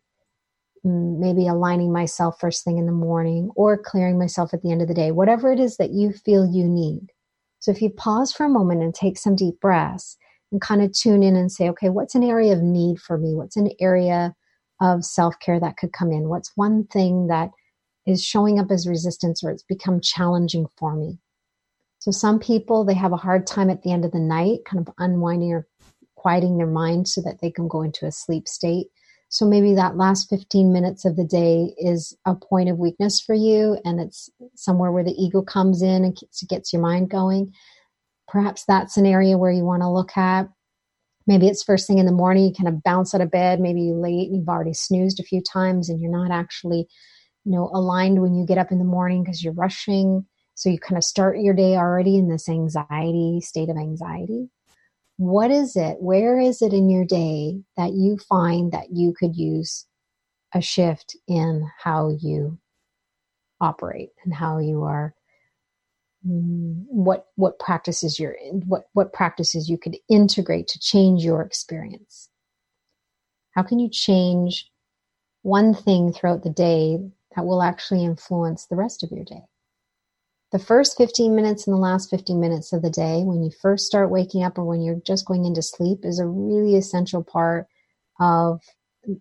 Mm, 0.84 1.20
maybe 1.20 1.46
aligning 1.46 1.92
myself 1.92 2.40
first 2.40 2.64
thing 2.64 2.76
in 2.76 2.86
the 2.86 2.92
morning 2.92 3.50
or 3.54 3.78
clearing 3.78 4.18
myself 4.18 4.52
at 4.52 4.62
the 4.62 4.72
end 4.72 4.82
of 4.82 4.88
the 4.88 4.94
day, 4.94 5.12
whatever 5.12 5.52
it 5.52 5.60
is 5.60 5.76
that 5.76 5.92
you 5.92 6.12
feel 6.12 6.44
you 6.44 6.66
need. 6.66 7.06
So 7.60 7.70
if 7.70 7.80
you 7.80 7.90
pause 7.90 8.32
for 8.32 8.44
a 8.44 8.48
moment 8.48 8.82
and 8.82 8.92
take 8.92 9.16
some 9.16 9.36
deep 9.36 9.60
breaths 9.60 10.16
and 10.50 10.60
kind 10.60 10.82
of 10.82 10.92
tune 10.92 11.22
in 11.22 11.36
and 11.36 11.52
say, 11.52 11.68
okay, 11.68 11.88
what's 11.88 12.16
an 12.16 12.24
area 12.24 12.52
of 12.52 12.62
need 12.62 13.00
for 13.00 13.16
me? 13.16 13.34
What's 13.34 13.56
an 13.56 13.70
area 13.80 14.34
of 14.80 15.04
self 15.04 15.38
care 15.38 15.60
that 15.60 15.76
could 15.76 15.92
come 15.92 16.10
in? 16.10 16.28
What's 16.28 16.50
one 16.56 16.84
thing 16.88 17.28
that 17.28 17.50
is 18.04 18.24
showing 18.24 18.58
up 18.58 18.72
as 18.72 18.88
resistance 18.88 19.44
or 19.44 19.52
it's 19.52 19.62
become 19.62 20.00
challenging 20.00 20.66
for 20.76 20.96
me? 20.96 21.20
So 22.00 22.10
some 22.10 22.40
people, 22.40 22.84
they 22.84 22.94
have 22.94 23.12
a 23.12 23.16
hard 23.16 23.46
time 23.46 23.70
at 23.70 23.82
the 23.82 23.92
end 23.92 24.04
of 24.04 24.10
the 24.10 24.18
night, 24.18 24.64
kind 24.64 24.84
of 24.84 24.92
unwinding 24.98 25.52
or 25.52 25.68
quieting 26.16 26.56
their 26.56 26.66
mind 26.66 27.06
so 27.06 27.22
that 27.22 27.40
they 27.40 27.52
can 27.52 27.68
go 27.68 27.82
into 27.82 28.06
a 28.06 28.10
sleep 28.10 28.48
state. 28.48 28.88
So 29.32 29.46
maybe 29.46 29.74
that 29.74 29.96
last 29.96 30.28
15 30.28 30.74
minutes 30.74 31.06
of 31.06 31.16
the 31.16 31.24
day 31.24 31.72
is 31.78 32.14
a 32.26 32.34
point 32.34 32.68
of 32.68 32.78
weakness 32.78 33.18
for 33.18 33.34
you, 33.34 33.78
and 33.82 33.98
it's 33.98 34.28
somewhere 34.56 34.92
where 34.92 35.02
the 35.02 35.14
ego 35.16 35.40
comes 35.40 35.80
in 35.80 36.04
and 36.04 36.14
gets 36.50 36.70
your 36.70 36.82
mind 36.82 37.08
going. 37.08 37.54
Perhaps 38.28 38.66
that's 38.68 38.98
an 38.98 39.06
area 39.06 39.38
where 39.38 39.50
you 39.50 39.64
want 39.64 39.80
to 39.80 39.88
look 39.88 40.18
at. 40.18 40.50
Maybe 41.26 41.48
it's 41.48 41.62
first 41.62 41.86
thing 41.86 41.96
in 41.96 42.04
the 42.04 42.12
morning, 42.12 42.44
you 42.44 42.52
kind 42.52 42.68
of 42.68 42.82
bounce 42.82 43.14
out 43.14 43.22
of 43.22 43.30
bed, 43.30 43.58
maybe 43.58 43.80
you 43.80 43.94
late 43.94 44.28
and 44.28 44.36
you've 44.36 44.50
already 44.50 44.74
snoozed 44.74 45.18
a 45.18 45.24
few 45.24 45.40
times 45.40 45.88
and 45.88 45.98
you're 45.98 46.12
not 46.12 46.30
actually, 46.30 46.86
you 47.46 47.52
know, 47.52 47.70
aligned 47.72 48.20
when 48.20 48.34
you 48.34 48.44
get 48.44 48.58
up 48.58 48.70
in 48.70 48.78
the 48.78 48.84
morning 48.84 49.24
because 49.24 49.42
you're 49.42 49.54
rushing. 49.54 50.26
So 50.56 50.68
you 50.68 50.78
kind 50.78 50.98
of 50.98 51.04
start 51.04 51.38
your 51.38 51.54
day 51.54 51.76
already 51.76 52.18
in 52.18 52.28
this 52.28 52.50
anxiety, 52.50 53.40
state 53.40 53.70
of 53.70 53.78
anxiety 53.78 54.50
what 55.16 55.50
is 55.50 55.76
it? 55.76 55.98
Where 56.00 56.38
is 56.38 56.62
it 56.62 56.72
in 56.72 56.88
your 56.90 57.04
day 57.04 57.60
that 57.76 57.92
you 57.92 58.18
find 58.28 58.72
that 58.72 58.90
you 58.92 59.14
could 59.18 59.36
use 59.36 59.86
a 60.54 60.60
shift 60.60 61.16
in 61.28 61.68
how 61.82 62.16
you 62.20 62.58
operate 63.60 64.10
and 64.24 64.34
how 64.34 64.58
you 64.58 64.82
are 64.82 65.14
mm, 66.26 66.84
what 66.88 67.26
what 67.36 67.58
practices 67.58 68.18
you're 68.18 68.32
in 68.32 68.62
what 68.66 68.88
what 68.92 69.12
practices 69.12 69.68
you 69.68 69.78
could 69.78 69.96
integrate 70.10 70.66
to 70.68 70.80
change 70.80 71.24
your 71.24 71.40
experience 71.42 72.28
how 73.54 73.62
can 73.62 73.78
you 73.78 73.88
change 73.88 74.68
one 75.42 75.74
thing 75.74 76.12
throughout 76.12 76.42
the 76.42 76.50
day 76.50 76.98
that 77.36 77.44
will 77.44 77.62
actually 77.62 78.04
influence 78.04 78.66
the 78.66 78.76
rest 78.76 79.02
of 79.02 79.10
your 79.10 79.24
day 79.24 79.42
the 80.52 80.58
first 80.58 80.98
15 80.98 81.34
minutes 81.34 81.66
and 81.66 81.74
the 81.74 81.80
last 81.80 82.10
15 82.10 82.38
minutes 82.38 82.74
of 82.74 82.82
the 82.82 82.90
day, 82.90 83.22
when 83.24 83.42
you 83.42 83.50
first 83.50 83.86
start 83.86 84.10
waking 84.10 84.44
up 84.44 84.58
or 84.58 84.64
when 84.64 84.82
you're 84.82 85.00
just 85.06 85.24
going 85.24 85.46
into 85.46 85.62
sleep, 85.62 86.00
is 86.04 86.18
a 86.18 86.26
really 86.26 86.76
essential 86.76 87.24
part 87.24 87.66
of 88.20 88.60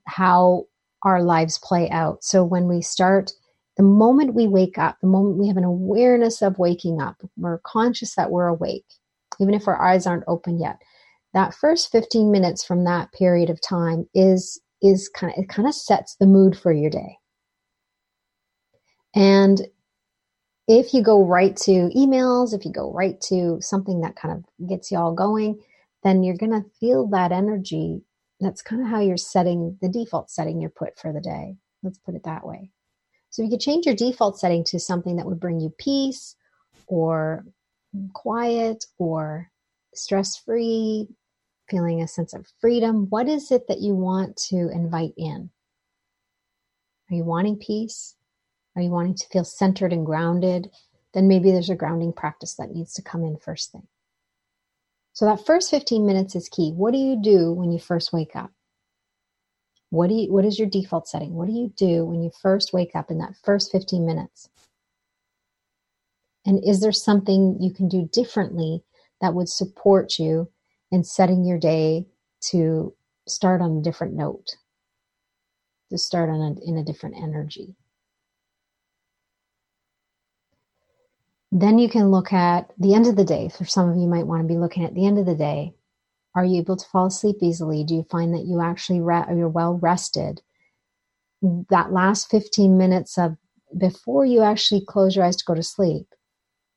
how 0.06 0.66
our 1.04 1.24
lives 1.24 1.58
play 1.58 1.90
out. 1.90 2.24
So 2.24 2.44
when 2.44 2.68
we 2.68 2.82
start, 2.82 3.32
the 3.78 3.84
moment 3.84 4.36
we 4.36 4.48
wake 4.48 4.78
up, 4.78 4.98
the 5.02 5.08
moment 5.08 5.38
we 5.38 5.48
have 5.48 5.58
an 5.58 5.64
awareness 5.64 6.42
of 6.42 6.60
waking 6.60 7.02
up, 7.02 7.16
we're 7.38 7.60
conscious 7.60 8.16
that 8.16 8.30
we're 8.30 8.48
awake, 8.48 8.86
even 9.40 9.54
if 9.54 9.70
our 9.70 9.82
eyes 9.82 10.06
aren't 10.06 10.26
open 10.28 10.60
yet. 10.60 10.78
That 11.34 11.56
first 11.56 11.94
15 11.94 12.30
minutes 12.30 12.66
from 12.66 12.84
that 12.84 13.14
period 13.14 13.50
of 13.50 13.62
time 13.62 14.08
is 14.14 14.60
is 14.82 15.08
kind 15.10 15.32
of 15.32 15.44
it 15.44 15.48
kind 15.48 15.68
of 15.68 15.74
sets 15.74 16.16
the 16.16 16.26
mood 16.26 16.58
for 16.58 16.74
your 16.74 16.90
day. 16.90 17.18
And 19.16 19.62
if 20.68 20.94
you 20.94 21.04
go 21.04 21.26
right 21.26 21.56
to 21.58 21.90
emails, 21.96 22.54
if 22.54 22.66
you 22.66 22.72
go 22.72 22.92
right 22.92 23.20
to 23.22 23.60
something 23.62 24.02
that 24.02 24.16
kind 24.16 24.36
of 24.36 24.68
gets 24.68 24.92
you 24.92 24.98
all 24.98 25.14
going, 25.14 25.60
then 26.04 26.24
you're 26.24 26.38
going 26.38 26.52
to 26.52 26.70
feel 26.80 27.08
that 27.08 27.32
energy. 27.32 28.02
That's 28.40 28.62
kind 28.62 28.82
of 28.82 28.88
how 28.88 29.02
you're 29.02 29.18
setting 29.18 29.78
the 29.82 29.90
default 29.90 30.32
setting 30.32 30.62
you're 30.62 30.70
put 30.70 30.98
for 30.98 31.14
the 31.14 31.22
day. 31.22 31.58
Let's 31.84 32.00
put 32.00 32.16
it 32.16 32.24
that 32.24 32.46
way. 32.46 32.72
So 33.30 33.44
you 33.44 33.50
could 33.50 33.60
change 33.60 33.86
your 33.86 33.96
default 33.96 34.40
setting 34.40 34.64
to 34.66 34.80
something 34.80 35.16
that 35.16 35.26
would 35.26 35.40
bring 35.40 35.60
you 35.60 35.74
peace 35.78 36.36
or 36.88 37.46
quiet 38.14 38.86
or 38.98 39.50
stress 39.94 40.38
free, 40.38 41.08
feeling 41.70 42.02
a 42.02 42.08
sense 42.08 42.34
of 42.34 42.48
freedom. 42.60 43.08
What 43.10 43.30
is 43.30 43.52
it 43.52 43.68
that 43.68 43.80
you 43.80 43.96
want 43.96 44.38
to 44.50 44.70
invite 44.70 45.14
in? 45.18 45.50
Are 47.10 47.16
you 47.16 47.24
wanting 47.24 47.58
peace? 47.58 48.16
Are 48.76 48.82
you 48.82 48.90
wanting 48.90 49.16
to 49.16 49.28
feel 49.28 49.44
centered 49.44 49.94
and 49.94 50.06
grounded? 50.06 50.70
Then 51.14 51.28
maybe 51.28 51.52
there's 51.52 51.70
a 51.70 51.76
grounding 51.76 52.14
practice 52.14 52.56
that 52.56 52.72
needs 52.72 52.94
to 52.94 53.02
come 53.02 53.24
in 53.24 53.38
first 53.38 53.72
thing. 53.72 53.88
So 55.14 55.26
that 55.26 55.46
first 55.46 55.70
15 55.70 56.06
minutes 56.06 56.36
is 56.36 56.48
key. 56.48 56.72
What 56.72 56.94
do 56.94 56.98
you 56.98 57.22
do 57.22 57.52
when 57.52 57.72
you 57.72 57.80
first 57.80 58.14
wake 58.14 58.36
up? 58.36 58.52
What 59.90 60.08
do 60.08 60.16
you 60.16 60.32
what 60.32 60.46
is 60.46 60.58
your 60.58 60.70
default 60.70 61.10
setting? 61.10 61.34
What 61.34 61.48
do 61.48 61.54
you 61.54 61.74
do 61.76 62.06
when 62.06 62.24
you 62.24 62.32
first 62.42 62.72
wake 62.72 62.96
up 62.96 63.12
in 63.12 63.18
that 63.18 63.36
first 63.44 63.74
15 63.74 64.06
minutes? 64.06 64.50
And 66.46 66.64
is 66.64 66.80
there 66.80 66.94
something 66.94 67.58
you 67.60 67.74
can 67.74 67.90
do 67.90 68.10
differently 68.12 68.84
that 69.20 69.34
would 69.34 69.50
support 69.50 70.18
you 70.18 70.50
in 70.92 71.04
setting 71.04 71.44
your 71.44 71.60
day 71.60 72.08
to 72.52 72.96
start 73.28 73.62
on 73.62 73.78
a 73.78 73.82
different 73.82 74.16
note, 74.16 74.56
to 75.90 75.98
start 75.98 76.30
on 76.30 76.42
a, 76.42 76.68
in 76.68 76.78
a 76.78 76.84
different 76.84 77.18
energy? 77.18 77.76
Then 81.52 81.80
you 81.80 81.90
can 81.90 82.12
look 82.12 82.32
at 82.32 82.72
the 82.78 82.94
end 82.94 83.08
of 83.08 83.18
the 83.18 83.26
day. 83.26 83.50
For 83.50 83.66
some 83.66 83.90
of 83.90 83.98
you 83.98 84.08
might 84.08 84.26
want 84.28 84.42
to 84.42 84.48
be 84.48 84.58
looking 84.58 84.86
at 84.86 84.94
the 84.94 85.06
end 85.06 85.20
of 85.20 85.26
the 85.26 85.36
day. 85.36 85.74
Are 86.34 86.46
you 86.46 86.60
able 86.60 86.78
to 86.78 86.88
fall 86.88 87.08
asleep 87.08 87.38
easily? 87.42 87.84
Do 87.84 87.94
you 87.94 88.04
find 88.04 88.34
that 88.34 88.46
you 88.46 88.62
actually 88.62 89.02
re- 89.02 89.26
you're 89.36 89.50
well 89.50 89.78
rested? 89.82 90.42
That 91.42 91.92
last 91.92 92.30
15 92.30 92.78
minutes 92.78 93.18
of 93.18 93.36
before 93.78 94.26
you 94.26 94.42
actually 94.42 94.86
close 94.86 95.16
your 95.16 95.26
eyes 95.26 95.36
to 95.38 95.46
go 95.46 95.54
to 95.54 95.64
sleep, 95.64 96.08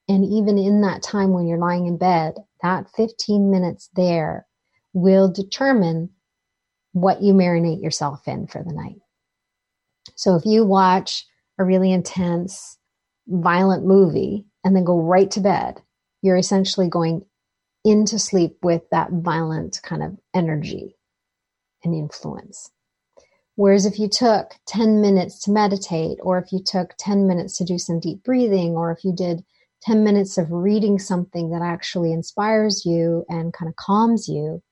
and 0.09 0.25
even 0.25 0.59
in 0.59 0.81
that 0.81 1.03
time 1.03 1.33
when 1.33 1.47
you're 1.47 1.59
lying 1.59 1.87
in 1.87 1.97
bed, 1.97 2.35
that 2.63 2.91
15 2.97 3.51
minutes 3.51 3.91
there 3.95 4.47
will 4.93 5.31
determine 5.31 6.11
what 6.93 7.23
you 7.23 7.33
marinate 7.33 7.83
yourself 7.83 8.27
in 8.27 8.47
for 8.47 8.63
the 8.63 8.73
night. 8.73 9.01
So 10.15 10.35
if 10.37 10.45
you 10.45 10.65
watch 10.65 11.27
a 11.59 11.65
really 11.65 11.93
intense, 11.93 12.79
violent 13.27 13.85
movie 13.85 14.47
and 14.65 14.75
then 14.75 14.85
go 14.85 14.99
right 14.99 15.31
to 15.33 15.41
bed, 15.41 15.83
you're 16.23 16.37
essentially 16.37 16.89
going 16.89 17.25
into 17.85 18.19
sleep 18.19 18.57
with 18.63 18.83
that 18.91 19.11
violent 19.13 19.81
kind 19.83 20.03
of 20.03 20.17
energy 20.33 20.97
and 21.85 21.95
influence. 21.95 22.71
Whereas 23.57 23.87
if 23.87 23.99
you 23.99 24.09
took 24.09 24.55
10 24.67 25.01
minutes 25.01 25.41
to 25.43 25.53
meditate, 25.53 26.19
or 26.23 26.39
if 26.39 26.51
you 26.51 26.61
took 26.65 26.95
10 26.99 27.29
minutes 27.29 27.57
to 27.59 27.65
do 27.65 27.79
some 27.79 28.01
deep 28.01 28.25
breathing, 28.25 28.73
or 28.73 28.91
if 28.91 29.05
you 29.05 29.15
did 29.15 29.45
10 29.83 30.03
minutes 30.03 30.39
of 30.39 30.51
reading 30.51 30.99
something 30.99 31.51
that 31.51 31.63
actually 31.63 32.13
inspires 32.13 32.85
you 32.85 33.25
and 33.29 33.53
kind 33.53 33.69
of 33.69 33.77
calms 33.77 34.27
you, 34.29 34.63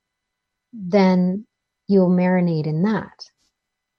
then 0.72 1.46
you'll 1.86 2.10
marinate 2.10 2.66
in 2.66 2.82
that. 2.82 3.26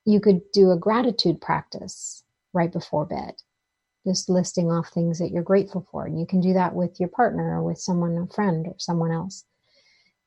You 0.06 0.20
could 0.20 0.41
do 0.52 0.72
a 0.72 0.78
gratitude 0.78 1.39
practice 1.39 2.24
right 2.52 2.72
before 2.72 3.06
bed, 3.06 3.36
just 4.06 4.30
listing 4.30 4.72
off 4.72 4.89
things 4.89 5.20
that 5.20 5.32
you're 5.32 5.43
grateful 5.43 5.88
for. 5.91 6.06
And 6.06 6.20
you 6.20 6.26
can 6.26 6.41
do 6.41 6.54
that 6.54 6.76
with 6.76 6.99
your 6.99 7.10
partner 7.10 7.58
or 7.58 7.64
with 7.64 7.78
someone, 7.78 8.18
a 8.18 8.34
friend 8.34 8.68
or 8.68 8.76
someone 8.78 9.12
else. 9.12 9.45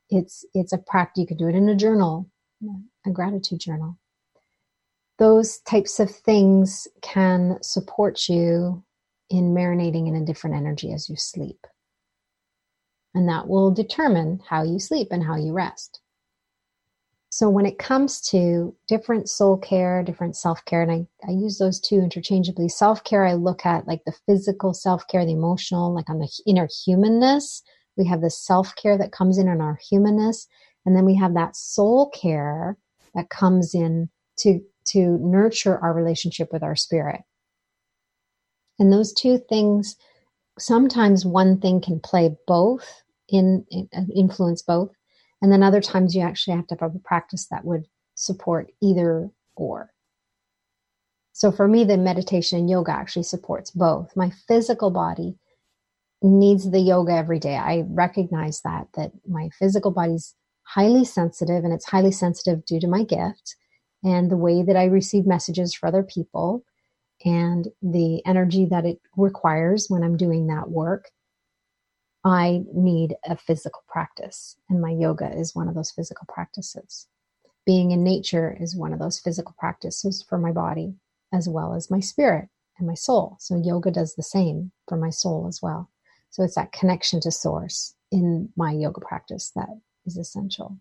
It's, 0.08 0.44
it's 0.54 0.72
a 0.72 0.78
practice. 0.78 1.20
You 1.20 1.26
could 1.26 1.38
do 1.38 1.48
it 1.48 1.54
in 1.54 1.68
a 1.68 1.76
journal, 1.76 2.30
a 3.06 3.10
gratitude 3.10 3.60
journal. 3.60 3.98
Those 5.18 5.58
types 5.60 5.98
of 5.98 6.10
things 6.10 6.88
can 7.02 7.58
support 7.62 8.28
you 8.28 8.84
in 9.30 9.54
marinating 9.54 10.08
in 10.08 10.14
a 10.14 10.24
different 10.24 10.56
energy 10.56 10.92
as 10.92 11.08
you 11.08 11.16
sleep. 11.16 11.66
And 13.14 13.28
that 13.28 13.48
will 13.48 13.70
determine 13.70 14.40
how 14.46 14.62
you 14.62 14.78
sleep 14.78 15.08
and 15.10 15.24
how 15.24 15.36
you 15.36 15.52
rest. 15.52 16.00
So 17.36 17.50
when 17.50 17.66
it 17.66 17.78
comes 17.78 18.22
to 18.30 18.74
different 18.88 19.28
soul 19.28 19.58
care, 19.58 20.02
different 20.02 20.36
self 20.36 20.64
care, 20.64 20.80
and 20.80 20.90
I, 20.90 21.28
I 21.28 21.32
use 21.32 21.58
those 21.58 21.78
two 21.78 21.96
interchangeably. 21.96 22.70
Self 22.70 23.04
care, 23.04 23.26
I 23.26 23.34
look 23.34 23.66
at 23.66 23.86
like 23.86 24.02
the 24.06 24.14
physical 24.24 24.72
self 24.72 25.06
care, 25.06 25.22
the 25.22 25.32
emotional, 25.32 25.92
like 25.92 26.08
on 26.08 26.18
the 26.18 26.30
inner 26.46 26.66
humanness. 26.86 27.62
We 27.98 28.06
have 28.06 28.22
the 28.22 28.30
self 28.30 28.74
care 28.76 28.96
that 28.96 29.12
comes 29.12 29.36
in 29.36 29.48
on 29.48 29.60
our 29.60 29.78
humanness. 29.86 30.48
And 30.86 30.96
then 30.96 31.04
we 31.04 31.14
have 31.16 31.34
that 31.34 31.56
soul 31.56 32.08
care 32.08 32.78
that 33.14 33.28
comes 33.28 33.74
in 33.74 34.08
to, 34.38 34.58
to 34.92 35.18
nurture 35.20 35.76
our 35.76 35.92
relationship 35.92 36.48
with 36.54 36.62
our 36.62 36.74
spirit. 36.74 37.20
And 38.78 38.90
those 38.90 39.12
two 39.12 39.36
things, 39.36 39.94
sometimes 40.58 41.26
one 41.26 41.60
thing 41.60 41.82
can 41.82 42.00
play 42.00 42.34
both 42.46 43.02
in, 43.28 43.66
in 43.70 43.90
uh, 43.94 44.04
influence 44.14 44.62
both 44.62 44.95
and 45.42 45.52
then 45.52 45.62
other 45.62 45.80
times 45.80 46.14
you 46.14 46.22
actually 46.22 46.56
have 46.56 46.66
to 46.68 46.76
have 46.80 46.94
a 46.94 46.98
practice 46.98 47.46
that 47.50 47.64
would 47.64 47.86
support 48.14 48.70
either 48.82 49.30
or. 49.56 49.90
So 51.32 51.52
for 51.52 51.68
me, 51.68 51.84
the 51.84 51.98
meditation 51.98 52.58
and 52.58 52.70
yoga 52.70 52.92
actually 52.92 53.24
supports 53.24 53.70
both. 53.70 54.16
My 54.16 54.32
physical 54.48 54.90
body 54.90 55.36
needs 56.22 56.70
the 56.70 56.80
yoga 56.80 57.12
every 57.12 57.38
day. 57.38 57.56
I 57.56 57.84
recognize 57.88 58.62
that, 58.62 58.86
that 58.94 59.12
my 59.28 59.50
physical 59.58 59.90
body's 59.90 60.34
highly 60.62 61.04
sensitive 61.04 61.62
and 61.62 61.72
it's 61.72 61.84
highly 61.84 62.10
sensitive 62.10 62.64
due 62.64 62.80
to 62.80 62.88
my 62.88 63.04
gift 63.04 63.56
and 64.02 64.30
the 64.30 64.36
way 64.36 64.62
that 64.62 64.76
I 64.76 64.84
receive 64.84 65.26
messages 65.26 65.74
for 65.74 65.86
other 65.86 66.02
people 66.02 66.64
and 67.24 67.68
the 67.82 68.24
energy 68.26 68.66
that 68.66 68.84
it 68.84 68.98
requires 69.16 69.86
when 69.88 70.02
I'm 70.02 70.16
doing 70.16 70.46
that 70.46 70.70
work 70.70 71.10
I 72.26 72.64
need 72.74 73.14
a 73.24 73.36
physical 73.36 73.84
practice, 73.88 74.56
and 74.68 74.82
my 74.82 74.90
yoga 74.90 75.32
is 75.32 75.54
one 75.54 75.68
of 75.68 75.76
those 75.76 75.92
physical 75.92 76.26
practices. 76.28 77.06
Being 77.64 77.92
in 77.92 78.02
nature 78.02 78.56
is 78.60 78.76
one 78.76 78.92
of 78.92 78.98
those 78.98 79.20
physical 79.20 79.54
practices 79.60 80.24
for 80.28 80.36
my 80.36 80.50
body, 80.50 80.96
as 81.32 81.48
well 81.48 81.72
as 81.72 81.88
my 81.88 82.00
spirit 82.00 82.48
and 82.78 82.88
my 82.88 82.94
soul. 82.94 83.36
So, 83.38 83.56
yoga 83.56 83.92
does 83.92 84.16
the 84.16 84.24
same 84.24 84.72
for 84.88 84.98
my 84.98 85.10
soul 85.10 85.46
as 85.48 85.62
well. 85.62 85.88
So, 86.30 86.42
it's 86.42 86.56
that 86.56 86.72
connection 86.72 87.20
to 87.20 87.30
source 87.30 87.94
in 88.10 88.50
my 88.56 88.72
yoga 88.72 89.00
practice 89.02 89.52
that 89.54 89.68
is 90.04 90.16
essential. 90.16 90.80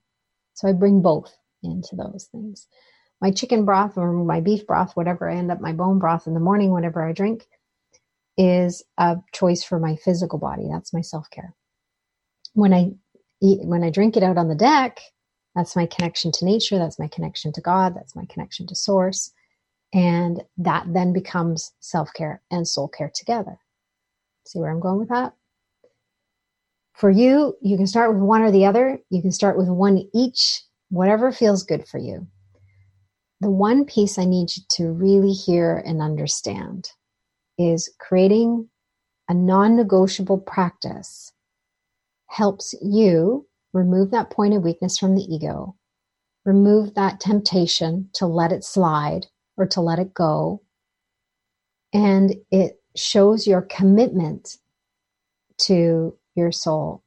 So, 0.55 0.67
I 0.67 0.73
bring 0.73 1.03
both 1.03 1.37
into 1.61 1.95
those 1.95 2.27
things. 2.31 2.67
My 3.21 3.29
chicken 3.29 3.65
broth 3.65 3.99
or 3.99 4.11
my 4.13 4.41
beef 4.41 4.65
broth, 4.65 4.95
whatever 4.95 5.29
I 5.29 5.35
end 5.35 5.51
up, 5.51 5.61
my 5.61 5.73
bone 5.73 5.99
broth 5.99 6.25
in 6.25 6.33
the 6.33 6.39
morning, 6.39 6.71
whatever 6.71 7.07
I 7.07 7.13
drink, 7.13 7.47
is 8.37 8.83
a 8.97 9.17
choice 9.33 9.63
for 9.63 9.79
my 9.79 9.95
physical 9.95 10.39
body. 10.39 10.67
That's 10.71 10.93
my 10.93 11.01
self 11.01 11.29
care. 11.29 11.53
When 12.53 12.73
I 12.73 12.91
eat, 13.41 13.59
when 13.65 13.83
I 13.83 13.89
drink 13.89 14.17
it 14.17 14.23
out 14.23 14.37
on 14.37 14.47
the 14.47 14.55
deck, 14.55 14.99
that's 15.55 15.75
my 15.75 15.85
connection 15.85 16.31
to 16.33 16.45
nature. 16.45 16.77
That's 16.77 16.99
my 16.99 17.07
connection 17.07 17.53
to 17.53 17.61
God. 17.61 17.95
That's 17.95 18.15
my 18.15 18.25
connection 18.29 18.67
to 18.67 18.75
source. 18.75 19.31
And 19.93 20.43
that 20.57 20.85
then 20.87 21.13
becomes 21.13 21.71
self 21.79 22.09
care 22.13 22.41
and 22.51 22.67
soul 22.67 22.87
care 22.89 23.11
together. 23.13 23.57
See 24.45 24.59
where 24.59 24.69
I'm 24.69 24.81
going 24.81 24.99
with 24.99 25.09
that? 25.09 25.33
For 26.93 27.09
you, 27.09 27.55
you 27.61 27.77
can 27.77 27.87
start 27.87 28.13
with 28.13 28.23
one 28.23 28.41
or 28.41 28.51
the 28.51 28.65
other. 28.65 28.99
You 29.09 29.21
can 29.21 29.31
start 29.31 29.57
with 29.57 29.67
one 29.67 30.07
each, 30.13 30.61
whatever 30.89 31.31
feels 31.31 31.63
good 31.63 31.87
for 31.87 31.97
you. 31.97 32.27
The 33.41 33.49
one 33.49 33.85
piece 33.85 34.17
I 34.17 34.25
need 34.25 34.49
you 34.55 34.63
to 34.71 34.91
really 34.91 35.33
hear 35.33 35.77
and 35.85 36.01
understand 36.01 36.89
is 37.57 37.89
creating 37.99 38.69
a 39.27 39.33
non 39.33 39.75
negotiable 39.75 40.37
practice 40.37 41.31
helps 42.27 42.75
you 42.81 43.47
remove 43.73 44.11
that 44.11 44.29
point 44.29 44.53
of 44.53 44.63
weakness 44.63 44.97
from 44.97 45.15
the 45.15 45.23
ego, 45.23 45.75
remove 46.45 46.93
that 46.95 47.19
temptation 47.19 48.09
to 48.13 48.25
let 48.25 48.51
it 48.51 48.63
slide 48.63 49.27
or 49.57 49.65
to 49.65 49.81
let 49.81 49.99
it 49.99 50.13
go. 50.13 50.61
And 51.93 52.35
it 52.51 52.81
shows 52.95 53.47
your 53.47 53.61
commitment 53.61 54.57
to 55.57 56.17
your 56.35 56.51
soul 56.51 57.03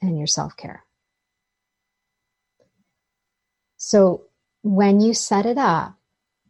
and 0.00 0.16
your 0.16 0.26
self 0.26 0.56
care. 0.56 0.84
So 3.76 4.24
when 4.62 5.00
you 5.00 5.14
set 5.14 5.46
it 5.46 5.58
up, 5.58 5.96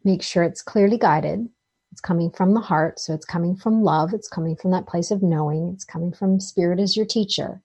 make 0.03 0.23
sure 0.23 0.43
it's 0.43 0.61
clearly 0.61 0.97
guided. 0.97 1.49
It's 1.97 2.01
coming 2.01 2.29
from 2.29 2.53
the 2.53 2.61
heart. 2.61 2.99
So 2.99 3.15
it's 3.15 3.25
coming 3.25 3.55
from 3.55 3.81
love. 3.81 4.13
It's 4.13 4.27
coming 4.27 4.55
from 4.55 4.69
that 4.69 4.85
place 4.85 5.09
of 5.09 5.23
knowing. 5.23 5.71
It's 5.73 5.83
coming 5.83 6.13
from 6.13 6.39
spirit 6.39 6.79
as 6.79 6.95
your 6.95 7.07
teacher. 7.07 7.63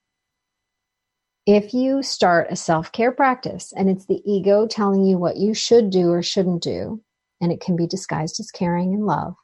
If 1.45 1.75
you 1.75 2.03
start 2.03 2.47
a 2.49 2.57
self 2.57 2.91
care 2.93 3.13
practice 3.13 3.75
and 3.77 3.91
it's 3.91 4.07
the 4.07 4.23
ego 4.25 4.67
telling 4.67 5.05
you 5.05 5.19
what 5.19 5.37
you 5.37 5.53
should 5.53 5.91
do 5.91 6.11
or 6.11 6.23
shouldn't 6.23 6.63
do, 6.63 7.03
and 7.43 7.53
it 7.53 7.61
can 7.61 7.77
be 7.77 7.87
disguised 7.87 8.41
as 8.41 8.51
caring 8.51 8.95
and 8.95 9.05
love, 9.05 9.35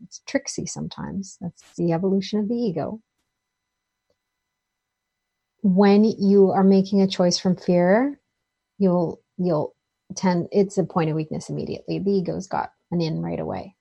it's 0.00 0.20
tricksy 0.28 0.64
sometimes. 0.64 1.36
That's 1.40 1.64
the 1.76 1.92
evolution 1.92 2.38
of 2.38 2.46
the 2.46 2.54
ego. 2.54 3.00
When 5.62 6.04
you 6.04 6.52
are 6.52 6.62
making 6.62 7.00
a 7.00 7.08
choice 7.08 7.36
from 7.36 7.56
fear, 7.56 8.20
you'll 8.78 9.20
you'll 9.38 9.74
tend 10.14 10.46
it's 10.52 10.78
a 10.78 10.84
point 10.84 11.10
of 11.10 11.16
weakness 11.16 11.50
immediately. 11.50 11.98
The 11.98 12.12
ego's 12.12 12.46
got 12.46 12.70
an 12.92 13.00
in 13.00 13.22
right 13.22 13.40
away. 13.40 13.74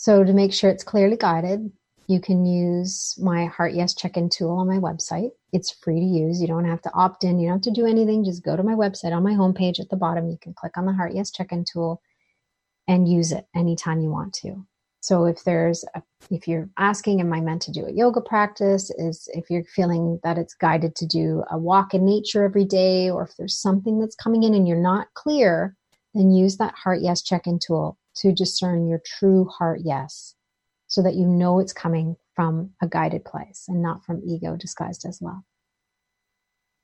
So 0.00 0.22
to 0.22 0.32
make 0.32 0.52
sure 0.52 0.70
it's 0.70 0.84
clearly 0.84 1.16
guided, 1.16 1.72
you 2.06 2.20
can 2.20 2.46
use 2.46 3.18
my 3.20 3.46
Heart 3.46 3.74
Yes 3.74 3.96
check-in 3.96 4.28
tool 4.28 4.52
on 4.52 4.68
my 4.68 4.76
website. 4.76 5.30
It's 5.52 5.72
free 5.72 5.98
to 5.98 6.06
use. 6.06 6.40
You 6.40 6.46
don't 6.46 6.66
have 6.66 6.80
to 6.82 6.92
opt 6.94 7.24
in. 7.24 7.40
You 7.40 7.48
don't 7.48 7.56
have 7.56 7.74
to 7.74 7.80
do 7.80 7.84
anything. 7.84 8.22
Just 8.22 8.44
go 8.44 8.54
to 8.54 8.62
my 8.62 8.74
website 8.74 9.10
on 9.10 9.24
my 9.24 9.32
homepage 9.32 9.80
at 9.80 9.88
the 9.88 9.96
bottom. 9.96 10.30
You 10.30 10.38
can 10.40 10.54
click 10.54 10.78
on 10.78 10.86
the 10.86 10.92
Heart 10.92 11.14
Yes 11.16 11.32
check-in 11.32 11.64
tool 11.64 12.00
and 12.86 13.08
use 13.08 13.32
it 13.32 13.48
anytime 13.56 14.00
you 14.00 14.08
want 14.08 14.34
to. 14.34 14.64
So 15.00 15.24
if 15.24 15.42
there's 15.42 15.84
a, 15.96 16.02
if 16.30 16.46
you're 16.46 16.70
asking, 16.78 17.20
am 17.20 17.32
I 17.32 17.40
meant 17.40 17.62
to 17.62 17.72
do 17.72 17.84
a 17.84 17.92
yoga 17.92 18.20
practice? 18.20 18.92
Is 18.98 19.28
if 19.34 19.50
you're 19.50 19.64
feeling 19.64 20.20
that 20.22 20.38
it's 20.38 20.54
guided 20.54 20.94
to 20.94 21.06
do 21.06 21.42
a 21.50 21.58
walk 21.58 21.92
in 21.92 22.06
nature 22.06 22.44
every 22.44 22.64
day, 22.64 23.10
or 23.10 23.24
if 23.24 23.36
there's 23.36 23.60
something 23.60 23.98
that's 23.98 24.14
coming 24.14 24.44
in 24.44 24.54
and 24.54 24.68
you're 24.68 24.76
not 24.80 25.08
clear, 25.14 25.74
then 26.14 26.30
use 26.30 26.56
that 26.58 26.76
Heart 26.76 27.00
Yes 27.02 27.20
check-in 27.20 27.58
tool 27.58 27.98
to 28.20 28.32
discern 28.32 28.88
your 28.88 29.00
true 29.04 29.46
heart 29.46 29.80
yes 29.84 30.34
so 30.86 31.02
that 31.02 31.14
you 31.14 31.26
know 31.26 31.60
it's 31.60 31.72
coming 31.72 32.16
from 32.34 32.70
a 32.82 32.88
guided 32.88 33.24
place 33.24 33.66
and 33.68 33.82
not 33.82 34.04
from 34.04 34.22
ego 34.24 34.56
disguised 34.56 35.04
as 35.06 35.20
love. 35.20 35.42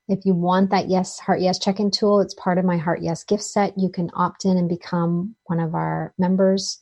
If 0.07 0.27
you 0.27 0.35
want 0.35 0.71
that 0.71 0.89
yes, 0.89 1.19
heart 1.19 1.41
yes 1.41 1.59
check 1.59 1.81
in 1.81 1.91
tool, 1.91 2.21
it's 2.21 2.35
part 2.35 2.59
of 2.59 2.65
my 2.65 2.77
heart 2.77 3.01
yes 3.01 3.25
gift 3.25 3.43
set. 3.43 3.73
You 3.79 3.89
can 3.89 4.11
opt 4.15 4.45
in 4.45 4.59
and 4.59 4.69
become 4.69 5.35
one 5.45 5.61
of 5.61 5.75
our 5.75 6.13
members. 6.19 6.79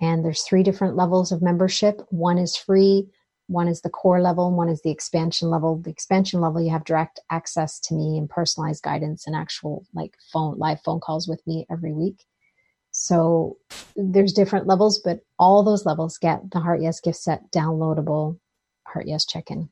And 0.00 0.24
there's 0.24 0.42
three 0.42 0.62
different 0.62 0.96
levels 0.96 1.30
of 1.30 1.40
membership. 1.40 2.02
One 2.10 2.38
is 2.38 2.56
free, 2.56 3.08
one 3.46 3.68
is 3.68 3.82
the 3.82 3.90
core 3.90 4.20
level, 4.20 4.52
one 4.54 4.68
is 4.68 4.82
the 4.82 4.90
expansion 4.90 5.48
level. 5.48 5.76
The 5.78 5.90
expansion 5.90 6.40
level, 6.40 6.60
you 6.60 6.70
have 6.70 6.84
direct 6.84 7.20
access 7.30 7.78
to 7.80 7.94
me 7.94 8.18
and 8.18 8.28
personalized 8.28 8.82
guidance 8.82 9.26
and 9.26 9.36
actual 9.36 9.86
like 9.94 10.14
phone 10.32 10.58
live 10.58 10.80
phone 10.80 11.00
calls 11.00 11.28
with 11.28 11.46
me 11.46 11.66
every 11.70 11.92
week. 11.92 12.24
So 12.98 13.58
there's 13.94 14.32
different 14.32 14.66
levels, 14.66 14.98
but 14.98 15.20
all 15.38 15.62
those 15.62 15.84
levels 15.84 16.16
get 16.16 16.50
the 16.50 16.60
Heart 16.60 16.80
Yes 16.80 16.98
gift 16.98 17.18
set 17.18 17.52
downloadable 17.52 18.38
Heart 18.86 19.06
Yes 19.06 19.26
check-in 19.26 19.68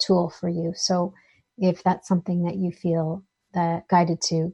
tool 0.00 0.30
for 0.30 0.48
you. 0.48 0.72
So 0.74 1.14
if 1.58 1.84
that's 1.84 2.08
something 2.08 2.42
that 2.42 2.56
you 2.56 2.72
feel 2.72 3.22
that 3.54 3.86
guided 3.86 4.20
to 4.22 4.52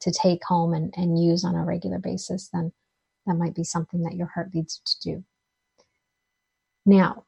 to 0.00 0.12
take 0.12 0.44
home 0.44 0.74
and, 0.74 0.92
and 0.98 1.18
use 1.18 1.42
on 1.42 1.54
a 1.54 1.64
regular 1.64 1.98
basis, 1.98 2.50
then 2.52 2.72
that 3.24 3.36
might 3.36 3.54
be 3.54 3.64
something 3.64 4.02
that 4.02 4.16
your 4.16 4.26
heart 4.26 4.50
leads 4.54 4.78
you 4.78 4.84
to 4.84 5.16
do. 5.16 5.24
Now, 6.84 7.24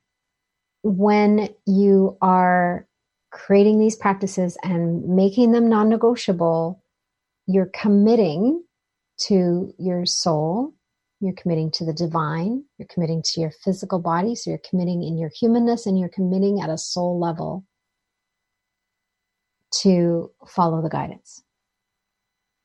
when 0.83 1.49
you 1.65 2.19
are 2.21 2.87
creating 3.31 3.81
these 3.81 3.97
practices 3.97 4.59
and 4.63 5.17
making 5.17 5.53
them 5.53 5.71
non 5.71 5.89
negotiable, 5.89 6.85
you're 7.47 7.71
committing 7.73 8.63
to 9.29 9.73
your 9.79 10.07
soul, 10.07 10.75
you're 11.21 11.35
committing 11.35 11.71
to 11.73 11.85
the 11.85 11.93
divine, 11.93 12.65
you're 12.79 12.89
committing 12.89 13.23
to 13.25 13.41
your 13.41 13.53
physical 13.65 13.99
body, 13.99 14.35
so 14.35 14.51
you're 14.51 14.61
committing 14.69 15.03
in 15.03 15.17
your 15.17 15.31
humanness 15.35 15.87
and 15.87 15.99
you're 15.99 16.09
committing 16.09 16.61
at 16.61 16.71
a 16.71 16.79
soul 16.79 17.21
level 17.21 17.65
to 19.83 20.31
follow 20.47 20.83
the 20.83 20.89
guidance. 20.89 21.43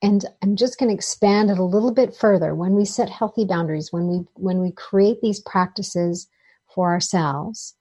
And 0.01 0.25
I'm 0.43 0.55
just 0.55 0.77
going 0.77 0.89
to 0.89 0.95
expand 0.95 1.49
it 1.49 1.57
a 1.57 1.63
little 1.63 1.91
bit 1.91 2.15
further. 2.15 2.53
When 2.53 2.73
we 2.73 2.85
set 2.85 3.09
healthy 3.09 3.45
boundaries, 3.45 3.91
when 3.91 4.07
we 4.07 4.25
when 4.35 4.59
we 4.59 4.71
create 4.71 5.21
these 5.21 5.39
practices 5.39 6.27
for 6.73 6.91
ourselves, 6.91 7.75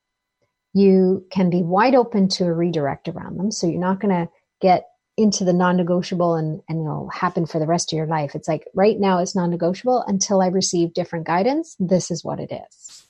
you 0.73 1.27
can 1.31 1.51
be 1.51 1.63
wide 1.63 1.95
open 1.95 2.29
to 2.29 2.45
a 2.45 2.53
redirect 2.53 3.09
around 3.09 3.39
them. 3.39 3.51
So 3.51 3.67
you're 3.67 3.81
not 3.81 4.01
going 4.01 4.15
to 4.15 4.31
get 4.63 4.87
into 5.17 5.45
the 5.45 5.53
non-negotiable 5.53 6.35
and, 6.35 6.61
and 6.69 6.83
it'll 6.83 7.09
happen 7.09 7.47
for 7.47 7.59
the 7.59 7.67
rest 7.67 7.93
of 7.93 7.97
your 7.97 8.07
life. 8.07 8.35
It's 8.35 8.49
like 8.49 8.67
right 8.75 8.99
now 8.99 9.19
it's 9.19 9.35
non-negotiable 9.35 10.05
until 10.07 10.43
I 10.43 10.49
receive 10.49 10.93
different 10.93 11.27
guidance. 11.27 11.75
This 11.79 12.11
is 12.11 12.25
what 12.25 12.39
it 12.39 12.53
is. 12.53 13.07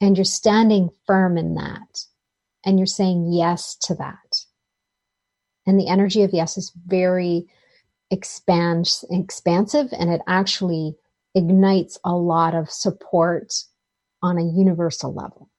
And 0.00 0.16
you're 0.16 0.24
standing 0.24 0.90
firm 1.06 1.38
in 1.38 1.54
that. 1.54 2.04
And 2.66 2.78
you're 2.78 2.86
saying 2.86 3.32
yes 3.32 3.76
to 3.82 3.94
that. 3.94 4.44
And 5.66 5.78
the 5.78 5.88
energy 5.88 6.22
of 6.22 6.32
yes 6.32 6.58
is 6.58 6.72
very 6.86 7.46
expands 8.10 9.04
expansive 9.10 9.88
and 9.98 10.10
it 10.10 10.20
actually 10.28 10.94
ignites 11.34 11.98
a 12.04 12.14
lot 12.14 12.54
of 12.54 12.70
support 12.70 13.52
on 14.22 14.38
a 14.38 14.44
universal 14.44 15.12
level 15.12 15.50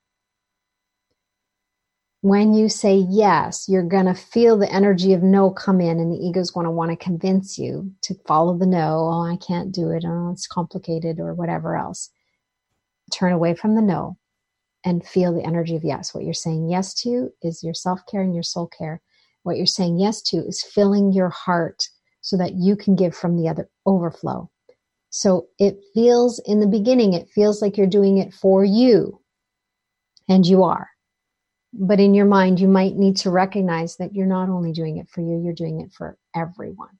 when 2.25 2.55
you 2.55 2.67
say 2.67 2.95
yes, 3.07 3.69
you're 3.69 3.83
going 3.83 4.07
to 4.07 4.15
feel 4.15 4.57
the 4.57 4.73
energy 4.73 5.13
of 5.13 5.21
no 5.21 5.51
come 5.51 5.79
in, 5.79 5.99
and 5.99 6.11
the 6.11 6.17
ego 6.17 6.39
is 6.39 6.49
going 6.49 6.63
to 6.63 6.71
want 6.71 6.89
to 6.89 6.97
convince 6.97 7.59
you 7.59 7.93
to 8.01 8.15
follow 8.25 8.57
the 8.57 8.65
no. 8.65 9.07
Oh, 9.11 9.21
I 9.31 9.37
can't 9.37 9.71
do 9.71 9.91
it. 9.91 10.03
Oh, 10.07 10.31
it's 10.31 10.47
complicated, 10.47 11.19
or 11.19 11.35
whatever 11.35 11.77
else. 11.77 12.09
Turn 13.13 13.31
away 13.31 13.53
from 13.53 13.75
the 13.75 13.81
no 13.83 14.17
and 14.83 15.05
feel 15.05 15.35
the 15.35 15.45
energy 15.45 15.75
of 15.75 15.83
yes. 15.83 16.15
What 16.15 16.23
you're 16.23 16.33
saying 16.33 16.67
yes 16.67 16.95
to 17.03 17.29
is 17.43 17.63
your 17.63 17.75
self 17.75 17.99
care 18.09 18.23
and 18.23 18.33
your 18.33 18.41
soul 18.41 18.71
care. 18.75 19.03
What 19.43 19.57
you're 19.57 19.67
saying 19.67 19.99
yes 19.99 20.23
to 20.23 20.37
is 20.37 20.63
filling 20.63 21.13
your 21.13 21.29
heart 21.29 21.87
so 22.21 22.37
that 22.37 22.55
you 22.55 22.75
can 22.75 22.95
give 22.95 23.15
from 23.15 23.37
the 23.37 23.47
other 23.47 23.69
overflow. 23.85 24.49
So 25.11 25.45
it 25.59 25.77
feels 25.93 26.39
in 26.47 26.59
the 26.59 26.65
beginning, 26.65 27.13
it 27.13 27.29
feels 27.29 27.61
like 27.61 27.77
you're 27.77 27.85
doing 27.85 28.17
it 28.17 28.33
for 28.33 28.65
you, 28.65 29.21
and 30.27 30.43
you 30.43 30.63
are 30.63 30.89
but 31.77 31.99
in 31.99 32.13
your 32.13 32.25
mind, 32.25 32.59
you 32.59 32.67
might 32.67 32.95
need 32.95 33.17
to 33.17 33.29
recognize 33.29 33.97
that 33.97 34.15
you're 34.15 34.25
not 34.25 34.49
only 34.49 34.71
doing 34.71 34.97
it 34.97 35.09
for 35.09 35.21
you, 35.21 35.41
you're 35.43 35.53
doing 35.53 35.81
it 35.81 35.91
for 35.91 36.17
everyone. 36.33 36.97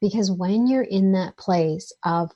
Because 0.00 0.30
when 0.30 0.66
you're 0.66 0.82
in 0.82 1.12
that 1.12 1.36
place 1.36 1.92
of 2.04 2.30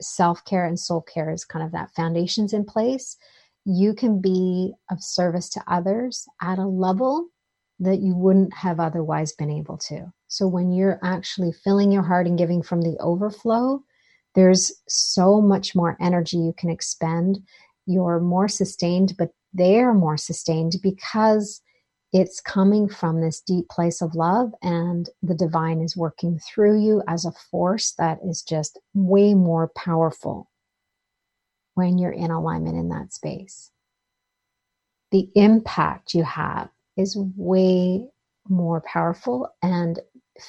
self 0.00 0.44
care 0.44 0.66
and 0.66 0.78
soul 0.78 1.00
care 1.00 1.30
is 1.30 1.46
kind 1.46 1.64
of 1.64 1.72
that 1.72 1.94
foundations 1.96 2.52
in 2.52 2.64
place, 2.64 3.16
you 3.64 3.94
can 3.94 4.20
be 4.20 4.74
of 4.90 5.02
service 5.02 5.48
to 5.50 5.64
others 5.66 6.26
at 6.42 6.58
a 6.58 6.66
level 6.66 7.28
that 7.80 8.00
you 8.00 8.14
wouldn't 8.14 8.52
have 8.54 8.78
otherwise 8.78 9.32
been 9.32 9.50
able 9.50 9.78
to. 9.78 10.12
So 10.28 10.46
when 10.46 10.72
you're 10.72 11.00
actually 11.02 11.52
filling 11.52 11.90
your 11.90 12.02
heart 12.02 12.26
and 12.26 12.36
giving 12.36 12.62
from 12.62 12.82
the 12.82 12.96
overflow, 13.00 13.82
there's 14.34 14.72
so 14.88 15.40
much 15.40 15.74
more 15.74 15.96
energy 16.00 16.36
you 16.36 16.54
can 16.56 16.68
expend. 16.68 17.38
You're 17.86 18.20
more 18.20 18.48
sustained, 18.48 19.14
but 19.16 19.30
they're 19.52 19.94
more 19.94 20.16
sustained 20.16 20.74
because 20.82 21.62
it's 22.12 22.40
coming 22.40 22.88
from 22.88 23.20
this 23.20 23.40
deep 23.40 23.68
place 23.68 24.00
of 24.00 24.14
love 24.14 24.52
and 24.62 25.10
the 25.22 25.34
divine 25.34 25.80
is 25.80 25.96
working 25.96 26.38
through 26.38 26.80
you 26.80 27.02
as 27.08 27.24
a 27.24 27.32
force 27.50 27.92
that 27.98 28.18
is 28.26 28.42
just 28.42 28.78
way 28.94 29.34
more 29.34 29.70
powerful 29.76 30.50
when 31.74 31.98
you're 31.98 32.12
in 32.12 32.30
alignment 32.30 32.76
in 32.76 32.88
that 32.88 33.12
space. 33.12 33.70
The 35.10 35.28
impact 35.34 36.14
you 36.14 36.24
have 36.24 36.70
is 36.96 37.18
way 37.36 38.08
more 38.48 38.80
powerful 38.80 39.48
and 39.62 39.98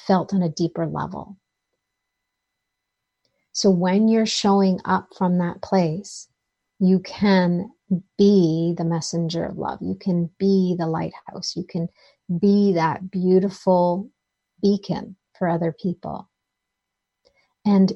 felt 0.06 0.32
on 0.32 0.42
a 0.42 0.48
deeper 0.48 0.86
level. 0.86 1.36
So 3.52 3.70
when 3.70 4.08
you're 4.08 4.26
showing 4.26 4.80
up 4.84 5.08
from 5.16 5.38
that 5.38 5.62
place, 5.62 6.28
you 6.78 7.00
can 7.00 7.70
be 8.18 8.74
the 8.76 8.84
messenger 8.84 9.44
of 9.44 9.58
love. 9.58 9.78
You 9.80 9.94
can 9.94 10.30
be 10.38 10.74
the 10.78 10.86
lighthouse. 10.86 11.56
You 11.56 11.64
can 11.64 11.88
be 12.40 12.72
that 12.72 13.10
beautiful 13.10 14.10
beacon 14.60 15.16
for 15.38 15.48
other 15.48 15.72
people. 15.72 16.28
And 17.64 17.92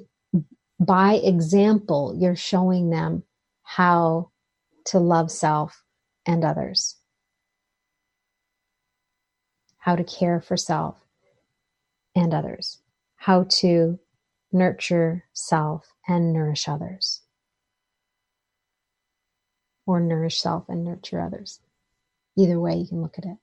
by 0.79 1.15
example, 1.15 2.15
you're 2.19 2.37
showing 2.37 2.91
them 2.91 3.25
how 3.63 4.31
to 4.87 4.99
love 4.99 5.31
self 5.31 5.83
and 6.27 6.45
others, 6.45 6.97
how 9.79 9.97
to 9.97 10.05
care 10.05 10.41
for 10.41 10.57
self 10.57 10.97
and 12.15 12.35
others, 12.35 12.81
how 13.17 13.45
to 13.49 13.99
nurture 14.53 15.25
self 15.33 15.87
and 16.07 16.33
nourish 16.33 16.69
others 16.69 17.22
or 19.87 20.01
nourish 20.01 20.41
self 20.41 20.69
and 20.69 20.85
nurture 20.85 21.21
others. 21.21 21.61
Either 22.37 22.59
way, 22.59 22.77
you 22.77 22.87
can 22.87 23.03
look 23.03 23.19
at 23.19 23.25
it. 23.25 23.37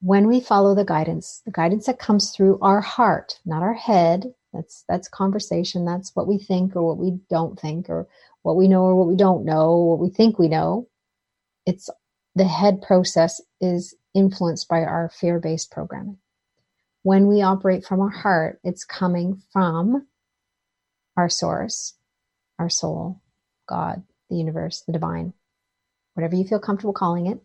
When 0.00 0.26
we 0.26 0.40
follow 0.40 0.74
the 0.74 0.84
guidance, 0.84 1.42
the 1.44 1.52
guidance 1.52 1.86
that 1.86 1.98
comes 1.98 2.30
through 2.30 2.58
our 2.60 2.80
heart, 2.80 3.38
not 3.44 3.62
our 3.62 3.74
head, 3.74 4.34
that's 4.52 4.84
that's 4.88 5.08
conversation, 5.08 5.84
that's 5.84 6.14
what 6.14 6.26
we 6.26 6.38
think 6.38 6.76
or 6.76 6.82
what 6.82 6.98
we 6.98 7.18
don't 7.30 7.58
think 7.58 7.88
or 7.88 8.08
what 8.42 8.56
we 8.56 8.68
know 8.68 8.82
or 8.82 8.96
what 8.96 9.08
we 9.08 9.16
don't 9.16 9.44
know, 9.44 9.76
what 9.76 10.00
we 10.00 10.10
think 10.10 10.38
we 10.38 10.48
know. 10.48 10.88
It's 11.64 11.88
the 12.34 12.44
head 12.44 12.82
process 12.82 13.40
is 13.60 13.94
influenced 14.14 14.68
by 14.68 14.80
our 14.80 15.10
fear-based 15.10 15.70
programming. 15.70 16.18
When 17.02 17.28
we 17.28 17.42
operate 17.42 17.84
from 17.84 18.00
our 18.00 18.10
heart, 18.10 18.60
it's 18.64 18.84
coming 18.84 19.42
from 19.52 20.06
our 21.16 21.28
source, 21.28 21.94
our 22.58 22.68
soul, 22.68 23.20
God, 23.68 24.02
the 24.32 24.38
universe, 24.38 24.82
the 24.86 24.92
divine, 24.92 25.32
whatever 26.14 26.34
you 26.34 26.44
feel 26.44 26.58
comfortable 26.58 26.92
calling 26.92 27.26
it. 27.26 27.40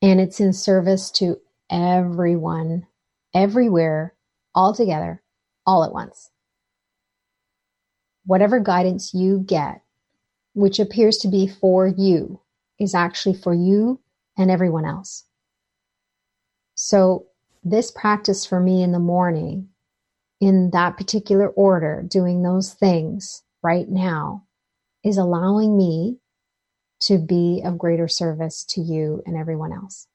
And 0.00 0.20
it's 0.20 0.40
in 0.40 0.52
service 0.52 1.10
to 1.12 1.38
everyone, 1.70 2.86
everywhere, 3.34 4.14
all 4.54 4.74
together, 4.74 5.22
all 5.66 5.84
at 5.84 5.92
once. 5.92 6.30
Whatever 8.26 8.60
guidance 8.60 9.12
you 9.12 9.40
get, 9.40 9.82
which 10.54 10.78
appears 10.78 11.18
to 11.18 11.28
be 11.28 11.46
for 11.46 11.86
you, 11.86 12.40
is 12.78 12.94
actually 12.94 13.34
for 13.36 13.54
you 13.54 14.00
and 14.36 14.50
everyone 14.50 14.84
else. 14.84 15.24
So, 16.74 17.26
this 17.62 17.90
practice 17.90 18.44
for 18.44 18.60
me 18.60 18.82
in 18.82 18.92
the 18.92 18.98
morning, 18.98 19.68
in 20.40 20.70
that 20.72 20.96
particular 20.96 21.48
order, 21.48 22.04
doing 22.06 22.42
those 22.42 22.74
things 22.74 23.42
right 23.62 23.88
now, 23.88 24.44
is 25.04 25.18
allowing 25.18 25.76
me 25.76 26.18
to 27.00 27.18
be 27.18 27.62
of 27.64 27.78
greater 27.78 28.08
service 28.08 28.64
to 28.64 28.80
you 28.80 29.22
and 29.26 29.36
everyone 29.36 29.72
else. 29.72 30.06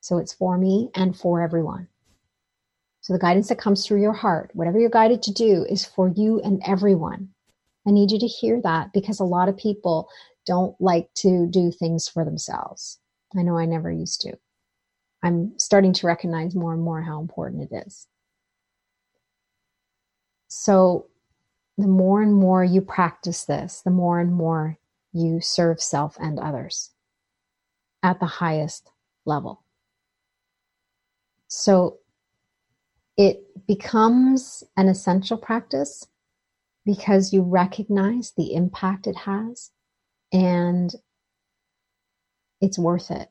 So 0.00 0.18
it's 0.18 0.32
for 0.32 0.56
me 0.56 0.90
and 0.94 1.16
for 1.16 1.42
everyone. 1.42 1.88
So 3.02 3.12
the 3.12 3.18
guidance 3.18 3.48
that 3.48 3.58
comes 3.58 3.86
through 3.86 4.00
your 4.00 4.12
heart, 4.12 4.50
whatever 4.54 4.78
you're 4.78 4.90
guided 4.90 5.22
to 5.24 5.32
do, 5.32 5.66
is 5.68 5.84
for 5.84 6.08
you 6.08 6.40
and 6.40 6.62
everyone. 6.66 7.28
I 7.86 7.90
need 7.90 8.10
you 8.10 8.18
to 8.18 8.26
hear 8.26 8.60
that 8.62 8.92
because 8.92 9.20
a 9.20 9.24
lot 9.24 9.48
of 9.48 9.56
people 9.56 10.08
don't 10.46 10.78
like 10.80 11.08
to 11.16 11.46
do 11.46 11.70
things 11.70 12.08
for 12.08 12.24
themselves. 12.24 12.98
I 13.36 13.42
know 13.42 13.58
I 13.58 13.66
never 13.66 13.92
used 13.92 14.20
to. 14.22 14.32
I'm 15.22 15.52
starting 15.58 15.92
to 15.94 16.06
recognize 16.06 16.54
more 16.54 16.72
and 16.72 16.82
more 16.82 17.02
how 17.02 17.20
important 17.20 17.70
it 17.70 17.84
is. 17.86 18.06
So 20.48 21.06
the 21.78 21.86
more 21.86 22.20
and 22.20 22.34
more 22.34 22.64
you 22.64 22.80
practice 22.80 23.44
this, 23.44 23.82
the 23.82 23.90
more 23.90 24.18
and 24.18 24.32
more 24.32 24.76
you 25.12 25.40
serve 25.40 25.80
self 25.80 26.16
and 26.20 26.38
others 26.38 26.90
at 28.02 28.18
the 28.18 28.26
highest 28.26 28.90
level. 29.24 29.64
So 31.46 31.98
it 33.16 33.40
becomes 33.66 34.64
an 34.76 34.88
essential 34.88 35.38
practice 35.38 36.06
because 36.84 37.32
you 37.32 37.42
recognize 37.42 38.32
the 38.36 38.54
impact 38.54 39.06
it 39.06 39.16
has 39.16 39.70
and 40.32 40.92
it's 42.60 42.78
worth 42.78 43.10
it. 43.10 43.28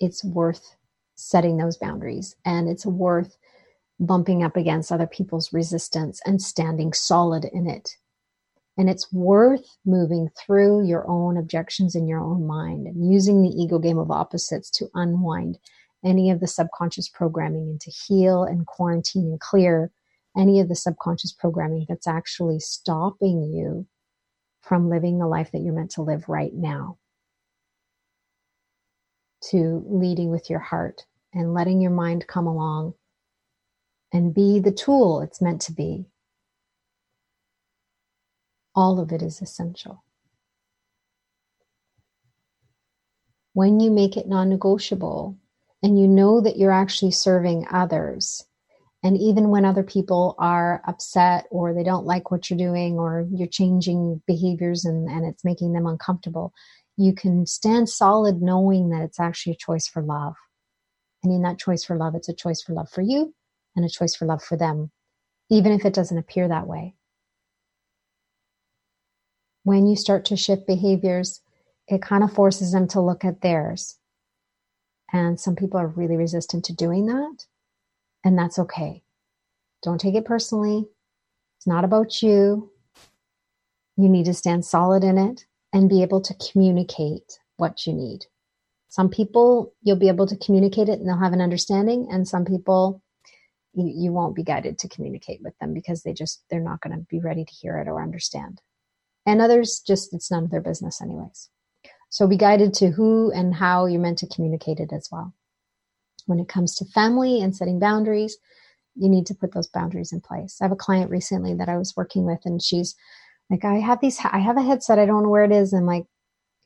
It's 0.00 0.24
worth 0.24 0.74
setting 1.14 1.56
those 1.56 1.76
boundaries 1.76 2.34
and 2.44 2.68
it's 2.68 2.84
worth 2.84 3.36
bumping 3.98 4.42
up 4.42 4.56
against 4.56 4.92
other 4.92 5.06
people's 5.06 5.52
resistance 5.52 6.20
and 6.26 6.40
standing 6.40 6.92
solid 6.92 7.44
in 7.52 7.66
it. 7.66 7.96
And 8.78 8.90
it's 8.90 9.10
worth 9.12 9.66
moving 9.86 10.28
through 10.38 10.86
your 10.86 11.08
own 11.08 11.38
objections 11.38 11.94
in 11.94 12.06
your 12.06 12.20
own 12.20 12.46
mind 12.46 12.86
and 12.86 13.10
using 13.10 13.42
the 13.42 13.48
ego 13.48 13.78
game 13.78 13.98
of 13.98 14.10
opposites 14.10 14.70
to 14.72 14.90
unwind 14.94 15.58
any 16.04 16.30
of 16.30 16.40
the 16.40 16.46
subconscious 16.46 17.08
programming 17.08 17.70
and 17.70 17.80
to 17.80 17.90
heal 17.90 18.44
and 18.44 18.66
quarantine 18.66 19.30
and 19.30 19.40
clear 19.40 19.90
any 20.36 20.60
of 20.60 20.68
the 20.68 20.74
subconscious 20.74 21.32
programming 21.32 21.86
that's 21.88 22.06
actually 22.06 22.60
stopping 22.60 23.42
you 23.42 23.86
from 24.60 24.90
living 24.90 25.18
the 25.18 25.26
life 25.26 25.50
that 25.52 25.62
you're 25.62 25.74
meant 25.74 25.92
to 25.92 26.02
live 26.02 26.28
right 26.28 26.52
now. 26.52 26.98
To 29.50 29.84
leading 29.88 30.30
with 30.30 30.50
your 30.50 30.58
heart 30.58 31.06
and 31.32 31.54
letting 31.54 31.80
your 31.80 31.92
mind 31.92 32.26
come 32.26 32.46
along 32.46 32.94
and 34.16 34.32
be 34.32 34.58
the 34.58 34.72
tool 34.72 35.20
it's 35.20 35.42
meant 35.42 35.60
to 35.60 35.72
be. 35.72 36.06
All 38.74 38.98
of 38.98 39.12
it 39.12 39.20
is 39.20 39.42
essential. 39.42 40.02
When 43.52 43.78
you 43.78 43.90
make 43.90 44.16
it 44.16 44.26
non 44.26 44.48
negotiable 44.48 45.36
and 45.82 46.00
you 46.00 46.08
know 46.08 46.40
that 46.40 46.56
you're 46.56 46.72
actually 46.72 47.10
serving 47.10 47.66
others, 47.70 48.42
and 49.02 49.18
even 49.18 49.50
when 49.50 49.66
other 49.66 49.82
people 49.82 50.34
are 50.38 50.80
upset 50.88 51.46
or 51.50 51.74
they 51.74 51.84
don't 51.84 52.06
like 52.06 52.30
what 52.30 52.48
you're 52.48 52.58
doing 52.58 52.98
or 52.98 53.26
you're 53.30 53.46
changing 53.46 54.22
behaviors 54.26 54.86
and, 54.86 55.10
and 55.10 55.26
it's 55.26 55.44
making 55.44 55.74
them 55.74 55.86
uncomfortable, 55.86 56.54
you 56.96 57.14
can 57.14 57.44
stand 57.44 57.90
solid 57.90 58.40
knowing 58.40 58.88
that 58.88 59.02
it's 59.02 59.20
actually 59.20 59.52
a 59.52 59.56
choice 59.56 59.86
for 59.86 60.00
love. 60.00 60.36
And 61.22 61.30
in 61.34 61.42
that 61.42 61.58
choice 61.58 61.84
for 61.84 61.96
love, 61.96 62.14
it's 62.14 62.30
a 62.30 62.34
choice 62.34 62.62
for 62.62 62.72
love 62.72 62.88
for 62.88 63.02
you 63.02 63.34
and 63.76 63.84
a 63.84 63.88
choice 63.88 64.16
for 64.16 64.26
love 64.26 64.42
for 64.42 64.56
them, 64.56 64.90
even 65.50 65.72
if 65.72 65.84
it 65.84 65.94
doesn't 65.94 66.18
appear 66.18 66.48
that 66.48 66.66
way. 66.66 66.94
When 69.62 69.86
you 69.86 69.94
start 69.96 70.24
to 70.26 70.36
shift 70.36 70.66
behaviors, 70.66 71.42
it 71.86 72.02
kind 72.02 72.24
of 72.24 72.32
forces 72.32 72.72
them 72.72 72.88
to 72.88 73.00
look 73.00 73.24
at 73.24 73.42
theirs. 73.42 73.96
And 75.12 75.38
some 75.38 75.54
people 75.54 75.78
are 75.78 75.86
really 75.86 76.16
resistant 76.16 76.64
to 76.64 76.74
doing 76.74 77.06
that. 77.06 77.46
And 78.24 78.38
that's 78.38 78.58
okay. 78.58 79.02
Don't 79.82 80.00
take 80.00 80.14
it 80.14 80.24
personally. 80.24 80.86
It's 81.58 81.66
not 81.66 81.84
about 81.84 82.22
you. 82.22 82.70
You 83.96 84.08
need 84.08 84.24
to 84.26 84.34
stand 84.34 84.64
solid 84.64 85.04
in 85.04 85.16
it 85.16 85.46
and 85.72 85.88
be 85.88 86.02
able 86.02 86.20
to 86.22 86.34
communicate 86.34 87.38
what 87.56 87.86
you 87.86 87.92
need. 87.92 88.26
Some 88.88 89.08
people, 89.08 89.72
you'll 89.82 89.96
be 89.96 90.08
able 90.08 90.26
to 90.26 90.36
communicate 90.36 90.88
it 90.88 90.98
and 90.98 91.08
they'll 91.08 91.18
have 91.18 91.32
an 91.32 91.40
understanding. 91.40 92.08
And 92.10 92.26
some 92.26 92.44
people, 92.44 93.02
you, 93.76 93.92
you 93.94 94.12
won't 94.12 94.34
be 94.34 94.42
guided 94.42 94.78
to 94.80 94.88
communicate 94.88 95.40
with 95.42 95.56
them 95.58 95.72
because 95.72 96.02
they 96.02 96.12
just 96.12 96.42
they're 96.50 96.60
not 96.60 96.80
going 96.80 96.96
to 96.96 97.06
be 97.08 97.20
ready 97.20 97.44
to 97.44 97.52
hear 97.52 97.78
it 97.78 97.86
or 97.86 98.02
understand. 98.02 98.60
And 99.24 99.40
others 99.40 99.82
just 99.86 100.12
it's 100.12 100.30
none 100.30 100.44
of 100.44 100.50
their 100.50 100.60
business 100.60 101.00
anyways. 101.00 101.48
So 102.08 102.26
be 102.26 102.36
guided 102.36 102.74
to 102.74 102.90
who 102.90 103.30
and 103.32 103.54
how 103.54 103.86
you're 103.86 104.00
meant 104.00 104.18
to 104.18 104.28
communicate 104.28 104.80
it 104.80 104.92
as 104.92 105.08
well. 105.12 105.34
When 106.26 106.40
it 106.40 106.48
comes 106.48 106.74
to 106.76 106.84
family 106.84 107.40
and 107.40 107.54
setting 107.54 107.78
boundaries 107.78 108.36
you 108.96 109.08
need 109.08 109.26
to 109.26 109.34
put 109.34 109.52
those 109.52 109.68
boundaries 109.68 110.12
in 110.12 110.20
place. 110.20 110.58
I 110.60 110.64
have 110.64 110.72
a 110.72 110.76
client 110.76 111.10
recently 111.10 111.54
that 111.54 111.68
i 111.68 111.76
was 111.76 111.94
working 111.96 112.24
with 112.24 112.40
and 112.44 112.62
she's 112.62 112.96
like 113.50 113.64
i 113.64 113.74
have 113.74 114.00
these 114.00 114.18
i 114.24 114.38
have 114.38 114.56
a 114.56 114.62
headset. 114.62 114.98
I 114.98 115.06
don't 115.06 115.22
know 115.22 115.28
where 115.28 115.44
it 115.44 115.52
is. 115.52 115.72
And 115.72 115.86
like 115.86 116.06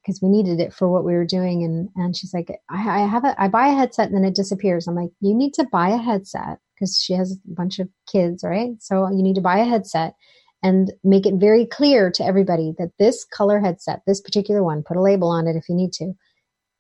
because 0.03 0.21
we 0.23 0.29
needed 0.29 0.61
it 0.61 0.73
for 0.73 0.89
what 0.89 1.05
we 1.05 1.15
were 1.15 1.27
doing 1.27 1.63
and 1.63 1.89
and 1.97 2.17
she's 2.17 2.33
like 2.33 2.51
I, 2.71 3.03
I 3.03 3.07
have 3.07 3.25
a 3.25 3.41
i 3.41 3.49
buy 3.49 3.69
a 3.69 3.75
headset 3.75 4.07
and 4.07 4.17
then 4.17 4.25
it 4.25 4.35
disappears 4.35 4.89
i'm 4.89 4.95
like 4.95 5.11
you 5.21 5.35
need 5.35 5.55
to 5.55 5.67
buy 5.71 5.91
a 5.91 5.97
headset 5.97 6.59
because 6.81 6.99
she 6.99 7.13
has 7.13 7.33
a 7.33 7.55
bunch 7.55 7.79
of 7.79 7.89
kids, 8.11 8.43
right? 8.43 8.71
So 8.81 9.09
you 9.11 9.23
need 9.23 9.35
to 9.35 9.41
buy 9.41 9.59
a 9.59 9.65
headset 9.65 10.15
and 10.63 10.93
make 11.05 11.27
it 11.27 11.35
very 11.35 11.67
clear 11.67 12.11
to 12.13 12.25
everybody 12.25 12.75
that 12.79 12.93
this 12.99 13.25
color 13.25 13.61
headset, 13.61 14.03
this 14.07 14.21
particular 14.21 14.63
one, 14.63 14.83
put 14.83 14.97
a 14.97 15.03
label 15.03 15.29
on 15.29 15.47
it 15.47 15.57
if 15.57 15.69
you 15.69 15.75
need 15.75 15.93
to, 15.95 16.13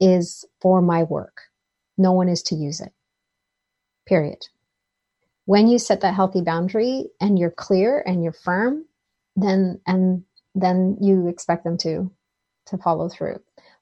is 0.01 0.45
for 0.61 0.81
my 0.81 1.03
work. 1.03 1.43
No 1.99 2.12
one 2.12 2.29
is 2.29 2.43
to 2.45 2.55
use 2.55 2.81
it. 2.81 2.93
Period. 4.07 4.47
When 5.45 5.68
you 5.68 5.79
set 5.79 6.01
that 6.01 6.14
healthy 6.14 6.43
boundary 6.43 7.07
and 7.21 7.39
you're 7.39 7.51
clear 7.51 8.03
and 8.07 8.23
you're 8.23 8.33
firm, 8.33 8.87
then 9.37 9.81
and 9.87 10.25
then 10.55 10.97
you 11.01 11.29
expect 11.29 11.64
them 11.64 11.77
to 11.79 12.11
to 12.71 12.79
follow 12.79 13.09
through. 13.09 13.41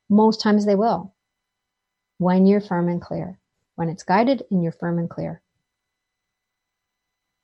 Most 0.09 0.41
times 0.41 0.67
they 0.67 0.75
will. 0.75 1.15
When 2.19 2.47
you're 2.47 2.61
firm 2.61 2.89
and 2.89 3.01
clear. 3.01 3.39
When 3.77 3.89
it's 3.89 4.03
guided 4.03 4.43
and 4.51 4.63
you're 4.63 4.73
firm 4.73 4.99
and 4.99 5.09
clear 5.09 5.43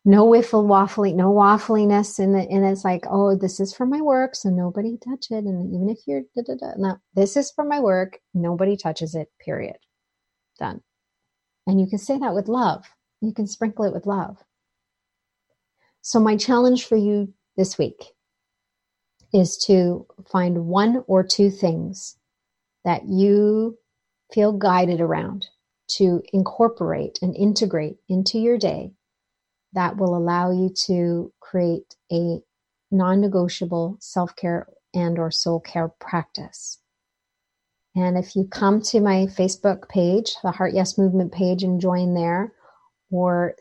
no 0.04 0.26
wiffle 0.26 0.66
waffling, 0.66 1.14
no 1.14 1.32
waffliness, 1.32 2.18
and 2.18 2.36
and 2.36 2.64
it's 2.64 2.84
like, 2.84 3.04
oh, 3.10 3.36
this 3.36 3.58
is 3.58 3.72
for 3.74 3.86
my 3.86 4.00
work, 4.00 4.34
so 4.34 4.50
nobody 4.50 4.98
touch 4.98 5.30
it. 5.30 5.44
And 5.44 5.74
even 5.74 5.88
if 5.88 6.00
you're 6.06 6.22
da 6.36 6.42
da 6.42 6.54
da, 6.56 6.72
no, 6.76 6.96
this 7.14 7.36
is 7.36 7.50
for 7.50 7.64
my 7.64 7.80
work, 7.80 8.18
nobody 8.34 8.76
touches 8.76 9.14
it. 9.14 9.28
Period. 9.42 9.76
Done. 10.58 10.82
And 11.66 11.80
you 11.80 11.86
can 11.86 11.98
say 11.98 12.18
that 12.18 12.34
with 12.34 12.48
love. 12.48 12.84
You 13.22 13.32
can 13.32 13.46
sprinkle 13.46 13.86
it 13.86 13.94
with 13.94 14.06
love. 14.06 14.36
So 16.02 16.20
my 16.20 16.36
challenge 16.36 16.84
for 16.84 16.96
you 16.96 17.32
this 17.56 17.78
week 17.78 18.13
is 19.34 19.58
to 19.66 20.06
find 20.30 20.66
one 20.66 21.02
or 21.08 21.24
two 21.24 21.50
things 21.50 22.16
that 22.84 23.02
you 23.08 23.76
feel 24.32 24.52
guided 24.52 25.00
around 25.00 25.46
to 25.88 26.22
incorporate 26.32 27.18
and 27.20 27.36
integrate 27.36 27.96
into 28.08 28.38
your 28.38 28.56
day 28.56 28.92
that 29.72 29.96
will 29.96 30.16
allow 30.16 30.50
you 30.52 30.72
to 30.86 31.32
create 31.40 31.96
a 32.12 32.38
non-negotiable 32.90 33.96
self-care 34.00 34.68
and 34.94 35.18
or 35.18 35.30
soul 35.30 35.58
care 35.60 35.88
practice. 36.00 36.78
And 37.96 38.16
if 38.16 38.36
you 38.36 38.46
come 38.50 38.80
to 38.82 39.00
my 39.00 39.26
Facebook 39.26 39.88
page, 39.88 40.36
the 40.42 40.52
Heart 40.52 40.74
Yes 40.74 40.96
Movement 40.96 41.32
page, 41.32 41.62
and 41.64 41.80
join 41.80 42.14
there, 42.14 42.52
or 43.10 43.54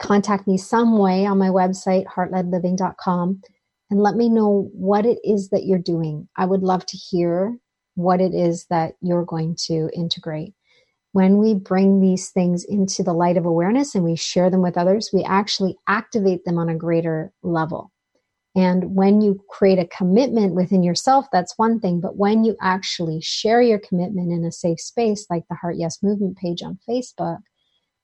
contact 0.00 0.46
me 0.46 0.58
some 0.58 0.98
way 0.98 1.26
on 1.26 1.38
my 1.38 1.48
website, 1.48 2.04
heartledliving.com, 2.06 3.42
and 3.90 4.00
let 4.00 4.16
me 4.16 4.28
know 4.28 4.70
what 4.72 5.06
it 5.06 5.18
is 5.24 5.48
that 5.50 5.64
you're 5.64 5.78
doing. 5.78 6.28
I 6.36 6.44
would 6.44 6.62
love 6.62 6.84
to 6.86 6.96
hear 6.96 7.56
what 7.94 8.20
it 8.20 8.34
is 8.34 8.66
that 8.70 8.94
you're 9.00 9.24
going 9.24 9.56
to 9.66 9.90
integrate 9.94 10.54
when 11.12 11.38
we 11.38 11.54
bring 11.54 12.00
these 12.00 12.30
things 12.30 12.64
into 12.64 13.02
the 13.02 13.12
light 13.12 13.36
of 13.36 13.46
awareness 13.46 13.94
and 13.94 14.04
we 14.04 14.16
share 14.16 14.50
them 14.50 14.62
with 14.62 14.76
others, 14.76 15.10
we 15.12 15.24
actually 15.24 15.76
activate 15.86 16.44
them 16.44 16.58
on 16.58 16.68
a 16.68 16.76
greater 16.76 17.32
level. 17.42 17.90
And 18.54 18.94
when 18.94 19.20
you 19.20 19.40
create 19.48 19.78
a 19.78 19.86
commitment 19.86 20.54
within 20.54 20.82
yourself, 20.82 21.26
that's 21.32 21.56
one 21.56 21.80
thing. 21.80 22.00
But 22.00 22.16
when 22.16 22.44
you 22.44 22.56
actually 22.60 23.20
share 23.20 23.62
your 23.62 23.78
commitment 23.78 24.32
in 24.32 24.44
a 24.44 24.52
safe 24.52 24.80
space, 24.80 25.26
like 25.30 25.44
the 25.48 25.56
Heart 25.56 25.76
Yes 25.78 26.02
Movement 26.02 26.36
page 26.36 26.62
on 26.62 26.78
Facebook, 26.88 27.38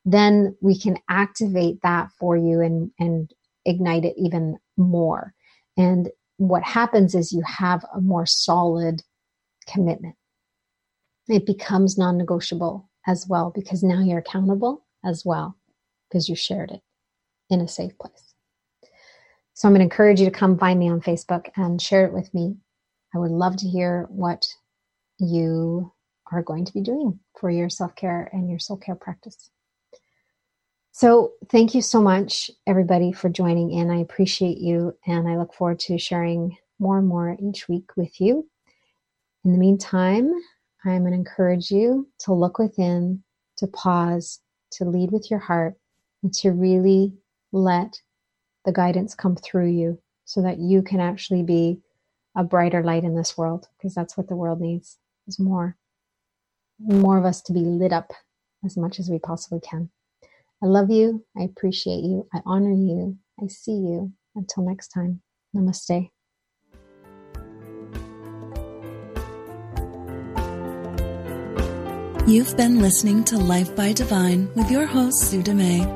then 0.04 0.56
we 0.60 0.78
can 0.78 0.98
activate 1.08 1.80
that 1.82 2.08
for 2.18 2.36
you 2.36 2.60
and, 2.60 2.90
and 2.98 3.30
ignite 3.64 4.04
it 4.04 4.14
even 4.16 4.56
more. 4.76 5.34
And 5.76 6.10
what 6.36 6.62
happens 6.62 7.14
is 7.14 7.32
you 7.32 7.42
have 7.46 7.84
a 7.94 8.00
more 8.00 8.26
solid 8.26 9.02
commitment. 9.68 10.16
It 11.28 11.46
becomes 11.46 11.96
non 11.96 12.18
negotiable 12.18 12.90
as 13.06 13.26
well 13.28 13.52
because 13.54 13.82
now 13.82 14.00
you're 14.00 14.18
accountable 14.18 14.84
as 15.04 15.24
well 15.24 15.56
because 16.08 16.28
you 16.28 16.36
shared 16.36 16.70
it 16.70 16.80
in 17.50 17.60
a 17.60 17.68
safe 17.68 17.96
place. 17.98 18.34
So 19.54 19.68
I'm 19.68 19.72
going 19.72 19.80
to 19.80 19.84
encourage 19.84 20.20
you 20.20 20.26
to 20.26 20.32
come 20.32 20.58
find 20.58 20.78
me 20.78 20.90
on 20.90 21.00
Facebook 21.00 21.48
and 21.56 21.80
share 21.80 22.06
it 22.06 22.12
with 22.12 22.32
me. 22.34 22.56
I 23.14 23.18
would 23.18 23.30
love 23.30 23.56
to 23.58 23.68
hear 23.68 24.06
what 24.10 24.46
you 25.18 25.92
are 26.32 26.42
going 26.42 26.64
to 26.64 26.72
be 26.72 26.80
doing 26.80 27.20
for 27.38 27.50
your 27.50 27.68
self 27.68 27.94
care 27.94 28.28
and 28.32 28.50
your 28.50 28.58
soul 28.58 28.76
care 28.76 28.96
practice. 28.96 29.50
So, 30.96 31.32
thank 31.48 31.74
you 31.74 31.82
so 31.82 32.00
much, 32.00 32.52
everybody, 32.68 33.10
for 33.10 33.28
joining 33.28 33.72
in. 33.72 33.90
I 33.90 33.96
appreciate 33.96 34.58
you, 34.58 34.96
and 35.08 35.28
I 35.28 35.36
look 35.36 35.52
forward 35.52 35.80
to 35.80 35.98
sharing 35.98 36.56
more 36.78 36.98
and 36.98 37.08
more 37.08 37.36
each 37.42 37.68
week 37.68 37.96
with 37.96 38.20
you. 38.20 38.48
In 39.44 39.50
the 39.50 39.58
meantime, 39.58 40.32
I'm 40.84 41.00
going 41.00 41.10
to 41.10 41.18
encourage 41.18 41.72
you 41.72 42.08
to 42.20 42.32
look 42.32 42.60
within, 42.60 43.24
to 43.56 43.66
pause, 43.66 44.38
to 44.74 44.84
lead 44.84 45.10
with 45.10 45.32
your 45.32 45.40
heart, 45.40 45.74
and 46.22 46.32
to 46.34 46.52
really 46.52 47.12
let 47.50 48.00
the 48.64 48.72
guidance 48.72 49.16
come 49.16 49.34
through 49.34 49.70
you 49.70 50.00
so 50.26 50.42
that 50.42 50.60
you 50.60 50.80
can 50.80 51.00
actually 51.00 51.42
be 51.42 51.80
a 52.36 52.44
brighter 52.44 52.84
light 52.84 53.02
in 53.02 53.16
this 53.16 53.36
world 53.36 53.66
because 53.76 53.96
that's 53.96 54.16
what 54.16 54.28
the 54.28 54.36
world 54.36 54.60
needs 54.60 54.96
is 55.26 55.40
more 55.40 55.76
more 56.78 57.18
of 57.18 57.24
us 57.24 57.42
to 57.42 57.52
be 57.52 57.60
lit 57.64 57.92
up 57.92 58.12
as 58.64 58.76
much 58.76 59.00
as 59.00 59.10
we 59.10 59.18
possibly 59.18 59.58
can. 59.58 59.90
I 60.64 60.66
love 60.66 60.90
you. 60.90 61.22
I 61.38 61.42
appreciate 61.42 62.04
you. 62.04 62.26
I 62.32 62.40
honor 62.46 62.72
you. 62.72 63.18
I 63.38 63.48
see 63.48 63.72
you. 63.72 64.12
Until 64.34 64.64
next 64.64 64.88
time, 64.88 65.20
namaste. 65.54 66.08
You've 72.26 72.56
been 72.56 72.80
listening 72.80 73.24
to 73.24 73.36
Life 73.36 73.76
by 73.76 73.92
Divine 73.92 74.48
with 74.54 74.70
your 74.70 74.86
host, 74.86 75.30
Sue 75.30 75.42
Dumais. 75.42 75.86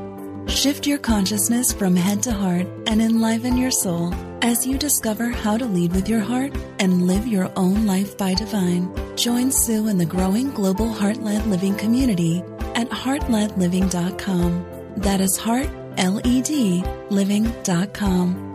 Shift 0.47 0.85
your 0.85 0.99
consciousness 0.99 1.73
from 1.73 1.95
head 1.95 2.21
to 2.23 2.31
heart 2.31 2.67
and 2.85 3.01
enliven 3.01 3.57
your 3.57 3.71
soul 3.71 4.13
as 4.43 4.67
you 4.67 4.77
discover 4.77 5.29
how 5.29 5.57
to 5.57 5.65
lead 5.65 5.93
with 5.93 6.07
your 6.07 6.21
heart 6.21 6.55
and 6.77 7.07
live 7.07 7.25
your 7.25 7.51
own 7.55 7.87
life 7.87 8.15
by 8.19 8.35
divine. 8.35 8.93
Join 9.17 9.51
Sue 9.51 9.87
in 9.87 9.97
the 9.97 10.05
growing 10.05 10.51
global 10.51 10.93
heart 10.93 11.17
led 11.17 11.47
living 11.47 11.75
community 11.75 12.43
at 12.79 12.89
heartledliving.com. 12.89 14.65
That 14.97 15.21
is 15.21 15.37
heart, 15.37 15.69
L 15.97 16.19
E 16.25 16.41
D, 16.41 16.83
living.com. 17.09 18.48